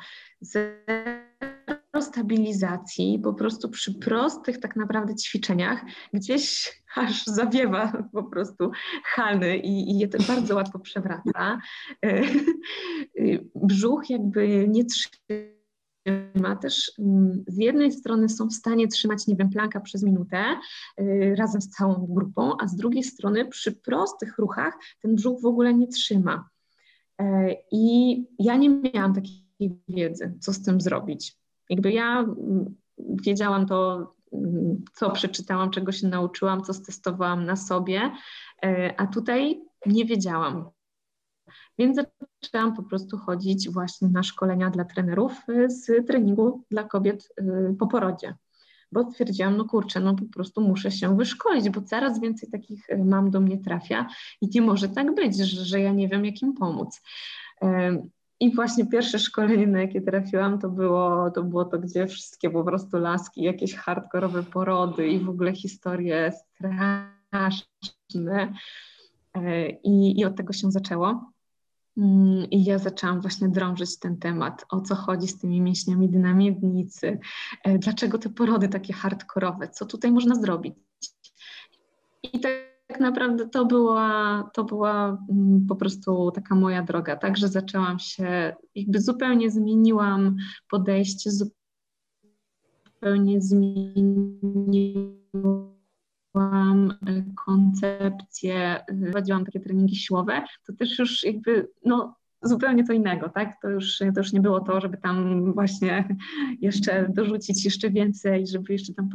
Stabilizacji, 2.01 3.19
po 3.23 3.33
prostu 3.33 3.69
przy 3.69 3.93
prostych 3.93 4.59
tak 4.59 4.75
naprawdę 4.75 5.15
ćwiczeniach 5.15 5.81
gdzieś 6.13 6.73
aż 6.95 7.25
zawiewa 7.25 8.03
po 8.13 8.23
prostu 8.23 8.71
halny 9.05 9.57
i, 9.57 9.91
i 9.91 9.99
je 9.99 10.07
to 10.07 10.17
bardzo 10.27 10.55
łatwo 10.55 10.79
przewraca. 10.79 11.59
Brzuch 13.55 14.09
jakby 14.09 14.67
nie 14.67 14.85
trzyma 14.85 15.59
ma 16.35 16.55
też 16.55 16.91
mm, 16.99 17.43
z 17.47 17.57
jednej 17.57 17.91
strony 17.91 18.29
są 18.29 18.47
w 18.47 18.53
stanie 18.53 18.87
trzymać, 18.87 19.27
nie 19.27 19.35
wiem, 19.35 19.49
planka 19.49 19.79
przez 19.79 20.03
minutę 20.03 20.43
y, 21.01 21.35
razem 21.37 21.61
z 21.61 21.69
całą 21.69 22.07
grupą, 22.09 22.53
a 22.59 22.67
z 22.67 22.75
drugiej 22.75 23.03
strony 23.03 23.45
przy 23.45 23.71
prostych 23.71 24.37
ruchach 24.37 24.73
ten 25.01 25.15
brzuch 25.15 25.41
w 25.41 25.45
ogóle 25.45 25.73
nie 25.73 25.87
trzyma. 25.87 26.49
E, 27.21 27.55
I 27.71 28.25
ja 28.39 28.55
nie 28.55 28.69
miałam 28.69 29.13
takiej 29.13 29.45
wiedzy, 29.87 30.37
co 30.39 30.53
z 30.53 30.63
tym 30.63 30.81
zrobić. 30.81 31.38
Jakby 31.69 31.91
ja 31.91 32.19
mm, 32.19 32.75
wiedziałam 32.99 33.65
to, 33.65 34.11
mm, 34.33 34.83
co 34.93 35.11
przeczytałam, 35.11 35.71
czego 35.71 35.91
się 35.91 36.07
nauczyłam, 36.07 36.63
co 36.63 36.73
stestowałam 36.73 37.45
na 37.45 37.55
sobie, 37.55 38.11
e, 38.63 38.93
a 38.97 39.07
tutaj 39.07 39.61
nie 39.85 40.05
wiedziałam. 40.05 40.69
Więc 41.79 41.99
zaczęłam 42.41 42.75
po 42.75 42.83
prostu 42.83 43.17
chodzić 43.17 43.69
właśnie 43.69 44.07
na 44.07 44.23
szkolenia 44.23 44.69
dla 44.69 44.85
trenerów 44.85 45.33
y, 45.49 45.69
z 45.69 46.07
treningu 46.07 46.63
dla 46.71 46.83
kobiet 46.83 47.29
y, 47.41 47.75
po 47.79 47.87
porodzie. 47.87 48.35
Bo 48.91 49.11
stwierdziłam, 49.11 49.57
no 49.57 49.65
kurczę, 49.65 49.99
no 49.99 50.15
po 50.15 50.25
prostu 50.25 50.61
muszę 50.61 50.91
się 50.91 51.17
wyszkolić, 51.17 51.69
bo 51.69 51.81
coraz 51.81 52.19
więcej 52.19 52.49
takich 52.49 52.87
mam 53.05 53.31
do 53.31 53.39
mnie 53.39 53.57
trafia 53.57 54.07
i 54.41 54.49
nie 54.55 54.61
może 54.61 54.89
tak 54.89 55.15
być, 55.15 55.37
że, 55.37 55.65
że 55.65 55.79
ja 55.79 55.91
nie 55.91 56.07
wiem, 56.07 56.25
jak 56.25 56.41
im 56.41 56.53
pomóc. 56.53 57.01
I 58.39 58.55
właśnie 58.55 58.85
pierwsze 58.85 59.19
szkolenie, 59.19 59.67
na 59.67 59.81
jakie 59.81 60.01
trafiłam, 60.01 60.59
to 60.59 60.69
było, 60.69 61.31
to 61.31 61.43
było 61.43 61.65
to, 61.65 61.79
gdzie 61.79 62.07
wszystkie 62.07 62.49
po 62.49 62.63
prostu 62.63 62.97
laski, 62.97 63.41
jakieś 63.41 63.75
hardkorowe 63.75 64.43
porody 64.43 65.07
i 65.07 65.19
w 65.19 65.29
ogóle 65.29 65.53
historie 65.55 66.31
straszne. 66.55 68.53
I, 69.83 70.19
i 70.19 70.25
od 70.25 70.35
tego 70.35 70.53
się 70.53 70.71
zaczęło. 70.71 71.31
Mm, 71.97 72.49
I 72.49 72.63
ja 72.63 72.77
zaczęłam 72.77 73.21
właśnie 73.21 73.49
drążyć 73.49 73.99
ten 73.99 74.17
temat, 74.17 74.65
o 74.69 74.81
co 74.81 74.95
chodzi 74.95 75.27
z 75.27 75.39
tymi 75.39 75.61
mięśniami 75.61 76.09
dynamiednicy, 76.09 77.19
e, 77.63 77.77
dlaczego 77.77 78.17
te 78.17 78.29
porody 78.29 78.69
takie 78.69 78.93
hardkorowe, 78.93 79.67
co 79.67 79.85
tutaj 79.85 80.11
można 80.11 80.35
zrobić. 80.35 80.73
I 82.33 82.39
tak 82.39 82.68
naprawdę 82.99 83.49
to 83.49 83.65
była, 83.65 84.49
to 84.53 84.63
była 84.63 85.17
mm, 85.29 85.65
po 85.67 85.75
prostu 85.75 86.31
taka 86.31 86.55
moja 86.55 86.83
droga, 86.83 87.15
także 87.15 87.47
zaczęłam 87.47 87.99
się, 87.99 88.55
jakby 88.75 89.01
zupełnie 89.01 89.51
zmieniłam 89.51 90.35
podejście, 90.69 91.31
zupełnie 93.01 93.41
zmieniłam 93.41 95.19
e, 96.35 97.23
koncepcję, 97.45 98.83
prowadziłam 99.03 99.45
takie 99.45 99.59
treningi 99.59 99.95
siłowe, 99.95 100.41
to 100.65 100.73
też 100.73 100.99
już 100.99 101.23
jakby 101.23 101.69
no, 101.85 102.15
zupełnie 102.41 102.83
co 102.83 102.93
innego, 102.93 103.29
tak? 103.29 103.61
To 103.61 103.69
już, 103.69 103.97
to 103.97 104.19
już 104.19 104.33
nie 104.33 104.41
było 104.41 104.59
to, 104.59 104.81
żeby 104.81 104.97
tam 104.97 105.53
właśnie 105.53 106.17
jeszcze 106.61 107.09
dorzucić 107.09 107.65
jeszcze 107.65 107.89
więcej, 107.89 108.47
żeby 108.47 108.73
jeszcze 108.73 108.93
tam 108.93 109.09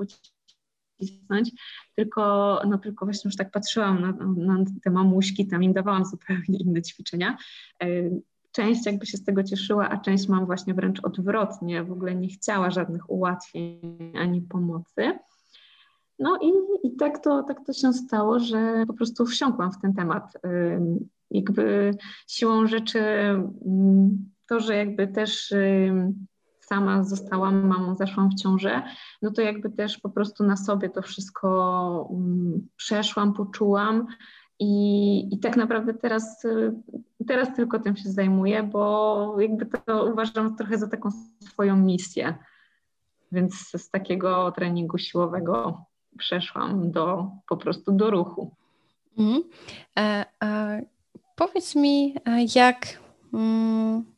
pocisnąć, 0.98 1.50
tylko, 1.96 2.22
no, 2.68 2.78
tylko 2.78 3.04
właśnie 3.04 3.28
już 3.28 3.36
tak 3.36 3.50
patrzyłam 3.50 4.00
na, 4.00 4.12
na 4.56 4.64
te 4.84 4.90
mamuśki, 4.90 5.46
tam 5.46 5.62
im 5.62 5.72
dawałam 5.72 6.04
zupełnie 6.04 6.58
inne 6.58 6.82
ćwiczenia. 6.82 7.36
E, 7.82 7.86
część 8.52 8.86
jakby 8.86 9.06
się 9.06 9.16
z 9.16 9.24
tego 9.24 9.42
cieszyła, 9.42 9.88
a 9.88 9.96
część 9.96 10.28
mam 10.28 10.46
właśnie 10.46 10.74
wręcz 10.74 11.00
odwrotnie, 11.04 11.84
w 11.84 11.92
ogóle 11.92 12.14
nie 12.14 12.28
chciała 12.28 12.70
żadnych 12.70 13.10
ułatwień 13.10 14.12
ani 14.14 14.42
pomocy. 14.42 15.18
No 16.18 16.38
i, 16.42 16.52
i 16.88 16.96
tak, 16.96 17.18
to, 17.18 17.42
tak 17.42 17.66
to 17.66 17.72
się 17.72 17.92
stało, 17.92 18.38
że 18.38 18.84
po 18.86 18.94
prostu 18.94 19.26
wsiąkłam 19.26 19.72
w 19.72 19.80
ten 19.80 19.94
temat. 19.94 20.32
Jakby 21.30 21.90
siłą 22.28 22.66
rzeczy 22.66 23.04
to, 24.48 24.60
że 24.60 24.76
jakby 24.76 25.08
też 25.08 25.54
sama 26.66 27.04
zostałam 27.04 27.66
mamą, 27.66 27.94
zaszłam 27.94 28.30
w 28.30 28.34
ciążę, 28.34 28.82
no 29.22 29.30
to 29.30 29.42
jakby 29.42 29.70
też 29.70 29.98
po 29.98 30.10
prostu 30.10 30.44
na 30.44 30.56
sobie 30.56 30.90
to 30.90 31.02
wszystko 31.02 32.08
przeszłam, 32.76 33.32
poczułam 33.32 34.06
i, 34.58 35.34
i 35.34 35.38
tak 35.38 35.56
naprawdę 35.56 35.94
teraz, 35.94 36.46
teraz 37.26 37.56
tylko 37.56 37.78
tym 37.78 37.96
się 37.96 38.10
zajmuję, 38.10 38.62
bo 38.62 39.36
jakby 39.40 39.66
to 39.66 40.06
uważam 40.12 40.56
trochę 40.56 40.78
za 40.78 40.88
taką 40.88 41.10
swoją 41.40 41.76
misję. 41.76 42.34
Więc 43.32 43.54
z 43.54 43.90
takiego 43.90 44.52
treningu 44.52 44.98
siłowego 44.98 45.84
przeszłam 46.18 46.90
do, 46.90 47.30
po 47.48 47.56
prostu 47.56 47.92
do 47.92 48.10
ruchu. 48.10 48.54
Mhm. 49.18 49.42
E, 49.98 50.24
e, 50.42 50.82
powiedz 51.36 51.74
mi, 51.74 52.14
jak. 52.54 52.86
Mm, 53.34 54.13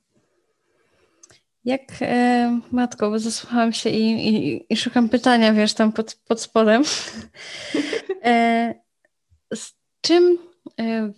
jak, 1.67 1.83
e, 2.01 2.61
matko, 2.73 3.11
bo 3.11 3.19
zasłuchałam 3.19 3.73
się 3.73 3.91
i, 3.91 4.29
i, 4.29 4.67
i, 4.73 4.77
szukam 4.77 5.09
pytania, 5.09 5.53
wiesz, 5.53 5.75
tam 5.75 5.93
pod, 5.93 6.14
pod 6.29 6.41
spodem. 6.41 6.83
E, 8.25 8.75
z 9.55 9.75
czym 10.01 10.39
e, 10.81 11.12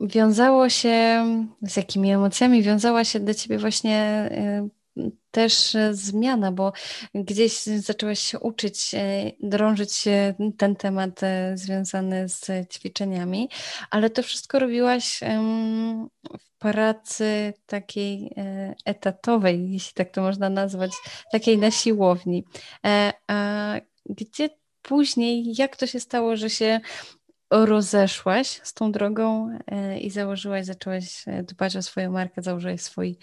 wiązało 0.00 0.68
się, 0.68 1.24
z 1.62 1.76
jakimi 1.76 2.10
emocjami 2.10 2.62
wiązała 2.62 3.04
się 3.04 3.20
dla 3.20 3.34
ciebie 3.34 3.58
właśnie 3.58 3.96
e, 4.30 4.68
też 5.34 5.74
e, 5.74 5.94
zmiana, 5.94 6.52
bo 6.52 6.72
gdzieś 7.14 7.62
zaczęłaś 7.62 8.18
się 8.18 8.38
uczyć, 8.38 8.94
e, 8.94 9.30
drążyć 9.40 10.04
ten 10.58 10.76
temat 10.76 11.22
e, 11.22 11.56
związany 11.56 12.28
z 12.28 12.50
ćwiczeniami, 12.72 13.48
ale 13.90 14.10
to 14.10 14.22
wszystko 14.22 14.58
robiłaś 14.58 15.20
w 16.40 16.58
pracy 16.58 17.54
takiej 17.66 18.34
etatowej, 18.84 19.72
jeśli 19.72 19.94
tak 19.94 20.10
to 20.10 20.22
można 20.22 20.50
nazwać, 20.50 20.92
takiej 21.32 21.58
na 21.58 21.70
siłowni. 21.70 22.44
A 23.26 23.74
gdzie 24.06 24.48
później, 24.82 25.54
jak 25.58 25.76
to 25.76 25.86
się 25.86 26.00
stało, 26.00 26.36
że 26.36 26.50
się 26.50 26.80
rozeszłaś 27.54 28.60
z 28.62 28.74
tą 28.74 28.92
drogą 28.92 29.58
e, 29.66 29.98
i 29.98 30.10
założyłaś, 30.10 30.66
zaczęłaś 30.66 31.24
e, 31.28 31.42
dbać 31.42 31.76
o 31.76 31.82
swoją 31.82 32.12
markę, 32.12 32.42
założyłaś 32.42 32.80
swój, 32.80 33.16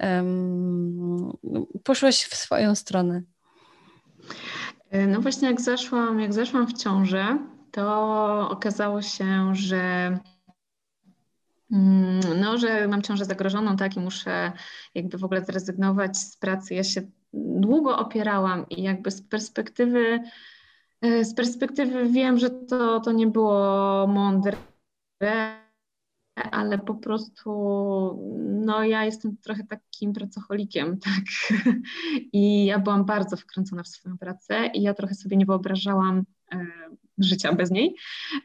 um, 0.00 1.32
poszłaś 1.84 2.24
w 2.24 2.34
swoją 2.34 2.74
stronę. 2.74 3.22
E, 4.90 5.06
no 5.06 5.20
właśnie 5.20 5.48
jak 5.48 5.60
zeszłam, 5.60 6.20
jak 6.20 6.32
zeszłam 6.34 6.66
w 6.66 6.72
ciążę, 6.72 7.38
to 7.70 8.48
okazało 8.50 9.02
się, 9.02 9.54
że 9.54 10.18
mm, 11.72 12.20
no, 12.40 12.58
że 12.58 12.88
mam 12.88 13.02
ciążę 13.02 13.24
zagrożoną, 13.24 13.76
tak, 13.76 13.96
i 13.96 14.00
muszę 14.00 14.52
jakby 14.94 15.18
w 15.18 15.24
ogóle 15.24 15.44
zrezygnować 15.44 16.18
z 16.18 16.36
pracy. 16.36 16.74
Ja 16.74 16.84
się 16.84 17.02
długo 17.32 17.98
opierałam 17.98 18.68
i 18.68 18.82
jakby 18.82 19.10
z 19.10 19.22
perspektywy 19.22 20.20
z 21.02 21.34
perspektywy 21.34 22.08
wiem, 22.08 22.38
że 22.38 22.50
to, 22.50 23.00
to 23.00 23.12
nie 23.12 23.26
było 23.26 24.06
mądre, 24.06 24.56
ale 26.52 26.78
po 26.78 26.94
prostu 26.94 27.50
no 28.38 28.84
ja 28.84 29.04
jestem 29.04 29.36
trochę 29.36 29.64
takim 29.64 30.12
pracocholikiem, 30.12 30.98
tak. 31.04 31.24
I 32.32 32.64
ja 32.64 32.78
byłam 32.78 33.04
bardzo 33.04 33.36
wkręcona 33.36 33.82
w 33.82 33.88
swoją 33.88 34.18
pracę 34.18 34.66
i 34.74 34.82
ja 34.82 34.94
trochę 34.94 35.14
sobie 35.14 35.36
nie 35.36 35.46
wyobrażałam 35.46 36.18
e, 36.18 36.24
życia 37.18 37.52
bez 37.52 37.70
niej. 37.70 37.94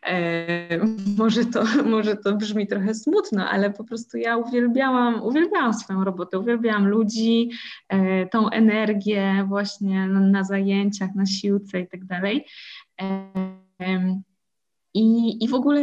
E, 0.06 0.80
może, 1.18 1.46
to, 1.46 1.64
może 1.86 2.18
to 2.18 2.36
brzmi 2.36 2.68
trochę 2.68 2.94
smutno, 2.94 3.50
ale 3.50 3.72
po 3.72 3.84
prostu 3.84 4.18
ja 4.18 4.38
uwielbiałam, 4.38 5.24
uwielbiałam 5.24 5.74
swoją 5.74 6.04
robotę, 6.04 6.40
uwielbiałam 6.40 6.88
ludzi, 6.88 7.50
e, 7.90 8.26
tą 8.28 8.50
energię 8.50 9.46
właśnie 9.48 10.08
na, 10.08 10.44
zajęciach, 10.44 11.16
na 11.16 11.26
siłce 11.26 11.80
i 11.80 11.88
tak 11.88 12.06
dalej. 12.06 12.46
E, 13.02 14.22
I, 14.94 15.38
i 15.44 15.48
w 15.48 15.54
ogóle 15.54 15.82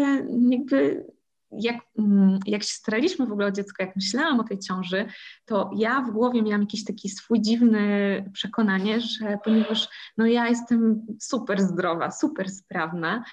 jakby 0.50 1.06
jak, 1.52 1.76
mm, 1.98 2.38
jak 2.46 2.62
się 2.62 2.72
staraliśmy 2.72 3.26
w 3.26 3.32
ogóle 3.32 3.46
o 3.46 3.50
dziecko, 3.50 3.82
jak 3.82 3.96
myślałam 3.96 4.40
o 4.40 4.44
tej 4.44 4.58
ciąży, 4.58 5.06
to 5.44 5.70
ja 5.76 6.00
w 6.00 6.10
głowie 6.10 6.42
miałam 6.42 6.60
jakiś 6.60 6.84
taki 6.84 7.08
swój 7.08 7.40
dziwny 7.40 8.24
przekonanie, 8.32 9.00
że 9.00 9.38
ponieważ 9.44 9.88
no 10.16 10.26
ja 10.26 10.48
jestem 10.48 11.06
super 11.20 11.60
zdrowa, 11.60 12.10
super 12.10 12.50
sprawna, 12.50 13.24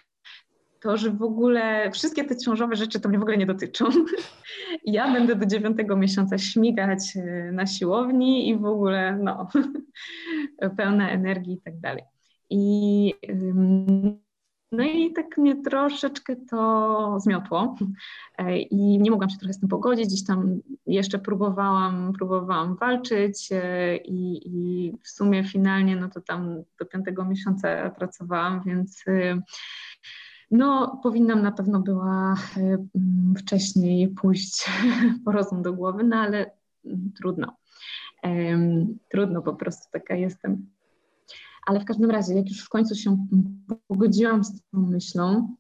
to, 0.80 0.98
że 0.98 1.12
w 1.12 1.24
ogóle 1.24 1.92
wszystkie 1.92 2.24
te 2.24 2.38
ciążowe 2.38 2.76
rzeczy 2.76 3.00
to 3.00 3.10
mnie 3.10 3.20
w 3.20 3.22
ogóle 3.22 3.38
nie 3.38 3.46
dotyczą. 3.46 3.86
Ja 4.86 5.14
będę 5.14 5.36
do 5.36 5.46
dziewiątego 5.46 5.96
miesiąca 5.96 6.38
śmigać 6.38 7.00
e, 7.16 7.52
na 7.52 7.66
siłowni 7.66 8.50
i 8.50 8.58
w 8.58 8.66
ogóle 8.66 9.18
no, 9.18 9.48
pełna 10.78 11.10
energii 11.10 11.54
i 11.54 11.62
tak 11.62 11.80
dalej. 11.80 12.04
I 12.50 13.14
no 14.72 14.84
i 14.84 15.14
tak 15.14 15.38
mnie 15.38 15.64
troszeczkę 15.64 16.36
to 16.36 17.20
zmiotło 17.20 17.76
e, 18.38 18.60
i 18.60 19.00
nie 19.00 19.12
mogłam 19.12 19.30
się 19.30 19.38
trochę 19.38 19.54
z 19.54 19.60
tym 19.60 19.70
pogodzić. 19.70 20.08
Gdzieś 20.08 20.26
tam 20.26 20.60
jeszcze 20.86 21.20
próbowałam, 21.20 22.14
próbowałam 22.14 22.76
walczyć 22.76 23.50
e, 23.52 23.98
i, 23.98 24.42
i 24.46 24.94
w 25.04 25.10
sumie 25.10 25.44
finalnie 25.44 25.96
no 25.96 26.10
to 26.10 26.22
tam 26.22 26.64
do 26.80 26.86
piątego 26.86 27.26
miesiąca 27.26 27.90
pracowałam, 27.90 28.62
więc 28.66 29.04
no, 30.52 31.00
powinnam 31.04 31.42
na 31.42 31.52
pewno 31.52 31.80
była 31.80 32.36
wcześniej 33.38 34.08
pójść 34.08 34.70
po 35.26 35.32
rozum 35.32 35.62
do 35.62 35.74
głowy, 35.74 36.04
no 36.04 36.16
ale 36.16 36.52
trudno. 37.16 37.58
Trudno 39.10 39.42
po 39.42 39.54
prostu, 39.54 39.92
taka 39.92 40.16
jestem. 40.16 40.77
Ale 41.68 41.80
w 41.80 41.86
każdym 41.86 42.12
razie, 42.12 42.34
jak 42.34 42.50
już 42.50 42.64
w 42.64 42.70
końcu 42.70 42.96
się 42.96 43.28
pogodziłam 43.88 44.44
z 44.44 44.62
tą 44.72 44.80
myślą, 44.80 45.56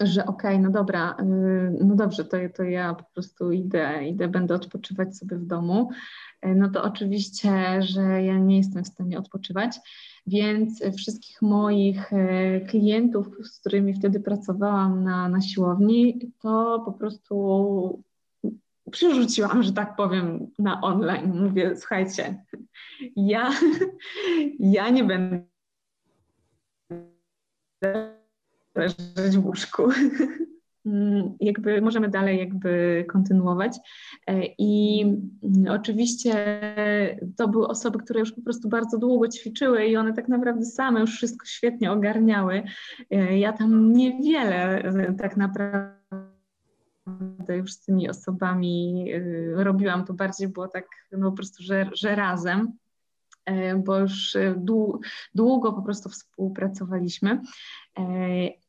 że 0.00 0.26
okej, 0.26 0.56
okay, 0.56 0.62
no 0.62 0.70
dobra, 0.70 1.16
y, 1.20 1.84
no 1.84 1.94
dobrze, 1.94 2.24
to, 2.24 2.36
to 2.56 2.62
ja 2.62 2.94
po 2.94 3.04
prostu 3.14 3.52
idę, 3.52 4.08
idę, 4.08 4.28
będę 4.28 4.54
odpoczywać 4.54 5.16
sobie 5.16 5.36
w 5.36 5.46
domu, 5.46 5.90
y, 6.46 6.54
no 6.54 6.68
to 6.68 6.82
oczywiście, 6.82 7.82
że 7.82 8.22
ja 8.22 8.38
nie 8.38 8.56
jestem 8.56 8.84
w 8.84 8.88
stanie 8.88 9.18
odpoczywać, 9.18 9.80
więc 10.26 10.82
wszystkich 10.96 11.42
moich 11.42 12.12
y, 12.12 12.66
klientów, 12.68 13.26
z 13.42 13.60
którymi 13.60 13.94
wtedy 13.94 14.20
pracowałam 14.20 15.04
na, 15.04 15.28
na 15.28 15.40
siłowni, 15.40 16.32
to 16.40 16.82
po 16.84 16.92
prostu 16.92 18.02
przerzuciłam, 18.94 19.62
że 19.62 19.72
tak 19.72 19.96
powiem, 19.96 20.46
na 20.58 20.80
online. 20.80 21.42
Mówię, 21.42 21.76
słuchajcie, 21.76 22.44
ja, 23.16 23.50
ja 24.58 24.90
nie 24.90 25.04
będę 25.04 25.44
leżeć 28.74 29.36
w 29.36 29.46
łóżku. 29.46 29.82
Jakby 31.40 31.80
możemy 31.80 32.08
dalej 32.08 32.38
jakby 32.38 33.04
kontynuować. 33.08 33.76
I 34.58 35.04
oczywiście 35.70 36.34
to 37.36 37.48
były 37.48 37.68
osoby, 37.68 37.98
które 37.98 38.20
już 38.20 38.32
po 38.32 38.42
prostu 38.42 38.68
bardzo 38.68 38.98
długo 38.98 39.28
ćwiczyły 39.28 39.86
i 39.86 39.96
one 39.96 40.12
tak 40.12 40.28
naprawdę 40.28 40.64
same 40.64 41.00
już 41.00 41.10
wszystko 41.10 41.46
świetnie 41.46 41.92
ogarniały. 41.92 42.62
Ja 43.30 43.52
tam 43.52 43.92
niewiele 43.92 44.92
tak 45.18 45.36
naprawdę 45.36 46.03
już 47.48 47.72
z 47.72 47.80
tymi 47.80 48.10
osobami 48.10 49.06
robiłam, 49.54 50.04
to 50.04 50.14
bardziej 50.14 50.48
było 50.48 50.68
tak 50.68 50.86
no 51.12 51.30
po 51.30 51.36
prostu, 51.36 51.62
że, 51.62 51.90
że 51.92 52.14
razem 52.14 52.72
bo 53.76 53.98
już 53.98 54.36
długo 55.34 55.72
po 55.72 55.82
prostu 55.82 56.08
współpracowaliśmy 56.08 57.40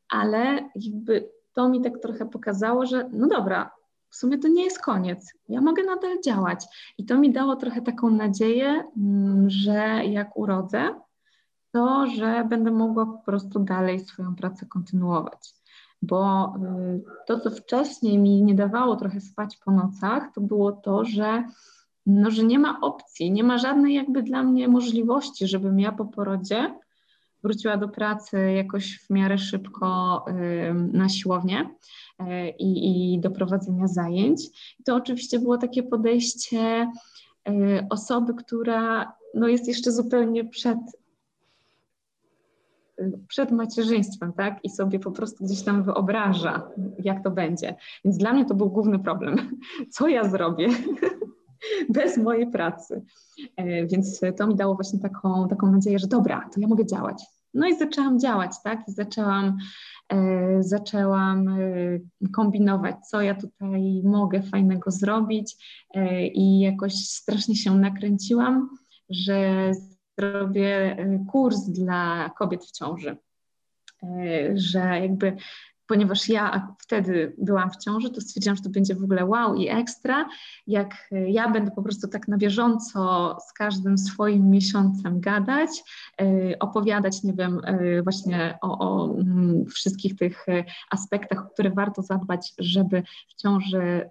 ale 0.08 0.70
jakby 0.74 1.30
to 1.52 1.68
mi 1.68 1.82
tak 1.82 1.98
trochę 1.98 2.26
pokazało, 2.26 2.86
że 2.86 3.08
no 3.12 3.26
dobra, 3.28 3.70
w 4.10 4.16
sumie 4.16 4.38
to 4.38 4.48
nie 4.48 4.64
jest 4.64 4.82
koniec. 4.82 5.32
Ja 5.48 5.60
mogę 5.60 5.84
nadal 5.84 6.22
działać. 6.24 6.64
I 6.98 7.04
to 7.04 7.18
mi 7.18 7.32
dało 7.32 7.56
trochę 7.56 7.82
taką 7.82 8.10
nadzieję, 8.10 8.84
mm, 8.96 9.50
że 9.50 10.04
jak 10.04 10.36
urodzę, 10.36 11.00
to 11.72 12.06
że 12.06 12.46
będę 12.48 12.70
mogła 12.70 13.06
po 13.06 13.18
prostu 13.18 13.58
dalej 13.58 14.00
swoją 14.00 14.36
pracę 14.36 14.66
kontynuować. 14.66 15.55
Bo 16.02 16.54
y, 16.56 17.02
to, 17.26 17.40
co 17.40 17.50
wcześniej 17.50 18.18
mi 18.18 18.42
nie 18.42 18.54
dawało 18.54 18.96
trochę 18.96 19.20
spać 19.20 19.56
po 19.64 19.70
nocach, 19.70 20.32
to 20.34 20.40
było 20.40 20.72
to, 20.72 21.04
że, 21.04 21.44
no, 22.06 22.30
że 22.30 22.44
nie 22.44 22.58
ma 22.58 22.80
opcji, 22.80 23.32
nie 23.32 23.44
ma 23.44 23.58
żadnej 23.58 23.94
jakby 23.94 24.22
dla 24.22 24.42
mnie 24.42 24.68
możliwości, 24.68 25.46
żebym 25.46 25.80
ja 25.80 25.92
po 25.92 26.04
porodzie 26.04 26.74
wróciła 27.42 27.76
do 27.76 27.88
pracy 27.88 28.52
jakoś 28.52 28.98
w 28.98 29.10
miarę 29.10 29.38
szybko 29.38 30.24
na 30.92 31.08
siłownię 31.08 31.70
y, 32.20 32.24
i, 32.58 33.14
i 33.14 33.20
do 33.20 33.30
prowadzenia 33.30 33.88
zajęć. 33.88 34.40
I 34.80 34.82
to 34.84 34.94
oczywiście 34.94 35.38
było 35.38 35.58
takie 35.58 35.82
podejście 35.82 36.90
y, 37.48 37.86
osoby, 37.90 38.34
która 38.34 39.12
no, 39.34 39.48
jest 39.48 39.68
jeszcze 39.68 39.92
zupełnie 39.92 40.44
przed 40.44 40.78
przed 43.28 43.50
macierzyństwem, 43.50 44.32
tak? 44.32 44.58
I 44.64 44.70
sobie 44.70 44.98
po 44.98 45.10
prostu 45.10 45.44
gdzieś 45.44 45.62
tam 45.62 45.82
wyobraża, 45.82 46.70
jak 46.98 47.24
to 47.24 47.30
będzie. 47.30 47.74
Więc 48.04 48.18
dla 48.18 48.32
mnie 48.32 48.44
to 48.44 48.54
był 48.54 48.70
główny 48.70 48.98
problem. 48.98 49.36
Co 49.94 50.08
ja 50.08 50.28
zrobię 50.28 50.68
bez 51.88 52.18
mojej 52.18 52.50
pracy? 52.50 53.02
E, 53.56 53.86
więc 53.86 54.20
to 54.36 54.46
mi 54.46 54.56
dało 54.56 54.74
właśnie 54.74 54.98
taką, 54.98 55.48
taką 55.48 55.72
nadzieję, 55.72 55.98
że 55.98 56.06
dobra, 56.06 56.48
to 56.54 56.60
ja 56.60 56.68
mogę 56.68 56.86
działać. 56.86 57.24
No 57.56 57.68
i 57.68 57.78
zaczęłam 57.78 58.20
działać, 58.20 58.50
tak? 58.64 58.88
I 58.88 58.92
zaczęłam, 58.92 59.56
e, 60.12 60.62
zaczęłam 60.62 61.48
e, 61.48 62.28
kombinować, 62.32 62.96
co 63.10 63.20
ja 63.20 63.34
tutaj 63.34 64.02
mogę 64.04 64.42
fajnego 64.42 64.90
zrobić 64.90 65.56
e, 65.94 66.26
i 66.26 66.60
jakoś 66.60 66.94
strasznie 66.94 67.56
się 67.56 67.74
nakręciłam, 67.74 68.68
że 69.10 69.70
zrobię 70.18 70.96
e, 70.98 71.24
kurs 71.30 71.58
dla 71.58 72.30
kobiet 72.38 72.64
w 72.64 72.70
ciąży. 72.70 73.16
E, 74.02 74.06
że 74.54 74.78
jakby 74.78 75.36
ponieważ 75.86 76.28
ja 76.28 76.74
wtedy 76.78 77.34
byłam 77.38 77.70
w 77.70 77.76
ciąży, 77.76 78.10
to 78.10 78.20
stwierdziłam, 78.20 78.56
że 78.56 78.62
to 78.62 78.70
będzie 78.70 78.94
w 78.94 79.04
ogóle 79.04 79.24
wow 79.24 79.54
i 79.54 79.68
ekstra, 79.68 80.28
jak 80.66 81.10
ja 81.26 81.50
będę 81.50 81.70
po 81.70 81.82
prostu 81.82 82.08
tak 82.08 82.28
na 82.28 82.36
bieżąco 82.36 83.36
z 83.48 83.52
każdym 83.52 83.98
swoim 83.98 84.50
miesiącem 84.50 85.20
gadać, 85.20 85.70
y, 86.20 86.56
opowiadać, 86.58 87.22
nie 87.22 87.32
wiem, 87.32 87.60
y, 87.64 88.02
właśnie 88.02 88.58
o, 88.62 88.78
o 88.78 89.14
mm, 89.14 89.66
wszystkich 89.66 90.16
tych 90.16 90.48
y, 90.48 90.64
aspektach, 90.90 91.46
o 91.46 91.50
które 91.50 91.70
warto 91.70 92.02
zadbać, 92.02 92.54
żeby 92.58 93.02
w 93.28 93.34
ciąży, 93.34 94.08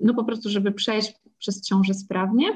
no 0.00 0.14
po 0.14 0.24
prostu, 0.24 0.48
żeby 0.48 0.72
przejść 0.72 1.14
przez 1.38 1.62
ciążę 1.62 1.94
sprawnie. 1.94 2.46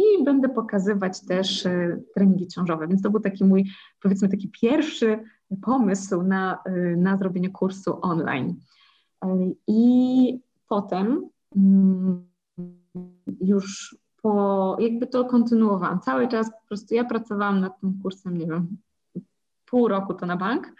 I 0.00 0.24
będę 0.24 0.48
pokazywać 0.48 1.20
też 1.20 1.68
treningi 2.14 2.46
ciążowe, 2.46 2.88
więc 2.88 3.02
to 3.02 3.10
był 3.10 3.20
taki 3.20 3.44
mój, 3.44 3.70
powiedzmy, 4.02 4.28
taki 4.28 4.50
pierwszy 4.60 5.18
pomysł 5.62 6.22
na, 6.22 6.58
y, 6.66 6.96
na 6.96 7.16
zrobienie 7.16 7.50
kursu 7.50 7.98
online. 8.02 8.56
Y, 9.24 9.28
I 9.66 10.40
potem 10.68 11.28
mm, 11.56 12.26
już 13.40 13.96
po, 14.22 14.76
jakby 14.80 15.06
to 15.06 15.24
kontynuowałam. 15.24 16.00
Cały 16.00 16.28
czas 16.28 16.50
po 16.50 16.66
prostu 16.68 16.94
ja 16.94 17.04
pracowałam 17.04 17.60
nad 17.60 17.80
tym 17.80 17.98
kursem, 18.02 18.38
nie 18.38 18.46
wiem, 18.46 18.76
pół 19.70 19.88
roku 19.88 20.14
to 20.14 20.26
na 20.26 20.36
bank, 20.36 20.72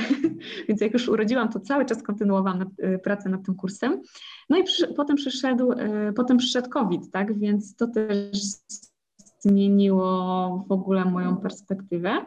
więc 0.68 0.80
jak 0.80 0.92
już 0.92 1.08
urodziłam, 1.08 1.48
to 1.48 1.60
cały 1.60 1.84
czas 1.84 2.02
kontynuowałam 2.02 2.58
nad, 2.58 2.68
y, 2.78 2.98
pracę 2.98 3.28
nad 3.28 3.44
tym 3.44 3.54
kursem. 3.54 4.02
No 4.50 4.58
i 4.58 4.64
przy, 4.64 4.94
potem 4.94 5.16
przyszedł, 5.16 5.72
potem 6.16 6.36
przyszedł 6.36 6.70
COVID, 6.70 7.10
tak, 7.12 7.38
więc 7.38 7.76
to 7.76 7.86
też 7.86 8.38
zmieniło 9.40 10.64
w 10.68 10.72
ogóle 10.72 11.04
moją 11.04 11.36
perspektywę. 11.36 12.26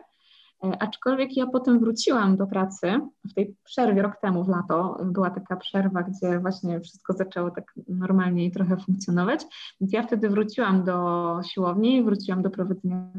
E, 0.64 0.82
aczkolwiek 0.82 1.38
ja 1.38 1.47
potem 1.47 1.80
wróciłam 1.80 2.38
do 2.38 2.47
pracy 2.47 2.99
w 3.30 3.34
tej 3.34 3.55
przerwie 3.64 4.01
rok 4.01 4.14
temu, 4.22 4.43
w 4.43 4.49
lato, 4.49 4.97
była 5.05 5.30
taka 5.30 5.55
przerwa, 5.55 6.03
gdzie 6.03 6.39
właśnie 6.39 6.80
wszystko 6.80 7.14
zaczęło 7.14 7.51
tak 7.51 7.74
normalnie 7.88 8.45
i 8.45 8.51
trochę 8.51 8.78
funkcjonować. 8.78 9.45
Więc 9.82 9.93
ja 9.93 10.03
wtedy 10.03 10.30
wróciłam 10.30 10.84
do 10.84 11.39
siłowni, 11.43 12.03
wróciłam 12.03 12.41
do 12.41 12.49
prowadzenia 12.49 13.10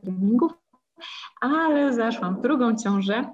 treningów, 0.00 0.52
ale 1.40 1.94
zaszłam 1.94 2.36
w 2.36 2.42
drugą 2.42 2.76
ciążę. 2.76 3.24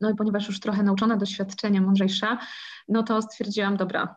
No 0.00 0.10
i 0.10 0.14
ponieważ 0.14 0.46
już 0.46 0.60
trochę 0.60 0.82
nauczona, 0.82 1.16
doświadczenia, 1.16 1.80
mądrzejsza, 1.80 2.38
no 2.88 3.02
to 3.02 3.22
stwierdziłam, 3.22 3.76
dobra, 3.76 4.16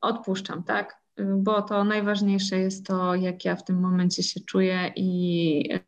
odpuszczam, 0.00 0.62
tak? 0.62 0.98
Bo 1.36 1.62
to 1.62 1.84
najważniejsze 1.84 2.56
jest 2.56 2.86
to, 2.86 3.14
jak 3.14 3.44
ja 3.44 3.56
w 3.56 3.64
tym 3.64 3.80
momencie 3.80 4.22
się 4.22 4.40
czuję 4.40 4.92
i 4.96 5.80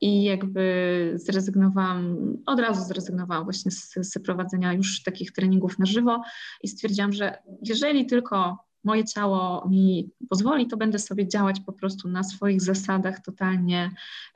i 0.00 0.24
jakby 0.24 1.12
zrezygnowałam, 1.14 2.16
od 2.46 2.60
razu 2.60 2.84
zrezygnowałam 2.84 3.44
właśnie 3.44 3.70
z, 3.70 3.94
z 3.94 4.18
prowadzenia 4.24 4.72
już 4.72 5.02
takich 5.02 5.32
treningów 5.32 5.78
na 5.78 5.86
żywo 5.86 6.22
i 6.62 6.68
stwierdziłam, 6.68 7.12
że 7.12 7.38
jeżeli 7.62 8.06
tylko 8.06 8.58
moje 8.84 9.04
ciało 9.04 9.68
mi 9.68 10.10
pozwoli, 10.28 10.66
to 10.66 10.76
będę 10.76 10.98
sobie 10.98 11.28
działać 11.28 11.60
po 11.60 11.72
prostu 11.72 12.08
na 12.08 12.22
swoich 12.22 12.60
zasadach 12.60 13.20
totalnie 13.20 13.90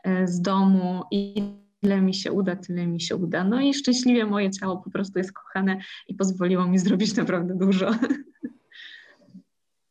e, 0.04 0.28
z 0.28 0.40
domu 0.40 1.02
i 1.10 1.42
ile 1.82 2.00
mi 2.00 2.14
się 2.14 2.32
uda, 2.32 2.56
tyle 2.56 2.86
mi 2.86 3.00
się 3.00 3.16
uda. 3.16 3.44
No 3.44 3.60
i 3.60 3.74
szczęśliwie 3.74 4.26
moje 4.26 4.50
ciało 4.50 4.76
po 4.76 4.90
prostu 4.90 5.18
jest 5.18 5.32
kochane 5.32 5.80
i 6.08 6.14
pozwoliło 6.14 6.66
mi 6.66 6.78
zrobić 6.78 7.16
naprawdę 7.22 7.54
dużo. 7.54 7.90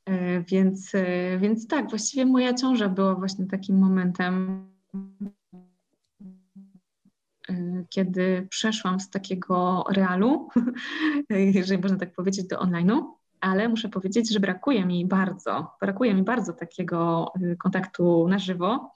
E, 0.05 0.41
więc, 0.41 0.95
e, 0.95 1.37
więc 1.37 1.67
tak, 1.67 1.89
właściwie 1.89 2.25
moja 2.25 2.53
ciąża 2.53 2.89
była 2.89 3.15
właśnie 3.15 3.45
takim 3.45 3.77
momentem, 3.77 4.65
kiedy 7.89 8.47
przeszłam 8.49 8.99
z 8.99 9.09
takiego 9.09 9.83
realu, 9.89 10.49
jeżeli 11.29 11.81
można 11.81 11.97
tak 11.97 12.13
powiedzieć, 12.13 12.47
do 12.47 12.57
online'u, 12.57 13.03
ale 13.43 13.69
muszę 13.69 13.89
powiedzieć, 13.89 14.33
że 14.33 14.39
brakuje 14.39 14.85
mi 14.85 15.05
bardzo, 15.05 15.71
brakuje 15.81 16.13
mi 16.13 16.23
bardzo 16.23 16.53
takiego 16.53 17.31
kontaktu 17.59 18.27
na 18.27 18.39
żywo 18.39 18.91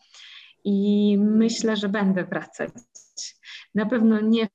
i 0.63 1.17
myślę, 1.19 1.75
że 1.75 1.89
będę 1.89 2.23
wracać. 2.23 2.71
Na 3.75 3.85
pewno 3.85 4.21
nie 4.21 4.47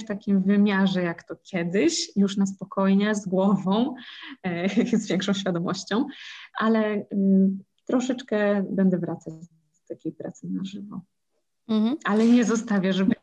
w 0.00 0.04
takim 0.04 0.42
wymiarze 0.42 1.02
jak 1.02 1.22
to 1.22 1.36
kiedyś, 1.36 2.16
już 2.16 2.36
na 2.36 2.46
spokojnie, 2.46 3.14
z 3.14 3.26
głową, 3.26 3.94
e, 4.42 4.68
z 5.02 5.08
większą 5.08 5.32
świadomością, 5.32 6.06
ale 6.58 6.94
y, 6.96 7.06
troszeczkę 7.86 8.66
będę 8.70 8.98
wracać 8.98 9.34
do 9.34 9.94
takiej 9.94 10.12
pracy 10.12 10.46
na 10.50 10.64
żywo. 10.64 11.00
Mhm. 11.68 11.96
Ale 12.04 12.26
nie 12.26 12.44
zostawię, 12.44 12.92
żeby 12.92 13.14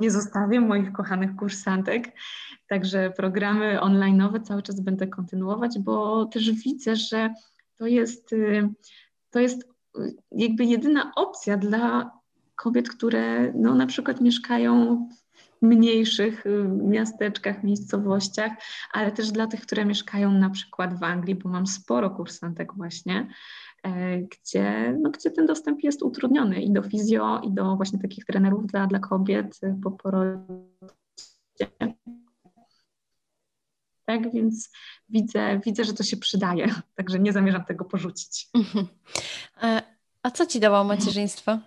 nie 0.00 0.10
zostawię 0.10 0.60
moich 0.60 0.92
kochanych 0.92 1.36
kursantek, 1.36 2.12
także 2.68 3.10
programy 3.10 3.78
online'owe 3.80 4.42
cały 4.42 4.62
czas 4.62 4.80
będę 4.80 5.06
kontynuować, 5.06 5.78
bo 5.78 6.26
też 6.26 6.50
widzę, 6.50 6.96
że 6.96 7.34
to 7.76 7.86
jest, 7.86 8.32
y, 8.32 8.68
to 9.30 9.40
jest 9.40 9.62
y, 9.98 10.14
jakby 10.32 10.64
jedyna 10.64 11.12
opcja 11.16 11.56
dla 11.56 12.10
kobiet, 12.54 12.88
które 12.88 13.52
no, 13.52 13.74
na 13.74 13.86
przykład 13.86 14.20
mieszkają 14.20 15.08
w 15.62 15.66
mniejszych 15.66 16.46
y, 16.46 16.64
miasteczkach, 16.68 17.64
miejscowościach, 17.64 18.52
ale 18.92 19.12
też 19.12 19.32
dla 19.32 19.46
tych, 19.46 19.60
które 19.60 19.84
mieszkają 19.84 20.32
na 20.32 20.50
przykład 20.50 20.98
w 20.98 21.02
Anglii, 21.02 21.34
bo 21.34 21.48
mam 21.48 21.66
sporo 21.66 22.10
kursantek 22.10 22.74
właśnie, 22.74 23.28
gdzie, 24.30 24.98
no, 25.02 25.10
gdzie 25.10 25.30
ten 25.30 25.46
dostęp 25.46 25.82
jest 25.82 26.02
utrudniony 26.02 26.62
i 26.62 26.72
do 26.72 26.82
fizjo, 26.82 27.40
i 27.40 27.52
do 27.52 27.76
właśnie 27.76 27.98
takich 27.98 28.24
trenerów 28.24 28.66
dla, 28.66 28.86
dla 28.86 28.98
kobiet 28.98 29.60
po 29.82 29.90
porodzie. 29.90 30.62
Tak 34.04 34.32
więc 34.32 34.70
widzę, 35.08 35.60
widzę, 35.64 35.84
że 35.84 35.92
to 35.92 36.02
się 36.02 36.16
przydaje, 36.16 36.74
także 36.96 37.18
nie 37.18 37.32
zamierzam 37.32 37.64
tego 37.64 37.84
porzucić. 37.84 38.48
Mhm. 38.54 38.86
E, 39.62 39.82
a 40.22 40.30
co 40.30 40.46
ci 40.46 40.60
dało 40.60 40.84
macierzyństwo? 40.84 41.58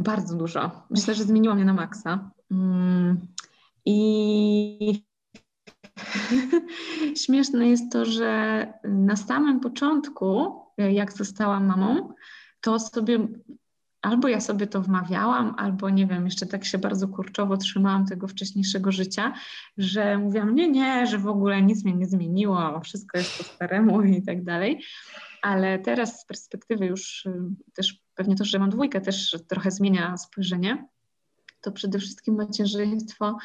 Bardzo 0.00 0.36
dużo. 0.36 0.86
Myślę, 0.90 1.14
że 1.14 1.24
zmieniło 1.24 1.54
mnie 1.54 1.64
na 1.64 1.74
maksa. 1.74 2.30
Mm, 2.50 3.26
I 3.84 5.07
śmieszne 7.24 7.68
jest 7.68 7.92
to, 7.92 8.04
że 8.04 8.66
na 8.84 9.16
samym 9.16 9.60
początku, 9.60 10.60
jak 10.78 11.12
zostałam 11.12 11.66
mamą, 11.66 12.14
to 12.60 12.78
sobie 12.78 13.28
albo 14.02 14.28
ja 14.28 14.40
sobie 14.40 14.66
to 14.66 14.82
wmawiałam, 14.82 15.54
albo 15.58 15.90
nie 15.90 16.06
wiem, 16.06 16.24
jeszcze 16.24 16.46
tak 16.46 16.64
się 16.64 16.78
bardzo 16.78 17.08
kurczowo 17.08 17.56
trzymałam 17.56 18.06
tego 18.06 18.28
wcześniejszego 18.28 18.92
życia, 18.92 19.34
że 19.78 20.18
mówiłam, 20.18 20.54
nie, 20.54 20.68
nie, 20.68 21.06
że 21.06 21.18
w 21.18 21.26
ogóle 21.26 21.62
nic 21.62 21.84
mnie 21.84 21.94
nie 21.94 22.06
zmieniło, 22.06 22.80
wszystko 22.80 23.18
jest 23.18 23.38
po 23.38 23.44
staremu 23.44 24.02
i 24.02 24.22
tak 24.22 24.44
dalej. 24.44 24.84
Ale 25.42 25.78
teraz 25.78 26.20
z 26.20 26.26
perspektywy 26.26 26.86
już 26.86 27.26
y, 27.26 27.32
też 27.74 28.02
pewnie 28.14 28.36
to, 28.36 28.44
że 28.44 28.58
mam 28.58 28.70
dwójkę 28.70 29.00
też 29.00 29.36
trochę 29.48 29.70
zmienia 29.70 30.16
spojrzenie, 30.16 30.84
to 31.60 31.72
przede 31.72 31.98
wszystkim 31.98 32.34
macierzyństwo 32.34 33.38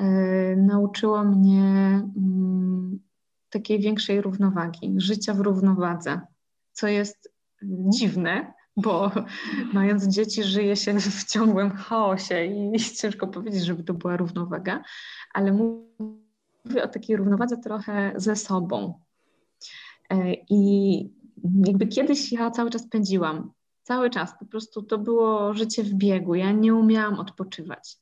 y, 0.00 0.04
nauczyło 0.56 1.24
mnie 1.24 2.02
y, 2.96 2.98
takiej 3.50 3.80
większej 3.80 4.20
równowagi, 4.20 4.94
życia 4.96 5.34
w 5.34 5.40
równowadze, 5.40 6.20
co 6.72 6.88
jest 6.88 7.32
dziwne, 7.62 8.52
bo 8.76 9.10
mając 9.72 10.06
dzieci 10.06 10.44
żyje 10.44 10.76
się 10.76 11.00
w 11.00 11.24
ciągłym 11.24 11.70
chaosie 11.70 12.44
i 12.44 12.80
ciężko 13.00 13.26
powiedzieć, 13.26 13.64
żeby 13.64 13.84
to 13.84 13.94
była 13.94 14.16
równowaga, 14.16 14.82
ale 15.32 15.52
mówię 15.52 16.84
o 16.84 16.88
takiej 16.88 17.16
równowadze 17.16 17.56
trochę 17.56 18.12
ze 18.16 18.36
sobą. 18.36 19.00
E, 20.10 20.34
I 20.50 21.12
jakby 21.66 21.86
kiedyś 21.86 22.32
ja 22.32 22.50
cały 22.50 22.70
czas 22.70 22.88
pędziłam, 22.88 23.52
cały 23.84 24.10
czas, 24.10 24.38
po 24.38 24.46
prostu 24.46 24.82
to 24.82 24.98
było 24.98 25.54
życie 25.54 25.82
w 25.82 25.94
biegu, 25.94 26.34
ja 26.34 26.52
nie 26.52 26.74
umiałam 26.74 27.20
odpoczywać. 27.20 27.96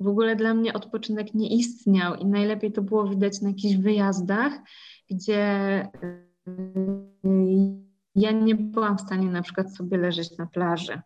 W 0.00 0.08
ogóle 0.08 0.36
dla 0.36 0.54
mnie 0.54 0.72
odpoczynek 0.72 1.34
nie 1.34 1.48
istniał 1.48 2.14
i 2.14 2.26
najlepiej 2.26 2.72
to 2.72 2.82
było 2.82 3.08
widać 3.08 3.40
na 3.40 3.48
jakichś 3.48 3.76
wyjazdach, 3.76 4.52
gdzie 5.10 5.48
ja 8.14 8.30
nie 8.30 8.54
byłam 8.54 8.98
w 8.98 9.00
stanie 9.00 9.26
na 9.26 9.42
przykład 9.42 9.76
sobie 9.76 9.98
leżeć 9.98 10.38
na 10.38 10.46
plaży. 10.46 11.00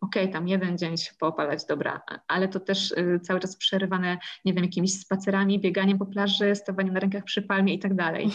Okej, 0.00 0.22
okay, 0.22 0.32
tam 0.32 0.48
jeden 0.48 0.78
dzień 0.78 0.96
się 0.96 1.12
poopalać, 1.18 1.64
dobra, 1.64 2.02
ale 2.28 2.48
to 2.48 2.60
też 2.60 2.90
y, 2.90 3.20
cały 3.22 3.40
czas 3.40 3.56
przerywane, 3.56 4.18
nie 4.44 4.54
wiem, 4.54 4.64
jakimiś 4.64 5.00
spacerami, 5.00 5.60
bieganiem 5.60 5.98
po 5.98 6.06
plaży, 6.06 6.54
stawaniem 6.54 6.94
na 6.94 7.00
rękach 7.00 7.24
przy 7.24 7.42
palmie 7.42 7.74
i 7.74 7.78
tak 7.78 7.94
dalej. 7.94 8.30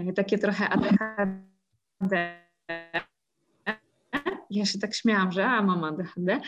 Y, 0.00 0.12
takie 0.12 0.38
trochę 0.38 0.68
ADHD 0.68 2.34
ja 4.56 4.64
się 4.64 4.78
tak 4.78 4.94
śmiałam, 4.94 5.32
że 5.32 5.46
a 5.46 5.62
mama 5.62 5.88
ADHD, 5.88 6.40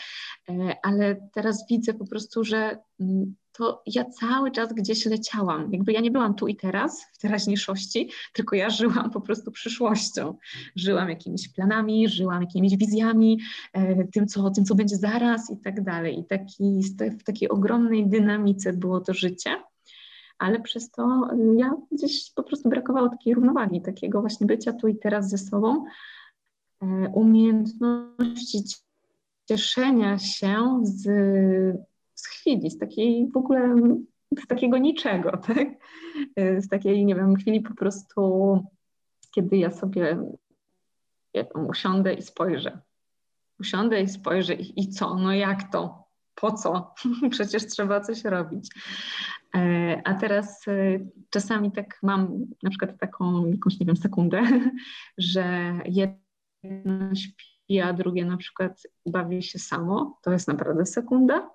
e, 0.49 0.77
ale 0.83 1.29
teraz 1.33 1.67
widzę 1.71 1.95
po 1.95 2.07
prostu, 2.07 2.45
że 2.45 2.79
mm, 3.01 3.35
to 3.53 3.83
ja 3.87 4.05
cały 4.05 4.51
czas 4.51 4.73
gdzieś 4.73 5.07
leciałam. 5.07 5.73
Jakby 5.73 5.93
ja 5.93 6.01
nie 6.01 6.11
byłam 6.11 6.35
tu 6.35 6.49
i 6.49 6.57
teraz, 6.57 7.07
w 7.13 7.19
teraźniejszości, 7.19 8.11
tylko 8.33 8.57
ja 8.57 8.71
żyłam 8.71 9.11
po 9.11 9.21
prostu 9.21 9.51
przyszłością. 9.51 10.37
Żyłam 10.77 11.09
jakimiś 11.09 11.49
planami, 11.49 12.09
żyłam 12.09 12.41
jakimiś 12.43 12.77
wizjami, 12.77 13.41
e, 13.73 14.05
tym, 14.05 14.27
co, 14.27 14.51
tym, 14.51 14.65
co 14.65 14.75
będzie 14.75 14.97
zaraz 14.97 15.51
i 15.51 15.57
tak 15.57 15.85
dalej. 15.85 16.19
I 16.19 16.25
taki, 16.25 16.83
w 17.21 17.25
takiej 17.25 17.49
ogromnej 17.49 18.07
dynamice 18.07 18.73
było 18.73 19.01
to 19.01 19.15
życie 19.15 19.57
ale 20.39 20.61
przez 20.61 20.91
to 20.91 21.29
y, 21.33 21.57
ja 21.57 21.77
gdzieś 21.93 22.33
po 22.35 22.43
prostu 22.43 22.69
brakowało 22.69 23.09
takiej 23.09 23.35
równowagi, 23.35 23.83
takiego 23.83 24.21
właśnie 24.21 24.47
bycia 24.47 24.73
tu 24.73 24.89
i 24.89 24.97
teraz 24.97 25.29
ze 25.29 25.39
sobą, 25.39 25.85
umiejętności 27.15 28.65
cieszenia 29.49 30.19
się 30.19 30.81
z, 30.83 31.03
z 32.15 32.27
chwili, 32.27 32.71
z 32.71 32.79
takiej 32.79 33.31
w 33.31 33.37
ogóle, 33.37 33.75
z 34.45 34.47
takiego 34.47 34.79
niczego, 34.79 35.31
tak? 35.47 35.69
E, 36.37 36.61
z 36.61 36.69
takiej, 36.69 37.05
nie 37.05 37.15
wiem, 37.15 37.37
chwili 37.37 37.61
po 37.61 37.75
prostu, 37.75 38.61
kiedy 39.35 39.57
ja 39.57 39.71
sobie 39.71 40.19
ja 41.35 41.45
usiądę 41.69 42.15
i 42.15 42.23
spojrzę. 42.23 42.79
Usiądę 43.61 44.03
i 44.03 44.09
spojrzę 44.09 44.55
i, 44.55 44.81
i 44.81 44.89
co? 44.89 45.15
No 45.15 45.33
jak 45.33 45.73
to? 45.73 46.07
Po 46.35 46.53
co? 46.53 46.95
Przecież 47.31 47.67
trzeba 47.67 48.01
coś 48.01 48.25
robić. 48.25 48.71
E, 49.55 50.03
a 50.05 50.15
teraz 50.15 50.69
e, 50.69 50.99
czasami 51.31 51.73
tak 51.73 51.99
mam 52.03 52.47
na 52.63 52.71
przykład 52.71 52.99
taką 53.01 53.47
jakąś, 53.47 53.81
nie 53.81 53.87
wiem, 53.87 53.97
sekundę, 53.97 54.43
że 55.19 55.73
jedno 55.85 56.26
śpi, 57.15 57.81
a 57.81 57.93
drugie 57.93 58.25
na 58.25 58.37
przykład 58.37 58.83
bawi 59.07 59.43
się 59.43 59.59
samo. 59.59 60.19
To 60.23 60.33
jest 60.33 60.49
naprawdę 60.49 60.87
sekunda, 60.87 61.51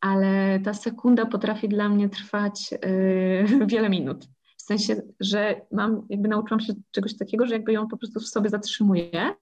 ale 0.00 0.60
ta 0.60 0.74
sekunda 0.74 1.26
potrafi 1.26 1.68
dla 1.68 1.88
mnie 1.88 2.08
trwać 2.08 2.74
e, 2.82 3.66
wiele 3.72 3.90
minut. 3.90 4.28
W 4.56 4.62
sensie, 4.62 5.02
że 5.20 5.60
mam, 5.72 6.06
jakby 6.10 6.28
nauczyłam 6.28 6.60
się 6.60 6.72
czegoś 6.90 7.16
takiego, 7.16 7.46
że 7.46 7.54
jakby 7.54 7.72
ją 7.72 7.88
po 7.88 7.96
prostu 7.96 8.20
w 8.20 8.28
sobie 8.28 8.50
zatrzymuję 8.50 9.34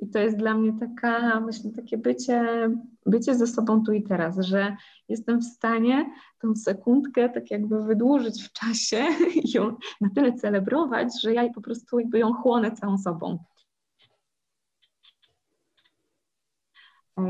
i 0.00 0.10
to 0.10 0.18
jest 0.18 0.36
dla 0.36 0.54
mnie 0.54 0.72
taka, 0.80 1.40
myślę, 1.40 1.70
takie 1.76 1.98
bycie, 1.98 2.70
bycie 3.06 3.34
ze 3.34 3.46
sobą 3.46 3.84
tu 3.84 3.92
i 3.92 4.02
teraz, 4.02 4.38
że 4.38 4.76
jestem 5.08 5.40
w 5.40 5.44
stanie 5.44 6.10
tą 6.40 6.56
sekundkę 6.56 7.28
tak 7.28 7.50
jakby 7.50 7.84
wydłużyć 7.84 8.42
w 8.42 8.52
czasie 8.52 9.04
i 9.44 9.50
ją 9.50 9.76
na 10.00 10.10
tyle 10.14 10.32
celebrować, 10.32 11.22
że 11.22 11.34
ja 11.34 11.52
po 11.52 11.60
prostu 11.60 11.98
jakby 11.98 12.18
ją 12.18 12.32
chłonę 12.32 12.72
całą 12.72 12.98
sobą. 12.98 13.38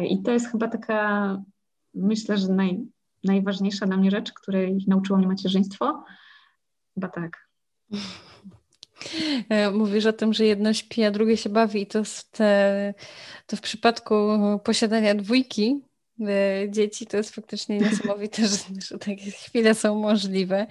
I 0.08 0.22
to 0.22 0.30
jest 0.30 0.50
chyba 0.50 0.68
taka, 0.68 1.42
myślę, 1.94 2.38
że 2.38 2.48
naj, 2.48 2.86
najważniejsza 3.24 3.86
dla 3.86 3.96
mnie 3.96 4.10
rzecz, 4.10 4.32
której 4.32 4.84
nauczyło 4.86 5.18
mnie 5.18 5.28
macierzyństwo. 5.28 6.04
Chyba 6.94 7.08
tak. 7.08 7.48
E, 9.48 9.70
mówisz 9.70 10.06
o 10.06 10.12
tym, 10.12 10.32
że 10.32 10.44
jedno 10.44 10.72
śpi, 10.72 11.04
a 11.04 11.10
drugie 11.10 11.36
się 11.36 11.48
bawi 11.48 11.82
i 11.82 11.86
to, 11.86 12.02
te, 12.30 12.94
to 13.46 13.56
w 13.56 13.60
przypadku 13.60 14.14
posiadania 14.64 15.14
dwójki 15.14 15.80
e, 16.20 16.70
dzieci, 16.70 17.06
to 17.06 17.16
jest 17.16 17.34
faktycznie 17.34 17.78
niesamowite, 17.78 18.46
że, 18.48 18.56
że 18.88 18.98
takie 18.98 19.30
chwile 19.30 19.74
są 19.74 19.98
możliwe. 19.98 20.66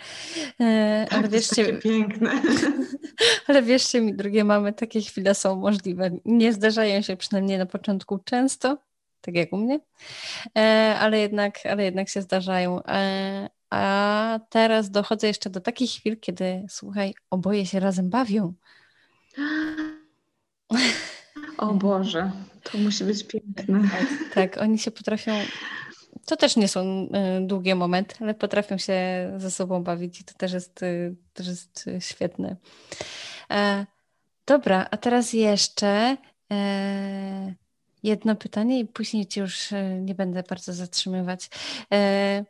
E, 0.60 1.06
tak, 1.10 1.20
ale 1.20 1.30
wierzcie, 1.30 1.74
to 1.74 1.82
piękne. 1.82 2.32
Ale 3.48 3.64
wierzcie 3.64 4.02
mi, 4.02 4.14
drugie 4.14 4.44
mamy, 4.44 4.74
takie 4.74 5.02
chwile 5.02 5.36
są 5.36 5.56
możliwe. 5.56 6.12
Nie 6.26 6.54
zdarzają 6.54 7.02
się 7.02 7.18
przynajmniej 7.18 7.58
na 7.58 7.66
początku 7.66 8.20
często, 8.20 8.78
tak 9.26 9.36
jak 9.36 9.54
u 9.54 9.58
mnie, 9.58 9.80
e, 10.58 10.96
ale 11.00 11.20
jednak, 11.20 11.60
ale 11.66 11.84
jednak 11.84 12.10
się 12.10 12.22
zdarzają. 12.22 12.82
A 13.70 14.40
teraz 14.50 14.92
dochodzę 14.92 15.28
jeszcze 15.28 15.50
do 15.50 15.62
takich 15.62 15.92
chwil, 15.92 16.20
kiedy 16.20 16.66
słuchaj, 16.70 17.14
oboje 17.30 17.66
się 17.66 17.80
razem 17.80 18.10
bawią. 18.10 18.54
O 21.58 21.74
Boże, 21.74 22.32
to 22.64 22.78
musi 22.78 23.04
być 23.04 23.24
piękne. 23.24 23.90
Tak, 23.90 24.34
tak, 24.34 24.58
oni 24.62 24.80
się 24.80 24.92
potrafią. 24.92 25.32
To 26.26 26.36
też 26.36 26.56
nie 26.56 26.68
są 26.68 26.82
y, 26.82 27.10
długie 27.48 27.76
momenty, 27.76 28.16
ale 28.20 28.34
potrafią 28.34 28.78
się 28.78 28.96
ze 29.38 29.52
sobą 29.52 29.84
bawić 29.84 30.22
i 30.22 30.24
to 30.24 30.34
też 30.34 30.54
jest, 30.54 30.80
też 31.34 31.48
jest 31.48 31.90
świetne. 32.00 32.56
E, 33.52 33.86
dobra, 34.46 34.88
a 34.92 34.98
teraz 34.98 35.34
jeszcze 35.34 36.18
e, 36.52 37.54
jedno 38.04 38.36
pytanie 38.36 38.80
i 38.80 38.86
później 38.86 39.26
Cię 39.26 39.42
już 39.42 39.70
nie 40.02 40.16
będę 40.16 40.44
bardzo 40.50 40.74
zatrzymywać. 40.74 41.50
E, 41.94 42.46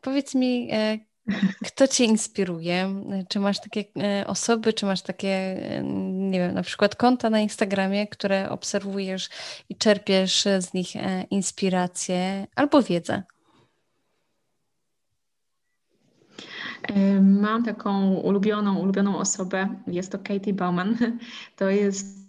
powiedz 0.00 0.34
mi, 0.34 0.70
kto 1.66 1.88
Cię 1.88 2.04
inspiruje? 2.04 3.02
Czy 3.28 3.40
masz 3.40 3.60
takie 3.60 3.84
e, 4.02 4.26
osoby, 4.26 4.72
czy 4.72 4.86
masz 4.86 5.02
takie, 5.02 5.28
e, 5.28 5.82
nie 6.30 6.38
wiem, 6.38 6.54
na 6.54 6.62
przykład 6.62 6.96
konta 6.96 7.30
na 7.30 7.40
Instagramie, 7.40 8.06
które 8.06 8.50
obserwujesz 8.50 9.28
i 9.68 9.76
czerpiesz 9.76 10.44
z 10.58 10.74
nich 10.74 10.96
e, 10.96 11.22
inspirację 11.30 12.46
albo 12.56 12.82
wiedzę? 12.82 13.22
Mam 17.20 17.64
taką 17.64 18.14
ulubioną, 18.14 18.78
ulubioną 18.78 19.18
osobę. 19.18 19.68
Jest 19.86 20.12
to 20.12 20.18
Katie 20.18 20.52
Bauman. 20.52 20.96
To 21.56 21.70
jest 21.70 22.19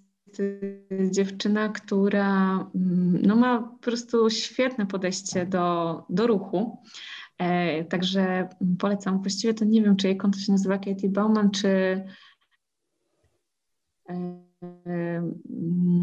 dziewczyna, 1.11 1.69
która 1.69 2.53
mm, 2.75 3.21
no, 3.21 3.35
ma 3.35 3.61
po 3.61 3.77
prostu 3.77 4.29
świetne 4.29 4.85
podejście 4.85 5.45
do, 5.45 6.03
do 6.09 6.27
ruchu. 6.27 6.77
E, 7.41 7.83
także 7.83 8.49
polecam. 8.79 9.21
Właściwie 9.21 9.53
to 9.53 9.65
nie 9.65 9.81
wiem, 9.81 9.95
czy 9.95 10.07
jej 10.07 10.17
konto 10.17 10.39
się 10.39 10.51
nazywa 10.51 10.77
Katie 10.77 11.09
Bauman, 11.09 11.51
czy 11.51 11.67
e, 14.09 14.41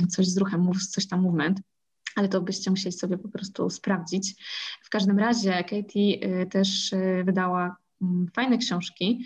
coś 0.08 0.26
z 0.26 0.38
ruchem, 0.38 0.70
coś 0.90 1.06
tam 1.06 1.22
movement, 1.22 1.60
ale 2.16 2.28
to 2.28 2.40
byście 2.40 2.70
musieli 2.70 2.92
sobie 2.92 3.18
po 3.18 3.28
prostu 3.28 3.70
sprawdzić. 3.70 4.34
W 4.82 4.88
każdym 4.88 5.18
razie 5.18 5.64
Katie 5.64 6.18
e, 6.20 6.46
też 6.46 6.94
wydała 7.24 7.76
mm, 8.02 8.26
fajne 8.34 8.58
książki, 8.58 9.24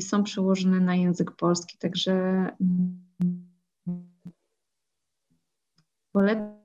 są 0.00 0.22
przełożone 0.22 0.80
na 0.80 0.96
język 0.96 1.30
polski, 1.32 1.78
także 1.78 2.12
mm, 2.60 3.45
polecam, 6.16 6.56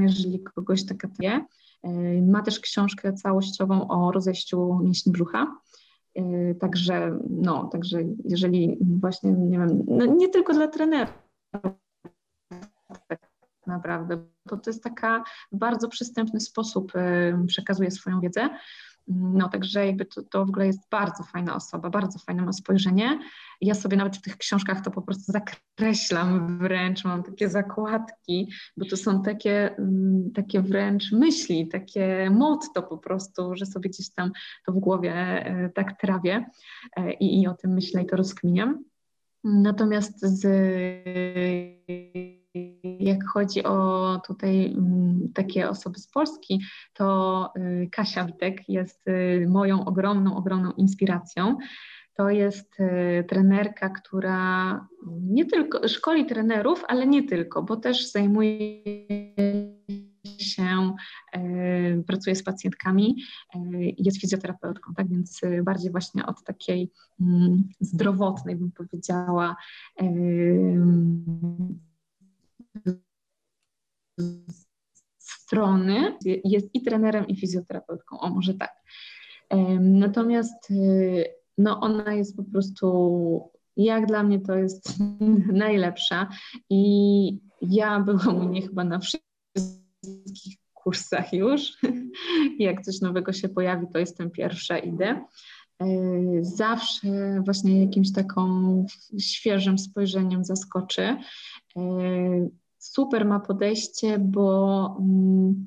jeżeli 0.00 0.42
kogoś 0.42 0.86
taka 0.86 1.08
wie. 1.20 1.46
Ma 2.22 2.42
też 2.42 2.60
książkę 2.60 3.12
całościową 3.12 3.88
o 3.88 4.12
rozejściu 4.12 4.80
mięśni 4.82 5.12
brzucha. 5.12 5.56
E, 6.14 6.54
także, 6.54 7.18
no, 7.30 7.68
także 7.68 7.98
jeżeli 8.24 8.78
właśnie, 9.00 9.32
nie 9.32 9.58
wiem, 9.58 9.84
no 9.86 10.06
nie 10.06 10.28
tylko 10.28 10.52
dla 10.52 10.68
trenerów 10.68 11.22
tak 13.08 13.30
naprawdę, 13.66 14.24
bo 14.46 14.56
to 14.56 14.70
jest 14.70 14.82
taka 14.82 15.24
bardzo 15.52 15.88
przystępny 15.88 16.40
sposób 16.40 16.92
e, 16.94 17.44
przekazuje 17.46 17.90
swoją 17.90 18.20
wiedzę. 18.20 18.48
No 19.08 19.48
także 19.48 19.86
jakby 19.86 20.04
to, 20.04 20.22
to 20.22 20.46
w 20.46 20.48
ogóle 20.48 20.66
jest 20.66 20.88
bardzo 20.90 21.22
fajna 21.22 21.54
osoba, 21.54 21.90
bardzo 21.90 22.18
fajne 22.18 22.42
ma 22.42 22.52
spojrzenie. 22.52 23.18
Ja 23.60 23.74
sobie 23.74 23.96
nawet 23.96 24.16
w 24.16 24.22
tych 24.22 24.36
książkach 24.36 24.80
to 24.80 24.90
po 24.90 25.02
prostu 25.02 25.32
zakreślam 25.32 26.58
wręcz, 26.58 27.04
mam 27.04 27.22
takie 27.22 27.48
zakładki, 27.48 28.52
bo 28.76 28.84
to 28.84 28.96
są 28.96 29.22
takie, 29.22 29.76
mm, 29.76 30.30
takie 30.34 30.62
wręcz 30.62 31.12
myśli, 31.12 31.68
takie 31.68 32.30
motto 32.30 32.82
po 32.82 32.98
prostu, 32.98 33.56
że 33.56 33.66
sobie 33.66 33.90
gdzieś 33.90 34.10
tam 34.10 34.30
to 34.66 34.72
w 34.72 34.78
głowie 34.78 35.12
e, 35.14 35.70
tak 35.74 36.00
trawię 36.00 36.46
e, 36.96 37.12
i, 37.12 37.42
i 37.42 37.46
o 37.46 37.54
tym 37.54 37.74
myślę 37.74 38.02
i 38.02 38.06
to 38.06 38.16
rozkminiam. 38.16 38.84
Natomiast 39.44 40.20
z 40.20 40.42
jak 43.00 43.28
chodzi 43.32 43.64
o 43.64 44.20
tutaj 44.26 44.66
mm, 44.66 45.32
takie 45.34 45.68
osoby 45.68 45.98
z 45.98 46.06
Polski, 46.06 46.60
to 46.94 47.48
y, 47.56 47.88
Kasia 47.92 48.24
Witek 48.24 48.68
jest 48.68 49.08
y, 49.08 49.46
moją 49.48 49.84
ogromną, 49.84 50.36
ogromną 50.36 50.72
inspiracją. 50.72 51.56
To 52.16 52.30
jest 52.30 52.80
y, 52.80 53.24
trenerka, 53.28 53.90
która 53.90 54.88
nie 55.20 55.44
tylko 55.44 55.88
szkoli 55.88 56.26
trenerów, 56.26 56.84
ale 56.88 57.06
nie 57.06 57.28
tylko, 57.28 57.62
bo 57.62 57.76
też 57.76 58.10
zajmuje 58.10 58.82
się, 60.38 60.94
pracuje 62.06 62.36
z 62.36 62.42
pacjentkami, 62.42 63.16
jest 63.98 64.20
fizjoterapeutką, 64.20 64.94
tak 64.94 65.08
więc 65.08 65.40
bardziej 65.62 65.90
właśnie 65.90 66.26
od 66.26 66.44
takiej 66.44 66.90
mm, 67.20 67.68
zdrowotnej, 67.80 68.56
bym 68.56 68.72
powiedziała, 68.72 69.56
strony 75.18 76.18
jest 76.44 76.74
i 76.74 76.82
trenerem, 76.82 77.26
i 77.26 77.36
fizjoterapeutką, 77.36 78.20
o 78.20 78.30
może 78.30 78.54
tak. 78.54 78.72
Natomiast 79.80 80.70
y, 80.70 81.24
no 81.58 81.80
ona 81.80 82.14
jest 82.14 82.36
po 82.36 82.44
prostu, 82.44 83.50
jak 83.76 84.06
dla 84.06 84.22
mnie 84.22 84.40
to 84.40 84.56
jest 84.56 84.94
najlepsza 85.64 86.28
i 86.70 87.40
ja 87.62 88.00
byłam 88.00 88.46
u 88.46 88.48
niej 88.48 88.62
chyba 88.62 88.84
na 88.84 88.98
wszystkich 88.98 90.56
kursach 90.74 91.32
już. 91.32 91.72
Jak 92.58 92.82
coś 92.82 93.00
nowego 93.00 93.32
się 93.32 93.48
pojawi, 93.48 93.86
to 93.92 93.98
jestem 93.98 94.30
pierwsza, 94.30 94.78
idę. 94.78 95.24
E, 95.82 95.86
zawsze 96.40 97.42
właśnie 97.44 97.84
jakimś 97.84 98.12
taką 98.12 98.86
świeżym 99.20 99.78
spojrzeniem 99.78 100.44
zaskoczy. 100.44 101.16
Super 102.82 103.24
ma 103.24 103.40
podejście, 103.40 104.18
bo 104.18 104.96
mm, 105.00 105.66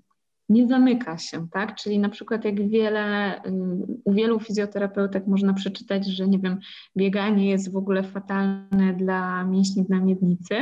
nie 0.49 0.67
zamyka 0.67 1.17
się, 1.17 1.47
tak? 1.51 1.75
Czyli 1.75 1.99
na 1.99 2.09
przykład 2.09 2.45
jak 2.45 2.69
wiele, 2.69 3.35
y, 3.45 3.51
u 4.03 4.13
wielu 4.13 4.39
fizjoterapeutek 4.39 5.27
można 5.27 5.53
przeczytać, 5.53 6.07
że 6.07 6.27
nie 6.27 6.39
wiem, 6.39 6.59
bieganie 6.97 7.49
jest 7.49 7.71
w 7.71 7.77
ogóle 7.77 8.03
fatalne 8.03 8.93
dla 8.97 9.43
mięśni 9.43 9.85
na 9.89 9.99
miednicy, 9.99 10.55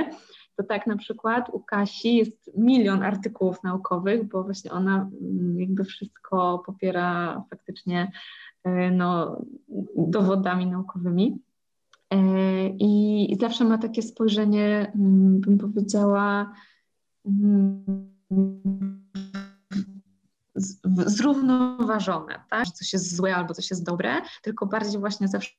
to 0.55 0.63
tak 0.63 0.87
na 0.87 0.97
przykład 0.97 1.49
u 1.49 1.59
Kasi 1.59 2.15
jest 2.15 2.51
milion 2.57 3.03
artykułów 3.03 3.63
naukowych, 3.63 4.23
bo 4.23 4.43
właśnie 4.43 4.71
ona 4.71 5.09
mm, 5.21 5.59
jakby 5.59 5.83
wszystko 5.83 6.63
popiera 6.65 7.43
faktycznie 7.49 8.11
y, 8.67 8.91
no, 8.91 9.41
dowodami 9.97 10.65
naukowymi. 10.65 11.39
E, 12.13 12.67
I 12.79 13.37
zawsze 13.41 13.65
ma 13.65 13.77
takie 13.77 14.01
spojrzenie, 14.01 14.91
mm, 14.95 15.41
bym 15.41 15.57
powiedziała, 15.57 16.53
mm, 17.25 18.13
zrównoważone, 21.05 22.43
tak? 22.49 22.67
coś 22.67 22.93
jest 22.93 23.15
złe 23.15 23.35
albo 23.35 23.53
coś 23.53 23.69
jest 23.69 23.85
dobre, 23.85 24.21
tylko 24.41 24.65
bardziej 24.65 24.99
właśnie 24.99 25.27
zawsze 25.27 25.49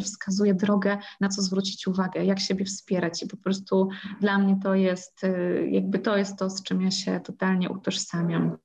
wskazuje 0.00 0.54
drogę, 0.54 0.98
na 1.20 1.28
co 1.28 1.42
zwrócić 1.42 1.86
uwagę, 1.86 2.24
jak 2.24 2.40
siebie 2.40 2.64
wspierać 2.64 3.22
i 3.22 3.26
po 3.26 3.36
prostu 3.36 3.88
dla 4.20 4.38
mnie 4.38 4.58
to 4.62 4.74
jest, 4.74 5.24
y, 5.24 5.68
jakby 5.70 5.98
to 5.98 6.16
jest 6.16 6.38
to, 6.38 6.50
z 6.50 6.62
czym 6.62 6.82
ja 6.82 6.90
się 6.90 7.20
totalnie 7.20 7.70
utożsamiam. 7.70 8.56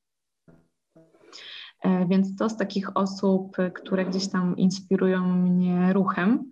E, 1.83 2.07
więc 2.07 2.35
to 2.35 2.49
z 2.49 2.57
takich 2.57 2.97
osób, 2.97 3.57
które 3.73 4.05
gdzieś 4.05 4.29
tam 4.29 4.57
inspirują 4.57 5.35
mnie 5.35 5.93
ruchem, 5.93 6.51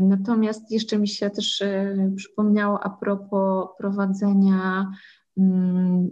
natomiast 0.00 0.72
jeszcze 0.72 0.98
mi 0.98 1.08
się 1.08 1.30
też 1.30 1.62
e, 1.62 1.96
przypomniało 2.16 2.84
a 2.84 2.90
propos 2.90 3.68
prowadzenia 3.78 4.90
mm, 5.38 6.10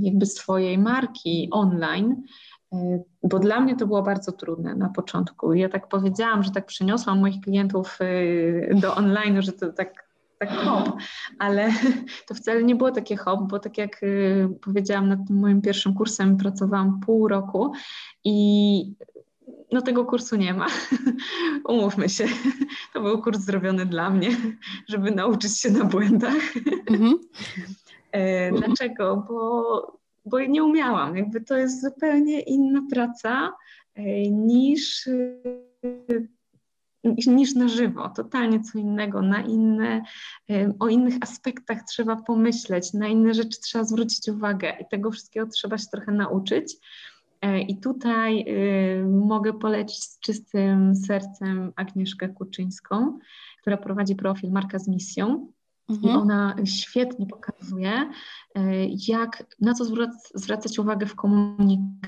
jakby 0.00 0.26
swojej 0.26 0.78
marki 0.78 1.48
online, 1.50 2.22
e, 2.72 3.02
bo 3.22 3.38
dla 3.38 3.60
mnie 3.60 3.76
to 3.76 3.86
było 3.86 4.02
bardzo 4.02 4.32
trudne 4.32 4.74
na 4.74 4.88
początku. 4.88 5.54
Ja 5.54 5.68
tak 5.68 5.88
powiedziałam, 5.88 6.42
że 6.42 6.50
tak 6.50 6.66
przeniosłam 6.66 7.20
moich 7.20 7.40
klientów 7.40 7.98
do 8.74 8.94
online, 8.94 9.42
że 9.42 9.52
to 9.52 9.72
tak 9.72 10.08
tak 10.38 10.50
hop, 10.50 10.96
ale 11.38 11.70
to 12.28 12.34
wcale 12.34 12.62
nie 12.62 12.76
było 12.76 12.90
takie 12.90 13.16
hop, 13.16 13.40
bo 13.50 13.58
tak 13.58 13.78
jak 13.78 14.00
powiedziałam, 14.60 15.08
nad 15.08 15.18
tym 15.26 15.36
moim 15.36 15.62
pierwszym 15.62 15.94
kursem 15.94 16.36
pracowałam 16.36 17.00
pół 17.00 17.28
roku 17.28 17.72
i 18.24 18.94
no 19.72 19.82
tego 19.82 20.04
kursu 20.04 20.36
nie 20.36 20.54
ma. 20.54 20.66
Umówmy 21.68 22.08
się. 22.08 22.26
To 22.94 23.00
był 23.00 23.22
kurs 23.22 23.38
zrobiony 23.38 23.86
dla 23.86 24.10
mnie, 24.10 24.30
żeby 24.88 25.10
nauczyć 25.10 25.60
się 25.60 25.70
na 25.70 25.84
błędach. 25.84 26.54
Mhm. 26.90 27.18
Dlaczego? 28.56 29.24
Bo, 29.28 29.98
bo 30.24 30.40
nie 30.40 30.64
umiałam. 30.64 31.16
Jakby 31.16 31.40
to 31.40 31.56
jest 31.56 31.82
zupełnie 31.82 32.40
inna 32.40 32.82
praca 32.90 33.52
niż 34.30 35.08
niż 37.26 37.54
na 37.54 37.68
żywo, 37.68 38.08
totalnie 38.08 38.60
co 38.60 38.78
innego, 38.78 39.22
na 39.22 39.42
inne, 39.42 40.02
o 40.78 40.88
innych 40.88 41.14
aspektach 41.20 41.82
trzeba 41.82 42.16
pomyśleć, 42.16 42.92
na 42.92 43.08
inne 43.08 43.34
rzeczy 43.34 43.60
trzeba 43.60 43.84
zwrócić 43.84 44.28
uwagę 44.28 44.76
i 44.80 44.84
tego 44.90 45.10
wszystkiego 45.10 45.46
trzeba 45.46 45.78
się 45.78 45.86
trochę 45.92 46.12
nauczyć. 46.12 46.76
E, 47.40 47.60
I 47.60 47.80
tutaj 47.80 48.44
y, 48.48 49.06
mogę 49.06 49.52
polecić 49.52 50.04
z 50.04 50.20
czystym 50.20 50.96
sercem 50.96 51.72
Agnieszkę 51.76 52.28
Kuczyńską, 52.28 53.18
która 53.60 53.76
prowadzi 53.76 54.16
profil 54.16 54.50
Marka 54.50 54.78
z 54.78 54.88
Misją. 54.88 55.52
Mhm. 55.88 56.14
I 56.14 56.16
ona 56.16 56.56
świetnie 56.64 57.26
pokazuje, 57.26 58.10
e, 58.54 58.86
jak, 59.08 59.46
na 59.60 59.74
co 59.74 59.84
zwracać 60.34 60.78
uwagę 60.78 61.06
w 61.06 61.14
komunikacji 61.14 61.98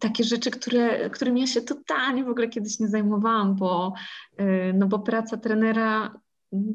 takie 0.00 0.24
rzeczy, 0.24 0.50
które, 0.50 1.10
którymi 1.10 1.40
ja 1.40 1.46
się 1.46 1.62
totalnie 1.62 2.24
w 2.24 2.28
ogóle 2.28 2.48
kiedyś 2.48 2.80
nie 2.80 2.88
zajmowałam, 2.88 3.56
bo, 3.56 3.92
no 4.74 4.86
bo 4.86 4.98
praca 4.98 5.36
trenera 5.36 6.20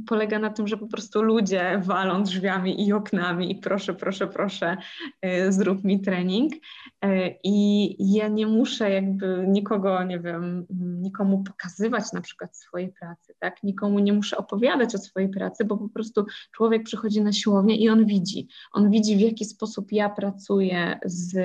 polega 0.08 0.40
na 0.40 0.50
tym, 0.50 0.68
że 0.68 0.78
po 0.78 0.88
prostu 0.88 1.22
ludzie 1.22 1.82
walą 1.84 2.24
drzwiami 2.24 2.88
i 2.88 2.94
oknami 2.94 3.52
i 3.52 3.56
proszę, 3.56 3.94
proszę, 3.94 4.28
proszę, 4.28 4.78
y, 5.26 5.52
zrób 5.54 5.84
mi 5.84 6.02
trening. 6.02 6.54
Y, 6.54 6.60
I 7.44 7.96
ja 8.14 8.28
nie 8.28 8.48
muszę 8.48 8.92
jakby 8.92 9.46
nikogo, 9.48 10.04
nie 10.04 10.20
wiem, 10.20 10.66
nikomu 10.80 11.44
pokazywać 11.44 12.04
na 12.14 12.22
przykład 12.22 12.58
swojej 12.58 12.94
pracy, 13.00 13.34
tak? 13.40 13.64
Nikomu 13.64 14.00
nie 14.00 14.14
muszę 14.14 14.38
opowiadać 14.38 14.96
o 14.96 14.98
swojej 14.98 15.30
pracy, 15.30 15.66
bo 15.66 15.78
po 15.78 15.90
prostu 15.90 16.26
człowiek 16.52 16.84
przychodzi 16.84 17.22
na 17.22 17.34
siłownię 17.34 17.76
i 17.76 17.90
on 17.90 18.06
widzi. 18.06 18.48
On 18.72 18.92
widzi, 18.92 19.18
w 19.18 19.20
jaki 19.20 19.46
sposób 19.46 19.92
ja 19.92 20.10
pracuję 20.10 21.00
z 21.06 21.36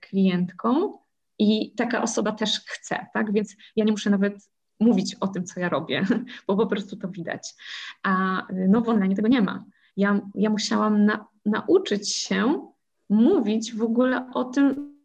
klientką 0.00 0.98
i 1.38 1.74
taka 1.74 2.02
osoba 2.02 2.32
też 2.32 2.60
chce, 2.66 3.06
tak? 3.14 3.32
Więc 3.32 3.56
ja 3.76 3.84
nie 3.84 3.92
muszę 3.92 4.10
nawet 4.10 4.55
mówić 4.80 5.14
o 5.14 5.28
tym, 5.28 5.44
co 5.44 5.60
ja 5.60 5.68
robię, 5.68 6.06
bo 6.46 6.56
po 6.56 6.66
prostu 6.66 6.96
to 6.96 7.08
widać. 7.08 7.54
A 8.02 8.42
no 8.52 8.80
w 8.80 8.88
online 8.88 9.14
tego 9.14 9.28
nie 9.28 9.42
ma. 9.42 9.64
Ja, 9.96 10.20
ja 10.34 10.50
musiałam 10.50 11.04
na, 11.04 11.26
nauczyć 11.46 12.14
się 12.14 12.66
mówić 13.08 13.74
w 13.74 13.82
ogóle 13.82 14.30
o 14.34 14.44
tym, 14.44 14.96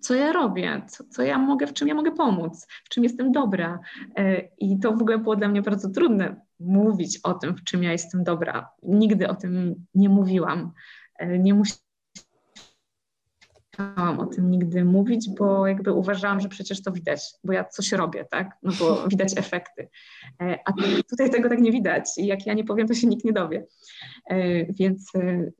co 0.00 0.14
ja 0.14 0.32
robię, 0.32 0.82
co, 0.88 1.04
co 1.04 1.22
ja 1.22 1.38
mogę, 1.38 1.66
w 1.66 1.72
czym 1.72 1.88
ja 1.88 1.94
mogę 1.94 2.12
pomóc, 2.12 2.66
w 2.84 2.88
czym 2.88 3.04
jestem 3.04 3.32
dobra. 3.32 3.80
E, 4.16 4.48
I 4.58 4.78
to 4.78 4.92
w 4.92 5.02
ogóle 5.02 5.18
było 5.18 5.36
dla 5.36 5.48
mnie 5.48 5.62
bardzo 5.62 5.90
trudne 5.90 6.40
mówić 6.60 7.20
o 7.22 7.34
tym, 7.34 7.56
w 7.56 7.64
czym 7.64 7.82
ja 7.82 7.92
jestem 7.92 8.24
dobra. 8.24 8.70
Nigdy 8.82 9.28
o 9.28 9.34
tym 9.34 9.84
nie 9.94 10.08
mówiłam. 10.08 10.72
E, 11.18 11.38
nie 11.38 11.54
musiałam 11.54 11.83
chciałam 13.74 14.20
o 14.20 14.26
tym 14.26 14.50
nigdy 14.50 14.84
mówić, 14.84 15.28
bo 15.38 15.66
jakby 15.66 15.92
uważałam, 15.92 16.40
że 16.40 16.48
przecież 16.48 16.82
to 16.82 16.92
widać, 16.92 17.20
bo 17.44 17.52
ja 17.52 17.64
coś 17.64 17.92
robię, 17.92 18.24
tak? 18.30 18.56
No 18.62 18.72
bo 18.78 19.08
widać 19.08 19.38
efekty. 19.38 19.88
E, 20.42 20.58
a 20.64 20.72
tutaj 21.10 21.30
tego 21.30 21.48
tak 21.48 21.60
nie 21.60 21.72
widać 21.72 22.04
i 22.16 22.26
jak 22.26 22.46
ja 22.46 22.54
nie 22.54 22.64
powiem, 22.64 22.88
to 22.88 22.94
się 22.94 23.06
nikt 23.06 23.24
nie 23.24 23.32
dowie. 23.32 23.66
E, 24.30 24.64
więc, 24.72 25.14
e, 25.14 25.50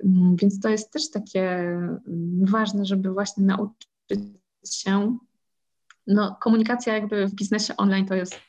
więc 0.42 0.60
to 0.60 0.68
jest 0.68 0.92
też 0.92 1.10
takie 1.10 1.76
ważne, 2.40 2.84
żeby 2.84 3.12
właśnie 3.12 3.44
nauczyć 3.44 3.84
się. 4.70 5.18
No, 6.06 6.36
komunikacja 6.40 6.94
jakby 6.94 7.26
w 7.26 7.34
biznesie 7.34 7.76
online 7.76 8.06
to 8.06 8.14
jest 8.14 8.40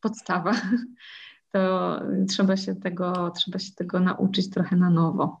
podstawa. 0.00 0.52
To 1.52 2.00
trzeba 2.28 2.56
się 2.56 2.74
tego, 2.74 3.30
trzeba 3.30 3.58
się 3.58 3.72
tego 3.74 4.00
nauczyć 4.00 4.50
trochę 4.50 4.76
na 4.76 4.90
nowo. 4.90 5.40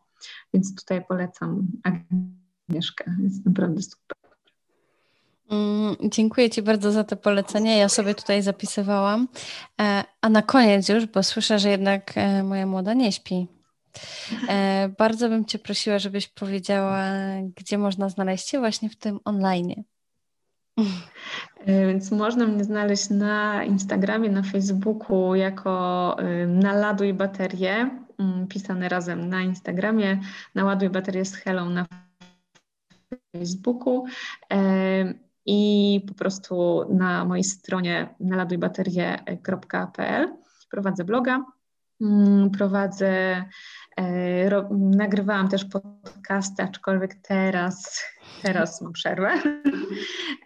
Więc 0.54 0.74
tutaj 0.74 1.04
polecam 1.08 1.66
Agnieszkę. 1.82 2.39
Jest 3.22 3.46
naprawdę 3.46 3.82
super. 3.82 4.20
Mm, 5.50 5.96
dziękuję 6.02 6.50
Ci 6.50 6.62
bardzo 6.62 6.92
za 6.92 7.04
te 7.04 7.16
polecenie. 7.16 7.78
Ja 7.78 7.88
sobie 7.88 8.14
tutaj 8.14 8.42
zapisywałam. 8.42 9.28
E, 9.80 10.04
a 10.20 10.28
na 10.28 10.42
koniec 10.42 10.88
już, 10.88 11.06
bo 11.06 11.22
słyszę, 11.22 11.58
że 11.58 11.70
jednak 11.70 12.12
e, 12.14 12.42
moja 12.42 12.66
młoda 12.66 12.94
nie 12.94 13.12
śpi. 13.12 13.46
E, 14.48 14.88
bardzo 14.98 15.28
bym 15.28 15.44
Cię 15.44 15.58
prosiła, 15.58 15.98
żebyś 15.98 16.28
powiedziała, 16.28 17.04
gdzie 17.56 17.78
można 17.78 18.08
znaleźć 18.08 18.44
Cię 18.44 18.58
właśnie 18.58 18.90
w 18.90 18.96
tym 18.96 19.20
online. 19.24 19.74
Więc 21.66 22.10
można 22.10 22.46
mnie 22.46 22.64
znaleźć 22.64 23.10
na 23.10 23.64
Instagramie, 23.64 24.30
na 24.30 24.42
Facebooku 24.42 25.34
jako 25.34 26.16
Naladuj 26.46 27.14
Baterię, 27.14 27.90
mm, 28.18 28.46
pisane 28.48 28.88
razem 28.88 29.28
na 29.28 29.40
Instagramie, 29.42 30.20
Naładuj 30.54 30.90
Baterię 30.90 31.24
z 31.24 31.34
Helą 31.34 31.70
na 31.70 31.86
Facebooku 33.32 34.04
i 35.46 36.00
po 36.08 36.14
prostu 36.14 36.84
na 36.94 37.24
mojej 37.24 37.44
stronie 37.44 38.14
naladujbaterie.pl 38.20 40.28
prowadzę 40.70 41.04
bloga, 41.04 41.44
mm, 42.00 42.50
prowadzę, 42.50 43.44
e, 43.96 44.50
ro, 44.50 44.68
nagrywałam 44.70 45.48
też 45.48 45.64
podcasty, 45.64 46.62
aczkolwiek 46.62 47.14
teraz, 47.14 48.04
teraz 48.42 48.82
mam 48.82 48.92
przerwę, 48.92 49.30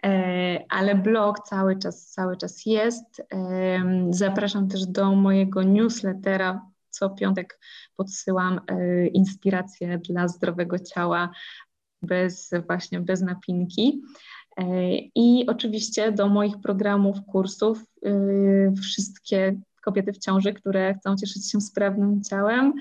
e, 0.05 0.65
ale 0.69 0.95
blog 0.95 1.39
cały 1.39 1.79
czas, 1.79 2.11
cały 2.11 2.37
czas 2.37 2.65
jest. 2.65 3.21
Zapraszam 4.09 4.67
też 4.67 4.85
do 4.85 5.15
mojego 5.15 5.63
newslettera, 5.63 6.61
co 6.89 7.09
piątek 7.09 7.59
podsyłam 7.95 8.61
e, 8.67 9.07
inspiracje 9.07 9.97
dla 9.97 10.27
zdrowego 10.27 10.79
ciała 10.79 11.29
bez 12.05 12.51
właśnie 12.67 12.99
bez 12.99 13.21
napinki. 13.21 14.01
E, 14.57 14.63
I 15.15 15.45
oczywiście 15.47 16.11
do 16.11 16.27
moich 16.27 16.55
programów, 16.63 17.17
kursów 17.27 17.85
y, 18.05 18.73
wszystkie 18.81 19.59
kobiety 19.81 20.13
w 20.13 20.17
ciąży, 20.17 20.53
które 20.53 20.93
chcą 20.93 21.15
cieszyć 21.15 21.51
się 21.51 21.61
sprawnym 21.61 22.23
ciałem, 22.23 22.73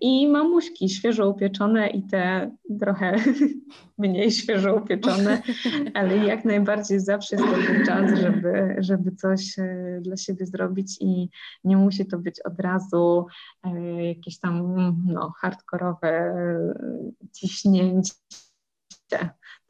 I 0.00 0.28
mamuśki 0.28 0.88
świeżo 0.88 1.28
upieczone 1.28 1.88
i 1.88 2.02
te 2.02 2.50
trochę 2.80 3.16
mniej 3.98 4.30
świeżo 4.30 4.74
upieczone, 4.74 5.42
ale 5.94 6.16
jak 6.16 6.44
najbardziej 6.44 7.00
zawsze 7.00 7.36
jest 7.36 7.48
taki 7.48 7.86
czas, 7.86 8.20
żeby, 8.20 8.76
żeby 8.78 9.12
coś 9.12 9.58
e, 9.58 9.98
dla 10.00 10.16
siebie 10.16 10.46
zrobić 10.46 10.96
i 11.00 11.30
nie 11.64 11.76
musi 11.76 12.06
to 12.06 12.18
być 12.18 12.40
od 12.40 12.60
razu 12.60 13.26
e, 13.64 14.04
jakieś 14.04 14.38
tam 14.38 14.74
no, 15.06 15.32
hardkorowe 15.38 16.34
ciśnięcie, 17.32 18.12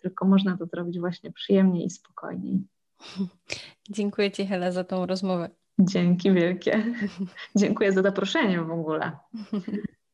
tylko 0.03 0.25
można 0.27 0.57
to 0.57 0.67
zrobić 0.67 1.01
właśnie 1.01 1.33
przyjemniej 1.33 1.87
i 1.87 1.91
spokojniej. 1.91 2.63
Dziękuję 3.91 4.31
Ci 4.31 4.47
Hela 4.47 4.73
za 4.73 4.85
tą 4.85 5.07
rozmowę. 5.07 5.62
Dzięki 5.79 6.33
wielkie. 6.33 6.85
Dziękuję 7.57 7.93
za 7.93 8.03
zaproszenie 8.03 8.61
w 8.63 8.71
ogóle. 8.71 9.13